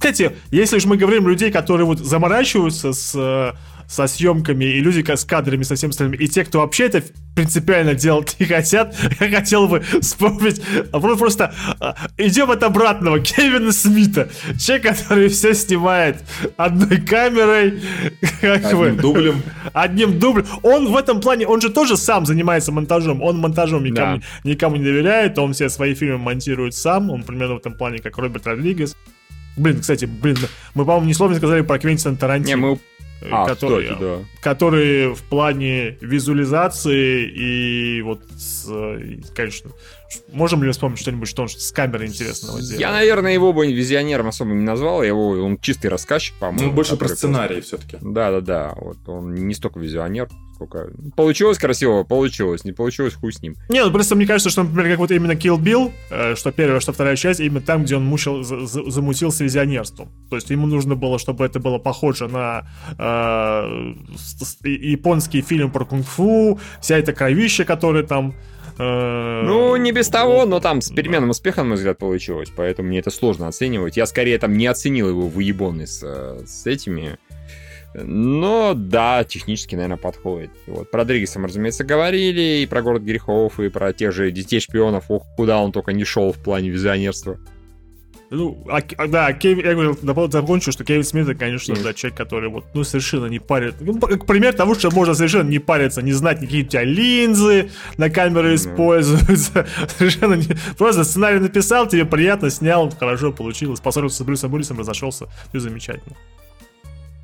Кстати, 0.00 0.32
если 0.50 0.78
же 0.78 0.88
мы 0.88 0.96
говорим 0.96 1.28
людей, 1.28 1.52
которые 1.52 1.84
вот 1.84 1.98
заморачиваются 1.98 2.94
с, 2.94 3.12
э, 3.14 3.52
со 3.86 4.06
съемками, 4.06 4.64
и 4.64 4.80
люди 4.80 5.04
с 5.06 5.24
кадрами, 5.26 5.62
со 5.62 5.74
всем 5.74 5.90
остальным, 5.90 6.18
и 6.18 6.26
те, 6.26 6.42
кто 6.42 6.60
вообще 6.60 6.86
это 6.86 7.02
принципиально 7.36 7.94
делать 7.94 8.34
не 8.40 8.46
хотят, 8.46 8.96
я 9.20 9.28
хотел 9.28 9.68
бы 9.68 9.80
вспомнить 10.00 10.62
а 10.90 11.00
просто 11.00 11.52
а, 11.80 11.96
идем 12.16 12.50
от 12.50 12.62
обратного 12.62 13.20
Кевина 13.20 13.72
Смита, 13.72 14.30
человек, 14.58 14.96
который 14.96 15.28
все 15.28 15.52
снимает 15.52 16.22
одной 16.56 16.98
камерой, 17.02 17.82
как 18.40 18.64
одним 18.64 18.78
бы, 18.78 19.02
дублем, 19.02 19.42
одним 19.74 20.18
дублем. 20.18 20.46
Он 20.62 20.90
в 20.90 20.96
этом 20.96 21.20
плане, 21.20 21.46
он 21.46 21.60
же 21.60 21.68
тоже 21.68 21.98
сам 21.98 22.24
занимается 22.24 22.72
монтажом, 22.72 23.22
он 23.22 23.36
монтажом 23.36 23.84
никому, 23.84 24.16
да. 24.16 24.24
никому 24.44 24.76
не 24.76 24.84
доверяет, 24.84 25.38
он 25.38 25.52
все 25.52 25.68
свои 25.68 25.94
фильмы 25.94 26.16
монтирует 26.16 26.74
сам, 26.74 27.10
он 27.10 27.22
примерно 27.22 27.56
в 27.56 27.58
этом 27.58 27.74
плане 27.74 27.98
как 27.98 28.16
Роберт 28.16 28.46
Родригес. 28.46 28.96
Блин, 29.60 29.80
кстати, 29.80 30.06
блин, 30.06 30.38
мы, 30.74 30.84
по-моему, 30.84 31.06
ни 31.06 31.12
слова 31.12 31.32
не 31.32 31.36
сказали 31.36 31.60
про 31.60 31.78
Квентина 31.78 32.16
Тарантино. 32.16 32.48
Не, 32.48 32.56
мы 32.56 32.78
а, 33.30 33.46
который, 33.46 33.84
кстати, 33.84 34.00
да. 34.00 34.18
который 34.40 35.14
в 35.14 35.22
плане 35.24 35.98
визуализации 36.00 37.26
и 37.28 38.02
вот, 38.02 38.22
с, 38.38 38.66
конечно, 39.34 39.72
можем 40.32 40.60
ли 40.62 40.66
мы 40.68 40.72
вспомнить 40.72 41.00
что-нибудь, 41.00 41.28
что 41.28 41.42
он 41.42 41.48
с 41.48 41.72
камерой 41.72 42.08
интересного 42.08 42.60
делал? 42.60 42.80
Я, 42.80 42.92
наверное, 42.92 43.32
его 43.32 43.52
бы 43.52 43.72
визионером 43.72 44.28
особо 44.28 44.52
не 44.52 44.62
назвал, 44.62 45.02
его, 45.02 45.30
он 45.30 45.58
чистый 45.58 45.88
рассказчик, 45.88 46.34
по-моему. 46.38 46.70
Ну, 46.70 46.72
больше 46.72 46.96
про 46.96 47.08
сценарий 47.08 47.60
все-таки. 47.60 47.98
Да-да-да, 48.00 48.74
вот 48.76 48.98
он 49.06 49.34
не 49.34 49.54
столько 49.54 49.78
визионер, 49.80 50.28
сколько... 50.54 50.90
Получилось 51.16 51.58
красиво, 51.58 52.04
получилось, 52.04 52.64
не 52.64 52.72
получилось, 52.72 53.14
хуй 53.14 53.32
с 53.32 53.40
ним. 53.40 53.56
Не, 53.68 53.84
ну 53.84 53.90
просто 53.90 54.14
мне 54.14 54.26
кажется, 54.26 54.50
что, 54.50 54.62
например, 54.62 54.90
как 54.90 54.98
вот 54.98 55.10
именно 55.10 55.32
Kill 55.32 55.58
Bill, 55.58 55.92
э, 56.10 56.34
что 56.36 56.52
первая, 56.52 56.80
что 56.80 56.92
вторая 56.92 57.16
часть, 57.16 57.40
именно 57.40 57.60
там, 57.60 57.84
где 57.84 57.96
он 57.96 58.04
мучил, 58.04 58.42
за, 58.42 58.66
за, 58.66 58.90
замутился 58.90 59.44
визионерством. 59.44 60.10
То 60.28 60.36
есть 60.36 60.50
ему 60.50 60.66
нужно 60.66 60.96
было, 60.96 61.18
чтобы 61.18 61.44
это 61.44 61.60
было 61.60 61.78
похоже 61.78 62.28
на 62.28 62.66
э, 62.98 63.94
японский 64.64 65.40
фильм 65.42 65.70
про 65.70 65.84
кунг-фу, 65.84 66.60
вся 66.80 66.98
эта 66.98 67.12
кровища, 67.12 67.64
которая 67.64 68.02
там 68.02 68.34
ну, 68.80 69.76
не 69.76 69.92
без 69.92 70.08
того, 70.08 70.46
но 70.46 70.60
там 70.60 70.80
с 70.80 70.90
переменным 70.90 71.30
успехом, 71.30 71.64
на 71.64 71.68
мой 71.70 71.76
взгляд, 71.76 71.98
получилось. 71.98 72.50
Поэтому 72.54 72.88
мне 72.88 73.00
это 73.00 73.10
сложно 73.10 73.48
оценивать. 73.48 73.96
Я 73.96 74.06
скорее 74.06 74.38
там 74.38 74.56
не 74.56 74.66
оценил 74.66 75.08
его 75.08 75.28
выебоны 75.28 75.86
с, 75.86 76.02
э, 76.02 76.44
с 76.46 76.66
этими 76.66 77.18
но 77.92 78.74
да, 78.74 79.24
технически, 79.24 79.74
наверное, 79.74 79.96
подходит. 79.96 80.50
Вот. 80.66 80.90
Про 80.90 81.04
Дригиса 81.04 81.40
мы, 81.40 81.48
разумеется, 81.48 81.82
говорили, 81.82 82.62
и 82.62 82.66
про 82.66 82.82
город 82.82 83.02
грехов, 83.02 83.58
и 83.58 83.68
про 83.68 83.92
тех 83.92 84.12
же 84.12 84.30
детей 84.30 84.60
шпионов, 84.60 85.06
ох, 85.08 85.26
куда 85.36 85.60
он 85.60 85.72
только 85.72 85.92
не 85.92 86.04
шел 86.04 86.32
в 86.32 86.38
плане 86.38 86.70
визионерства. 86.70 87.38
Ну, 88.30 88.64
а, 88.68 88.80
а 88.96 89.08
да, 89.08 89.32
Кевин, 89.32 89.66
я 89.66 89.74
говорил, 89.74 90.30
закончу, 90.30 90.70
что 90.70 90.84
Кевин 90.84 91.02
Смит, 91.02 91.24
это, 91.28 91.34
конечно, 91.34 91.74
да, 91.82 91.92
человек, 91.92 92.16
который 92.16 92.48
вот, 92.48 92.64
ну, 92.74 92.84
совершенно 92.84 93.26
не 93.26 93.40
парит. 93.40 93.74
Ну, 93.80 93.98
как 93.98 94.24
пример 94.24 94.54
того, 94.54 94.76
что 94.76 94.88
можно 94.92 95.14
совершенно 95.14 95.48
не 95.48 95.58
париться, 95.58 96.00
не 96.00 96.12
знать, 96.12 96.38
какие 96.38 96.62
у 96.62 96.66
тебя 96.66 96.84
линзы 96.84 97.70
на 97.96 98.08
камеру 98.08 98.54
используются. 98.54 99.66
Совершенно 99.98 100.34
не... 100.34 100.46
Просто 100.78 101.02
сценарий 101.02 101.40
написал, 101.40 101.88
тебе 101.88 102.04
приятно, 102.04 102.50
снял, 102.50 102.88
хорошо 102.90 103.32
получилось. 103.32 103.80
Поссорился 103.80 104.22
с 104.22 104.26
Брюсом 104.26 104.52
Уиллисом, 104.52 104.78
разошелся, 104.78 105.26
все 105.48 105.58
замечательно. 105.58 106.14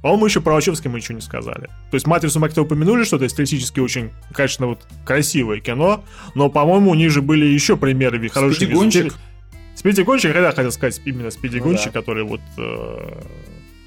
По-моему, 0.02 0.26
еще 0.26 0.40
про 0.40 0.54
Вачовски 0.54 0.88
мы 0.88 0.98
ничего 0.98 1.14
не 1.14 1.20
сказали. 1.20 1.68
То 1.90 1.94
есть 1.94 2.06
«Матрицу» 2.06 2.40
мы 2.40 2.48
как-то 2.48 2.62
упомянули, 2.62 3.04
что 3.04 3.16
это 3.16 3.28
стилистически 3.28 3.78
очень, 3.78 4.10
конечно, 4.32 4.66
вот 4.66 4.80
красивое 5.04 5.60
кино, 5.60 6.04
но, 6.34 6.48
по-моему, 6.48 6.90
у 6.90 6.94
них 6.94 7.12
же 7.12 7.22
были 7.22 7.46
еще 7.46 7.76
примеры 7.76 8.28
хороших... 8.28 8.56
Спиди-гонщик? 8.56 9.14
Спиди-гонщик, 9.76 10.32
когда 10.32 10.52
хотел 10.52 10.72
сказать 10.72 11.00
именно 11.04 11.30
Спиди-гонщик, 11.30 11.86
ну, 11.86 11.92
да. 11.92 12.00
который 12.00 12.24
вот... 12.24 12.40
Э... 12.58 13.22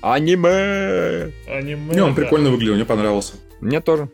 Аниме! 0.01 1.31
Аниме, 1.47 1.95
Не, 1.95 2.01
он 2.01 2.13
да. 2.13 2.21
прикольно 2.21 2.51
выглядел, 2.51 2.75
мне 2.75 2.85
понравился. 2.85 3.33
Мне 3.59 3.81
тоже. 3.81 4.09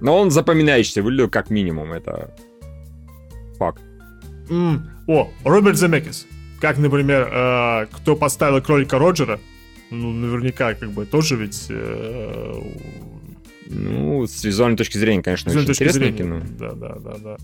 Но 0.00 0.18
он 0.18 0.30
запоминающийся 0.30 1.02
выглядел 1.02 1.28
как 1.28 1.50
минимум, 1.50 1.92
это 1.92 2.34
факт. 3.58 3.82
Mm. 4.48 4.80
О, 5.08 5.30
Роберт 5.44 5.76
Земекис. 5.76 6.26
Как, 6.60 6.78
например, 6.78 7.28
э, 7.32 7.86
кто 7.90 8.14
поставил 8.14 8.62
кролика 8.62 8.98
Роджера, 8.98 9.40
ну, 9.90 10.12
наверняка, 10.12 10.74
как 10.74 10.90
бы, 10.90 11.06
тоже 11.06 11.36
ведь... 11.36 11.66
Э, 11.70 12.62
ну, 13.66 14.26
с 14.26 14.44
визуальной 14.44 14.76
точки 14.76 14.96
зрения, 14.96 15.22
конечно, 15.22 15.50
очень 15.50 15.62
интересное 15.62 16.12
зрения. 16.12 16.18
кино. 16.18 16.42
Да, 16.58 16.72
да, 16.72 16.94
да, 17.00 17.14
да. 17.18 17.36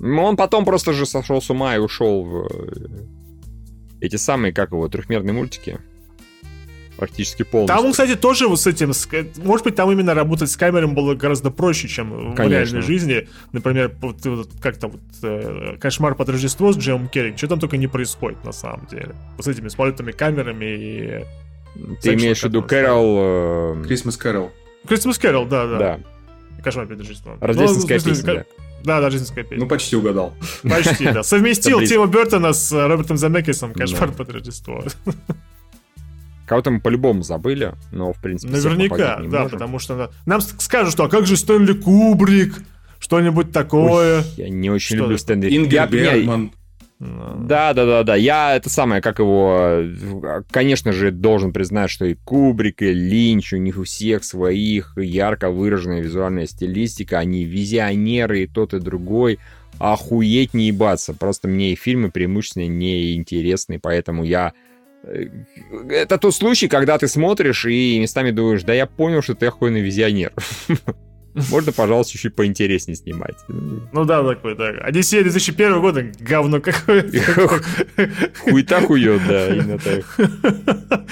Ну, 0.00 0.22
он 0.24 0.36
потом 0.36 0.64
просто 0.64 0.92
же 0.92 1.06
сошел 1.06 1.40
с 1.42 1.50
ума 1.50 1.74
и 1.76 1.78
ушел 1.78 2.24
в 2.24 2.46
э, 2.46 3.04
эти 4.00 4.16
самые, 4.16 4.52
как 4.52 4.70
его, 4.72 4.88
трехмерные 4.88 5.32
мультики. 5.32 5.78
практически 6.96 7.44
полностью. 7.44 7.76
Там, 7.76 7.90
кстати, 7.92 8.16
тоже 8.16 8.48
вот 8.48 8.60
с 8.60 8.66
этим, 8.66 8.92
может 9.44 9.64
быть, 9.64 9.76
там 9.76 9.90
именно 9.90 10.14
работать 10.14 10.50
с 10.50 10.56
камерами 10.56 10.94
было 10.94 11.14
гораздо 11.14 11.50
проще, 11.50 11.86
чем 11.88 12.32
в 12.32 12.34
Конечно. 12.34 12.48
реальной 12.48 12.82
жизни. 12.82 13.28
Например, 13.52 13.92
вот, 14.00 14.24
вот 14.26 14.50
как-то 14.60 14.88
вот 14.88 15.00
э, 15.22 15.76
«Кошмар 15.80 16.14
под 16.16 16.28
Рождество» 16.28 16.72
с 16.72 16.76
Джемом 16.76 17.08
Керри, 17.08 17.36
что 17.36 17.46
там 17.48 17.60
только 17.60 17.76
не 17.76 17.86
происходит 17.86 18.44
на 18.44 18.52
самом 18.52 18.86
деле. 18.86 19.14
Вот 19.36 19.44
с 19.44 19.48
этими 19.48 19.68
смолетыми 19.68 20.12
камерами 20.12 20.64
и... 20.64 21.24
Ты 22.02 22.14
имеешь 22.14 22.40
в 22.40 22.44
виду 22.44 22.62
Кэрол... 22.62 23.82
Крисмас 23.84 24.16
Кэрол. 24.16 24.50
Christmas 24.86 25.20
Carol, 25.20 25.48
да, 25.48 25.66
да. 25.66 25.78
Да, 25.78 26.62
«Кошмар 26.62 26.86
перед 26.86 27.00
Рождеством». 27.00 27.38
рождественская 27.40 27.98
Ну, 27.98 28.02
в 28.02 28.06
песня, 28.06 28.34
да. 28.34 28.44
Да, 28.84 29.00
да, 29.00 29.06
рождественская 29.06 29.44
песня. 29.44 29.58
Ну, 29.58 29.68
почти 29.68 29.96
угадал. 29.96 30.34
Почти, 30.62 31.04
да. 31.04 31.22
Совместил. 31.24 31.80
Тима 31.80 32.06
Бертона 32.06 32.52
с 32.52 32.72
э, 32.72 32.86
Робертом 32.86 33.16
Замекисом 33.16 33.72
«Кошмар 33.72 34.12
под 34.12 34.30
Рождество». 34.30 34.84
Кого-то 36.46 36.70
мы 36.70 36.80
по-любому 36.80 37.22
забыли, 37.22 37.74
но, 37.92 38.12
в 38.14 38.20
принципе, 38.22 38.52
Наверняка, 38.52 39.18
да, 39.18 39.42
можем. 39.42 39.50
потому 39.50 39.78
что 39.78 39.96
на- 39.96 40.10
нам 40.24 40.40
скажут, 40.40 40.92
что 40.94 41.04
а 41.04 41.08
как 41.10 41.26
же 41.26 41.36
Стэнли 41.36 41.74
Кубрик? 41.74 42.54
Что-нибудь 43.00 43.52
такое. 43.52 44.20
Ой, 44.20 44.24
я 44.38 44.48
не 44.48 44.70
очень 44.70 44.96
Что 44.96 45.04
люблю? 45.04 45.18
Стэнли. 45.18 45.54
Ингер 45.54 45.88
Бергман. 45.88 46.52
Да, 47.00 47.74
да, 47.74 47.86
да, 47.86 48.02
да. 48.02 48.16
Я 48.16 48.56
это 48.56 48.68
самое, 48.68 49.00
как 49.00 49.20
его, 49.20 49.84
конечно 50.50 50.92
же, 50.92 51.12
должен 51.12 51.52
признать, 51.52 51.90
что 51.90 52.04
и 52.04 52.14
Кубрик, 52.14 52.82
и 52.82 52.92
Линч, 52.92 53.52
у 53.52 53.56
них 53.56 53.78
у 53.78 53.84
всех 53.84 54.24
своих 54.24 54.94
ярко 54.96 55.50
выраженная 55.50 56.00
визуальная 56.00 56.46
стилистика, 56.46 57.18
они 57.18 57.44
визионеры, 57.44 58.42
и 58.42 58.46
тот, 58.48 58.74
и 58.74 58.80
другой. 58.80 59.38
Охуеть 59.78 60.54
не 60.54 60.66
ебаться. 60.68 61.14
Просто 61.14 61.46
мне 61.46 61.72
их 61.72 61.78
фильмы 61.78 62.10
преимущественно 62.10 62.66
неинтересны, 62.66 63.78
поэтому 63.78 64.24
я... 64.24 64.52
э, 65.04 65.26
Это 65.90 66.18
тот 66.18 66.34
случай, 66.34 66.66
когда 66.66 66.98
ты 66.98 67.06
смотришь 67.06 67.64
и 67.64 68.00
местами 68.00 68.32
думаешь, 68.32 68.64
да 68.64 68.74
я 68.74 68.86
понял, 68.86 69.22
что 69.22 69.36
ты 69.36 69.46
охуенный 69.46 69.82
визионер. 69.82 70.32
Можно, 71.50 71.72
пожалуйста, 71.72 72.18
чуть 72.18 72.34
поинтереснее 72.34 72.96
снимать. 72.96 73.36
Ну 73.48 74.04
да, 74.04 74.22
такой, 74.22 74.54
да. 74.54 74.68
Одиссея 74.68 75.22
2001 75.22 75.80
года, 75.80 76.06
говно 76.20 76.60
какое-то. 76.60 77.18
Хуета 78.40 78.80
хует, 78.80 79.20
да, 79.26 79.54
именно 79.54 79.78
так. 79.78 80.04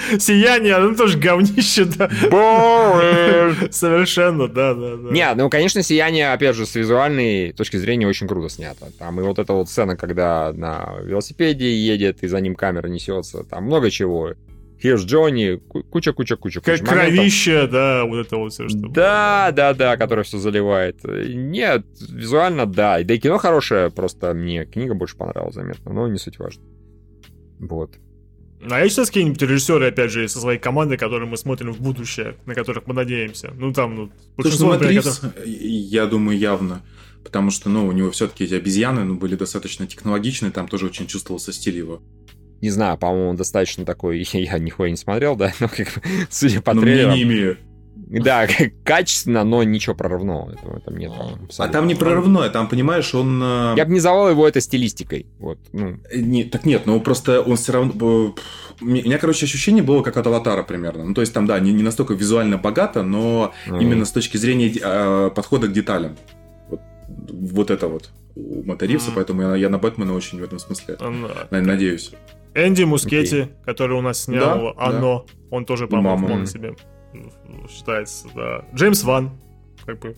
Сияние, 0.19 0.75
оно 0.75 0.95
тоже 0.95 1.17
говнище, 1.17 1.85
да. 1.85 2.09
Совершенно, 3.71 4.47
да, 4.47 4.73
да, 4.73 4.97
да. 4.97 5.11
Не, 5.11 5.33
ну, 5.35 5.49
конечно, 5.49 5.81
«Сияние», 5.81 6.31
опять 6.31 6.55
же, 6.55 6.65
с 6.65 6.75
визуальной 6.75 7.53
точки 7.53 7.77
зрения 7.77 8.07
очень 8.07 8.27
круто 8.27 8.49
снято. 8.49 8.91
Там 8.97 9.19
и 9.19 9.23
вот 9.23 9.39
эта 9.39 9.53
вот 9.53 9.69
сцена, 9.69 9.95
когда 9.95 10.53
на 10.53 10.95
велосипеде 11.03 11.75
едет, 11.75 12.23
и 12.23 12.27
за 12.27 12.39
ним 12.39 12.55
камера 12.55 12.87
несется, 12.87 13.43
там 13.43 13.65
много 13.65 13.89
чего. 13.91 14.33
Here's 14.81 15.05
Джонни, 15.05 15.55
ку- 15.55 15.83
куча-куча-куча. 15.83 16.61
Как 16.61 16.81
кровище, 16.81 17.67
да, 17.67 18.05
вот 18.05 18.17
это 18.17 18.37
вот 18.37 18.53
все, 18.53 18.69
что... 18.69 18.87
Да, 18.89 19.51
да, 19.51 19.73
да, 19.73 19.97
которое 19.97 20.23
все 20.23 20.37
заливает. 20.37 21.03
Нет, 21.03 21.85
визуально, 22.09 22.65
да. 22.65 23.01
Да 23.03 23.13
и 23.13 23.17
кино 23.17 23.37
хорошее, 23.39 23.89
просто 23.89 24.33
мне 24.33 24.65
книга 24.65 24.93
больше 24.93 25.17
понравилась 25.17 25.55
заметно, 25.55 25.93
но 25.93 26.07
не 26.07 26.19
суть 26.19 26.37
важно. 26.37 26.63
Вот. 27.59 27.97
А 28.69 28.83
есть 28.83 28.95
сейчас 28.95 29.07
какие-нибудь 29.07 29.41
режиссеры, 29.41 29.87
опять 29.87 30.11
же, 30.11 30.27
со 30.27 30.39
своей 30.39 30.59
командой, 30.59 30.97
которые 30.97 31.29
мы 31.29 31.37
смотрим 31.37 31.73
в 31.73 31.79
будущее, 31.79 32.35
на 32.45 32.55
которых 32.55 32.87
мы 32.87 32.93
надеемся? 32.93 33.51
Ну, 33.55 33.71
там, 33.71 33.95
ну, 33.95 34.05
Слушай, 34.07 34.35
большинство, 34.35 34.67
ну, 34.67 34.73
например, 34.73 35.03
Матрикс, 35.05 35.21
я 35.45 36.05
думаю, 36.07 36.37
явно. 36.37 36.83
Потому 37.23 37.51
что, 37.51 37.69
ну, 37.69 37.85
у 37.85 37.91
него 37.91 38.09
все-таки 38.11 38.45
эти 38.45 38.55
обезьяны, 38.55 39.03
ну, 39.03 39.15
были 39.15 39.35
достаточно 39.35 39.85
технологичные, 39.85 40.51
там 40.51 40.67
тоже 40.67 40.87
очень 40.87 41.07
чувствовался 41.07 41.51
стиль 41.51 41.77
его. 41.77 42.01
Не 42.61 42.69
знаю, 42.69 42.97
по-моему, 42.97 43.29
он 43.29 43.35
достаточно 43.35 43.85
такой, 43.85 44.19
я 44.33 44.57
нихуя 44.59 44.89
не 44.89 44.97
смотрел, 44.97 45.35
да, 45.35 45.53
но 45.59 45.67
как 45.67 45.87
бы, 45.93 46.01
судя 46.29 46.61
по 46.61 46.73
Но 46.73 46.81
трейлерам, 46.81 47.13
имею. 47.21 47.57
Да, 48.09 48.47
качественно, 48.85 49.43
но 49.43 49.63
ничего 49.63 49.93
прорывного. 49.95 50.51
Этого 50.53 50.79
там 50.79 50.95
нет. 50.97 51.11
А 51.17 51.33
абсолютно. 51.43 51.73
там 51.79 51.87
не 51.87 51.95
прорывное, 51.95 52.49
там, 52.49 52.69
понимаешь, 52.69 53.13
он... 53.13 53.41
э, 53.43 53.73
Я 53.75 53.83
бы 53.83 53.89
не 53.91 53.95
называл 53.97 54.29
его 54.29 54.47
это 54.47 54.61
стилистикой. 54.61 55.25
Вот, 55.39 55.59
ну, 55.73 55.97
Не, 56.13 56.45
так 56.45 56.65
нет, 56.65 56.85
но 56.85 56.99
просто 57.01 57.41
он 57.41 57.57
все 57.57 57.73
равно... 57.73 57.91
э, 57.93 58.31
У 58.81 58.85
меня, 58.85 59.17
короче, 59.17 59.45
ощущение 59.45 59.83
было 59.83 60.03
как 60.03 60.15
от 60.15 60.25
аватара 60.25 60.63
примерно. 60.63 61.03
Ну, 61.03 61.13
то 61.13 61.21
есть 61.21 61.33
там, 61.33 61.47
да, 61.47 61.59
не, 61.59 61.73
не 61.73 61.83
настолько 61.83 62.13
визуально 62.13 62.57
богато, 62.57 63.03
но 63.03 63.53
ну, 63.65 63.79
именно 63.81 64.05
с 64.05 64.11
точки 64.11 64.37
зрения 64.37 64.71
э, 64.81 65.31
подхода 65.35 65.67
к 65.67 65.73
деталям. 65.73 66.15
Вот, 66.69 66.79
вот 67.09 67.71
это 67.71 67.87
вот 67.89 68.09
у 68.35 68.63
Мэтта 68.63 68.85
Ривза, 68.85 69.07
Мгм. 69.07 69.15
поэтому 69.15 69.41
я, 69.41 69.55
я 69.55 69.69
на 69.69 69.79
Бэтмена 69.79 70.13
очень 70.13 70.39
в 70.39 70.43
этом 70.43 70.59
смысле 70.59 70.95
на- 71.49 71.61
надеюсь. 71.61 72.11
Энди 72.65 72.83
Мускетти, 72.83 73.47
который 73.65 73.97
у 73.97 74.01
нас 74.01 74.23
снял 74.23 74.73
Да, 74.75 74.85
«Оно», 74.85 75.25
он 75.51 75.65
тоже, 75.65 75.87
по-моему, 75.87 76.25
вполне 76.27 76.45
себе 76.47 76.75
считается, 77.69 78.27
да. 78.35 78.65
Джеймс 78.75 79.03
Ван, 79.03 79.31
как 79.85 79.99
бы. 79.99 80.15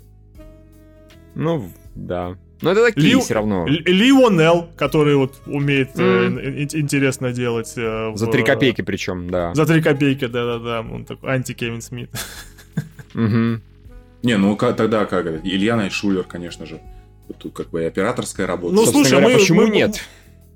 ну, 1.35 1.69
да. 1.95 2.35
Но 2.61 2.71
это 2.71 2.85
такие 2.87 3.07
Лил- 3.13 3.21
все 3.21 3.35
равно. 3.35 3.65
Л- 3.65 3.73
Ли 3.85 4.11
Уоннелл, 4.11 4.67
который 4.75 5.15
вот 5.15 5.41
умеет 5.45 5.91
э, 5.97 6.01
ин- 6.27 6.39
ин- 6.39 6.67
интересно 6.81 7.31
делать. 7.31 7.71
э, 7.77 8.11
За 8.15 8.25
в- 8.25 8.31
три 8.31 8.43
копейки 8.43 8.81
причем, 8.81 9.29
да. 9.29 9.53
За 9.55 9.65
три 9.65 9.81
копейки, 9.81 10.27
да-да-да. 10.27 10.81
Он 10.81 11.05
такой 11.05 11.31
анти-Кевин 11.31 11.81
Смит. 11.81 12.09
Мгм. 13.13 13.61
Не, 14.23 14.37
ну 14.37 14.57
ка- 14.57 14.73
тогда 14.73 15.05
как 15.05 15.25
это? 15.25 15.47
Илья 15.47 15.77
Найшулер, 15.77 16.23
конечно 16.23 16.65
же. 16.65 16.81
Вот 17.29 17.37
тут 17.37 17.53
как 17.53 17.69
бы 17.69 17.81
и 17.83 17.85
операторская 17.85 18.45
работа. 18.45 18.73
Ну, 18.75 18.81
Собственно 18.81 19.05
слушай, 19.05 19.19
говоря, 19.19 19.33
мы- 19.35 19.39
почему 19.39 19.61
мы- 19.61 19.69
нет? 19.69 20.01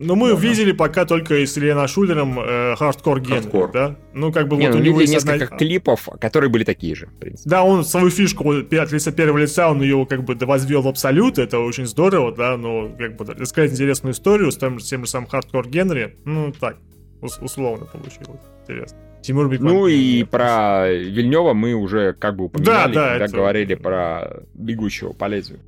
Но 0.03 0.15
мы 0.15 0.33
Да. 0.33 0.39
видели 0.39 0.71
пока 0.71 1.05
только 1.05 1.35
с 1.45 1.57
Ильей 1.57 1.87
Найшулером 1.87 2.39
э, 2.39 2.75
хардкор 2.75 3.23
Хардкор. 3.23 3.71
да? 3.71 3.95
Ну, 4.13 4.31
как 4.31 4.47
бы 4.47 4.57
Не, 4.57 4.67
вот 4.67 4.75
ну, 4.75 4.81
у 4.81 4.83
него 4.83 5.01
есть 5.01 5.15
одна- 5.15 5.33
несколько 5.33 5.57
клипов, 5.57 6.07
которые 6.19 6.49
были 6.49 6.63
такие 6.63 6.95
же, 6.95 7.07
в 7.07 7.13
принципе. 7.19 7.49
Да, 7.49 7.63
он 7.63 7.83
свою 7.85 8.09
фишку 8.09 8.51
от 8.51 8.71
лица 8.91 9.11
первого 9.11 9.37
лица, 9.39 9.69
он 9.69 9.81
ее 9.81 10.05
как 10.09 10.23
бы 10.23 10.35
возвел 10.45 10.81
в 10.81 10.87
абсолют, 10.87 11.37
это 11.37 11.59
очень 11.59 11.85
здорово, 11.85 12.33
да, 12.35 12.57
но 12.57 12.89
как 12.97 13.15
бы 13.17 13.25
рассказать 13.33 13.71
интересную 13.71 14.13
историю 14.13 14.51
с 14.51 14.57
тем, 14.57 14.79
с 14.79 14.87
тем 14.89 15.05
же 15.05 15.09
самым 15.09 15.27
хардкор 15.29 15.67
Генри, 15.67 16.17
ну 16.25 16.51
так, 16.51 16.77
ус- 17.21 17.39
условно 17.41 17.85
получилось. 17.85 18.41
Интересно. 18.67 18.97
Тимур 19.21 19.47
Бекман. 19.49 19.73
Ну 19.73 19.87
и 19.87 20.23
про 20.25 20.89
Вильнева 20.91 21.53
мы 21.53 21.73
уже 21.75 22.13
как 22.13 22.35
бы 22.35 22.45
упоминали, 22.45 22.93
Да, 22.93 23.01
да, 23.01 23.09
когда 23.11 23.25
это- 23.25 23.35
говорили 23.35 23.75
про 23.75 24.43
бегущего 24.53 25.13
по 25.13 25.25
лезвию. 25.27 25.61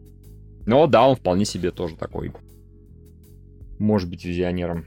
Но 0.66 0.88
да, 0.88 1.08
он 1.08 1.16
вполне 1.16 1.46
себе 1.46 1.72
тоже 1.72 1.96
такой. 1.96 2.32
Может 3.80 4.10
быть 4.10 4.24
визионером. 4.26 4.86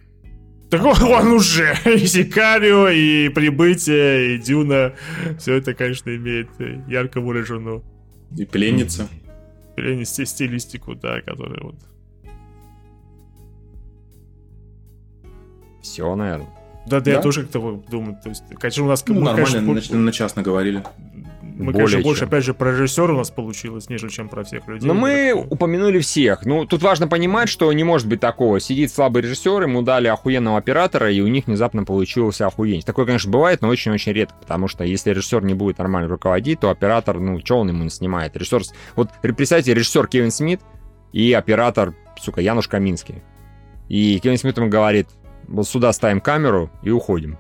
Так 0.71 0.85
он, 0.85 1.03
он 1.03 1.29
уже 1.33 1.75
и 1.87 2.07
Сикарио, 2.07 2.89
и 2.89 3.29
Прибытие, 3.31 4.35
и 4.35 4.39
Дюна, 4.39 4.95
все 5.39 5.55
это, 5.55 5.73
конечно, 5.75 6.15
имеет 6.15 6.49
ярко 6.89 7.21
выраженную 7.21 7.83
И 8.37 8.45
пленница. 8.45 9.09
сти- 9.77 10.27
стилистику, 10.27 10.95
да, 10.95 11.21
которая 11.23 11.61
вот... 11.63 11.77
Все, 15.83 16.15
наверное. 16.15 16.49
Да, 16.87 17.01
да, 17.01 17.11
я 17.11 17.17
Да? 17.19 17.23
тоже 17.23 17.43
как-то 17.43 17.83
думаю, 17.91 18.17
то 18.23 18.29
есть, 18.31 18.43
конечно, 18.59 18.85
у 18.85 18.89
нас... 18.89 19.05
Ну, 19.07 19.15
мы, 19.15 19.21
нормально, 19.23 19.65
конечно, 19.67 19.97
на, 19.97 20.05
на 20.05 20.13
час 20.13 20.37
наговорили. 20.37 20.83
Мы, 21.59 21.73
Более 21.73 21.89
конечно, 21.89 22.03
больше, 22.03 22.21
чем. 22.21 22.29
опять 22.29 22.45
же, 22.45 22.55
про 22.55 22.71
режиссера 22.71 23.13
у 23.13 23.17
нас 23.17 23.31
получилось, 23.31 23.89
нежели 23.89 24.11
чем 24.11 24.29
про 24.29 24.45
всех 24.45 24.69
людей. 24.69 24.87
Но 24.87 24.95
мы 24.95 25.33
Поэтому- 25.35 25.47
упомянули 25.51 25.99
всех. 25.99 26.47
Ну, 26.47 26.65
тут 26.67 26.83
важно 26.83 27.09
понимать, 27.09 27.49
что 27.49 27.73
не 27.73 27.83
может 27.83 28.07
быть 28.07 28.21
такого. 28.21 28.61
Сидит 28.61 28.93
слабый 28.93 29.23
режиссер, 29.23 29.63
ему 29.63 29.83
дали 29.83 30.07
охуенного 30.07 30.57
оператора, 30.57 31.11
и 31.11 31.21
у 31.21 31.27
них 31.27 31.49
внезапно 31.49 31.83
получился 31.83 32.47
охуенец. 32.47 32.85
Такое, 32.85 33.07
конечно, 33.07 33.33
бывает, 33.33 33.61
но 33.61 33.69
очень-очень 33.69 34.13
редко, 34.13 34.37
потому 34.41 34.69
что 34.69 34.85
если 34.85 35.11
режиссер 35.11 35.43
не 35.43 35.55
будет 35.55 35.79
нормально 35.79 36.09
руководить, 36.09 36.61
то 36.61 36.71
оператор, 36.71 37.19
ну, 37.19 37.41
что 37.45 37.59
он 37.59 37.69
ему 37.71 37.83
не 37.83 37.91
снимает? 37.91 38.37
Режиссер... 38.37 38.63
Вот 38.95 39.11
представьте, 39.21 39.75
режиссер 39.75 40.07
Кевин 40.07 40.31
Смит 40.31 40.61
и 41.13 41.33
оператор, 41.33 41.93
сука, 42.21 42.41
Януш 42.41 42.69
Каминский. 42.69 43.23
И 43.89 44.21
Кевин 44.23 44.39
Смит 44.39 44.57
ему 44.59 44.69
говорит, 44.69 45.09
вот 45.49 45.67
сюда 45.67 45.93
ставим 45.93 46.21
камеру 46.21 46.71
и 46.85 46.91
уходим. 46.91 47.37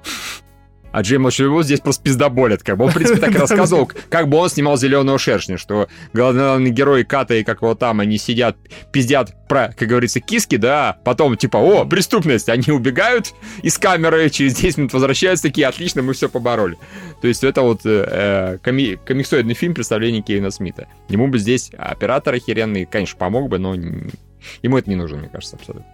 А 0.92 1.02
Джей 1.02 1.18
его 1.18 1.62
здесь 1.62 1.80
просто 1.80 2.02
пиздоболят, 2.02 2.62
как 2.62 2.76
бы. 2.78 2.84
Он, 2.84 2.90
в 2.90 2.94
принципе, 2.94 3.20
так 3.20 3.34
и 3.34 3.38
рассказывал, 3.38 3.90
как 4.08 4.28
бы 4.28 4.38
он 4.38 4.48
снимал 4.48 4.76
«Зеленого 4.76 5.18
шершня», 5.18 5.58
что 5.58 5.88
главные 6.12 6.70
герои 6.70 7.02
Ката 7.02 7.34
и 7.34 7.44
как 7.44 7.62
его 7.62 7.74
там, 7.74 8.00
они 8.00 8.18
сидят, 8.18 8.56
пиздят 8.90 9.34
про, 9.48 9.74
как 9.76 9.88
говорится, 9.88 10.20
киски, 10.20 10.56
да, 10.56 10.98
потом 11.04 11.36
типа, 11.36 11.58
о, 11.58 11.84
преступность, 11.84 12.48
они 12.48 12.72
убегают 12.72 13.34
из 13.62 13.78
камеры, 13.78 14.30
через 14.30 14.54
10 14.54 14.78
минут 14.78 14.92
возвращаются, 14.92 15.48
такие, 15.48 15.66
отлично, 15.66 16.02
мы 16.02 16.14
все 16.14 16.28
побороли. 16.28 16.78
То 17.20 17.28
есть 17.28 17.44
это 17.44 17.62
вот 17.62 17.80
э, 17.84 18.58
коми- 18.62 18.98
комиксоидный 19.04 19.54
фильм 19.54 19.74
представление 19.74 20.22
Кевина 20.22 20.50
Смита. 20.50 20.88
Ему 21.08 21.28
бы 21.28 21.38
здесь 21.38 21.70
оператор 21.76 22.34
охеренный, 22.34 22.86
конечно, 22.86 23.18
помог 23.18 23.48
бы, 23.48 23.58
но 23.58 23.74
ему 23.74 24.78
это 24.78 24.88
не 24.88 24.96
нужно, 24.96 25.18
мне 25.18 25.28
кажется, 25.28 25.56
абсолютно. 25.56 25.86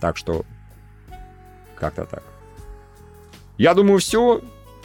Так 0.00 0.16
что 0.16 0.44
как-то 1.76 2.04
так. 2.04 2.22
Я 3.58 3.74
думаю, 3.74 3.98
все. 4.00 4.40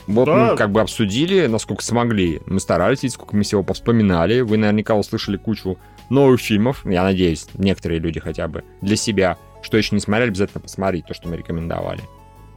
Вот 0.07 0.26
Да. 0.26 0.51
мы 0.51 0.55
как 0.57 0.72
бы 0.72 0.80
обсудили, 0.82 1.47
насколько 1.47 1.84
смогли. 1.84 2.41
Мы 2.45 2.59
старались, 2.59 3.01
сколько 3.11 3.36
мы 3.36 3.43
всего 3.43 3.61
повспоминали. 3.63 4.39
Вы 4.41 4.57
наверняка 4.57 4.95
услышали 4.95 5.36
кучу 5.38 5.78
новых 6.09 6.39
фильмов. 6.39 6.86
Я 6.86 7.03
надеюсь, 7.03 7.47
некоторые 7.55 7.99
люди 7.99 8.20
хотя 8.20 8.47
бы 8.47 8.63
для 8.82 8.95
себя, 8.95 9.38
что 9.61 9.78
еще 9.78 9.95
не 9.95 9.99
смотрели, 9.99 10.30
обязательно 10.30 10.61
посмотреть 10.61 11.05
то, 11.05 11.13
что 11.13 11.28
мы 11.28 11.36
рекомендовали. 11.38 12.01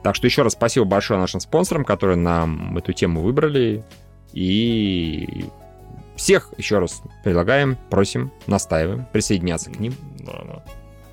Так 0.04 0.14
что 0.14 0.26
еще 0.26 0.42
раз 0.42 0.52
спасибо 0.52 0.86
большое 0.86 1.18
нашим 1.18 1.40
спонсорам, 1.40 1.84
которые 1.84 2.16
нам 2.16 2.78
эту 2.78 2.92
тему 2.92 3.20
выбрали. 3.22 3.84
И 4.32 5.44
всех 6.16 6.52
еще 6.56 6.78
раз 6.78 7.02
предлагаем, 7.24 7.76
просим, 7.90 8.30
настаиваем 8.46 9.06
присоединяться 9.12 9.70
к 9.70 9.80
ним. 9.80 9.94
Да, 10.20 10.40
да. 10.46 10.62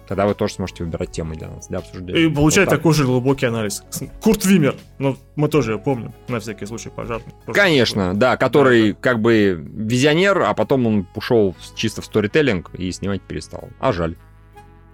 Тогда 0.07 0.25
вы 0.25 0.33
тоже 0.35 0.53
сможете 0.53 0.83
выбирать 0.83 1.11
темы 1.11 1.35
для 1.35 1.49
нас, 1.49 1.67
для 1.67 1.79
обсуждения. 1.79 2.21
И 2.25 2.29
получать 2.29 2.65
Вот 2.65 2.71
так. 2.71 2.79
такой 2.79 2.93
же 2.93 3.03
глубокий 3.05 3.45
анализ. 3.45 3.83
Курт 4.21 4.45
Вимер, 4.45 4.75
ну, 4.99 5.17
мы 5.35 5.49
тоже 5.49 5.71
его 5.73 5.81
помним, 5.81 6.13
на 6.27 6.39
всякий 6.39 6.65
случай 6.65 6.89
пожарный. 6.89 7.33
Конечно, 7.53 8.13
да, 8.13 8.37
который 8.37 8.93
как 8.93 9.21
бы 9.21 9.61
визионер, 9.73 10.41
а 10.41 10.53
потом 10.53 10.87
он 10.87 11.07
ушел 11.15 11.55
чисто 11.75 12.01
в 12.01 12.05
сторителлинг 12.05 12.71
и 12.75 12.91
снимать 12.91 13.21
перестал. 13.21 13.69
А 13.79 13.91
жаль. 13.91 14.15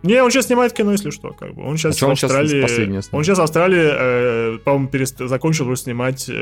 Не, 0.01 0.22
он 0.22 0.32
сейчас 0.32 0.47
снимает 0.47 0.74
кино, 0.74 0.91
если 0.91 1.11
что, 1.11 1.30
как 1.32 1.53
бы. 1.53 1.64
Он 1.64 1.78
сейчас 1.78 1.95
А 2.01 2.05
в 2.05 2.09
он 2.09 2.11
Австралии... 2.14 2.61
последнее 2.61 3.01
снимает? 3.01 3.14
он 3.14 3.24
сейчас 3.24 3.38
в 3.38 3.41
Австралии, 3.41 4.55
э, 4.55 4.57
по-моему, 4.59 4.89
перест- 4.89 5.26
закончил 5.28 5.66
уже 5.68 5.78
снимать 5.82 6.28
э, 6.28 6.34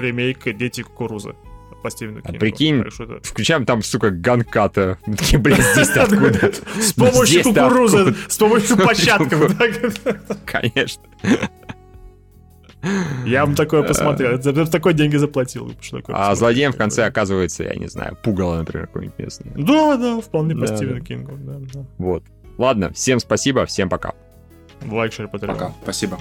ремейк 0.00 0.56
«Дети 0.56 0.82
кукурузы» 0.82 1.34
по 1.82 1.90
Стивену 1.90 2.20
А 2.22 2.28
Кингу. 2.28 2.38
прикинь, 2.38 2.84
Так 2.84 3.24
Включаем 3.24 3.64
там, 3.64 3.82
сука, 3.82 4.10
ганката. 4.10 4.98
Такие, 5.06 5.38
блин, 5.38 5.58
здесь-то 5.74 6.04
откуда? 6.04 6.52
С 6.80 6.92
помощью 6.92 7.42
кукурузы, 7.42 8.14
с 8.28 8.36
помощью 8.36 8.76
початков. 8.76 9.56
Конечно. 10.44 11.02
Я 13.26 13.44
бы 13.46 13.54
такое 13.54 13.82
посмотрел. 13.82 14.40
За 14.40 14.52
за 14.52 14.70
такой 14.70 14.94
деньги 14.94 15.16
заплатил. 15.16 15.72
А 16.08 16.34
злодеем 16.34 16.72
в 16.72 16.76
конце 16.76 17.04
оказывается, 17.06 17.64
я 17.64 17.74
не 17.74 17.88
знаю, 17.88 18.16
пугало, 18.22 18.58
например, 18.58 18.86
какое-нибудь 18.86 19.18
местное. 19.18 19.52
Да, 19.56 19.96
да, 19.96 20.20
вполне 20.20 20.54
по 20.54 20.66
Стивену. 20.66 21.02
Кингу. 21.02 21.38
Вот. 21.98 22.22
Ладно, 22.56 22.92
всем 22.92 23.20
спасибо, 23.20 23.66
всем 23.66 23.88
пока. 23.88 24.14
Лайк, 24.86 25.12
шер. 25.12 25.28
Пока. 25.28 25.72
Спасибо. 25.82 26.18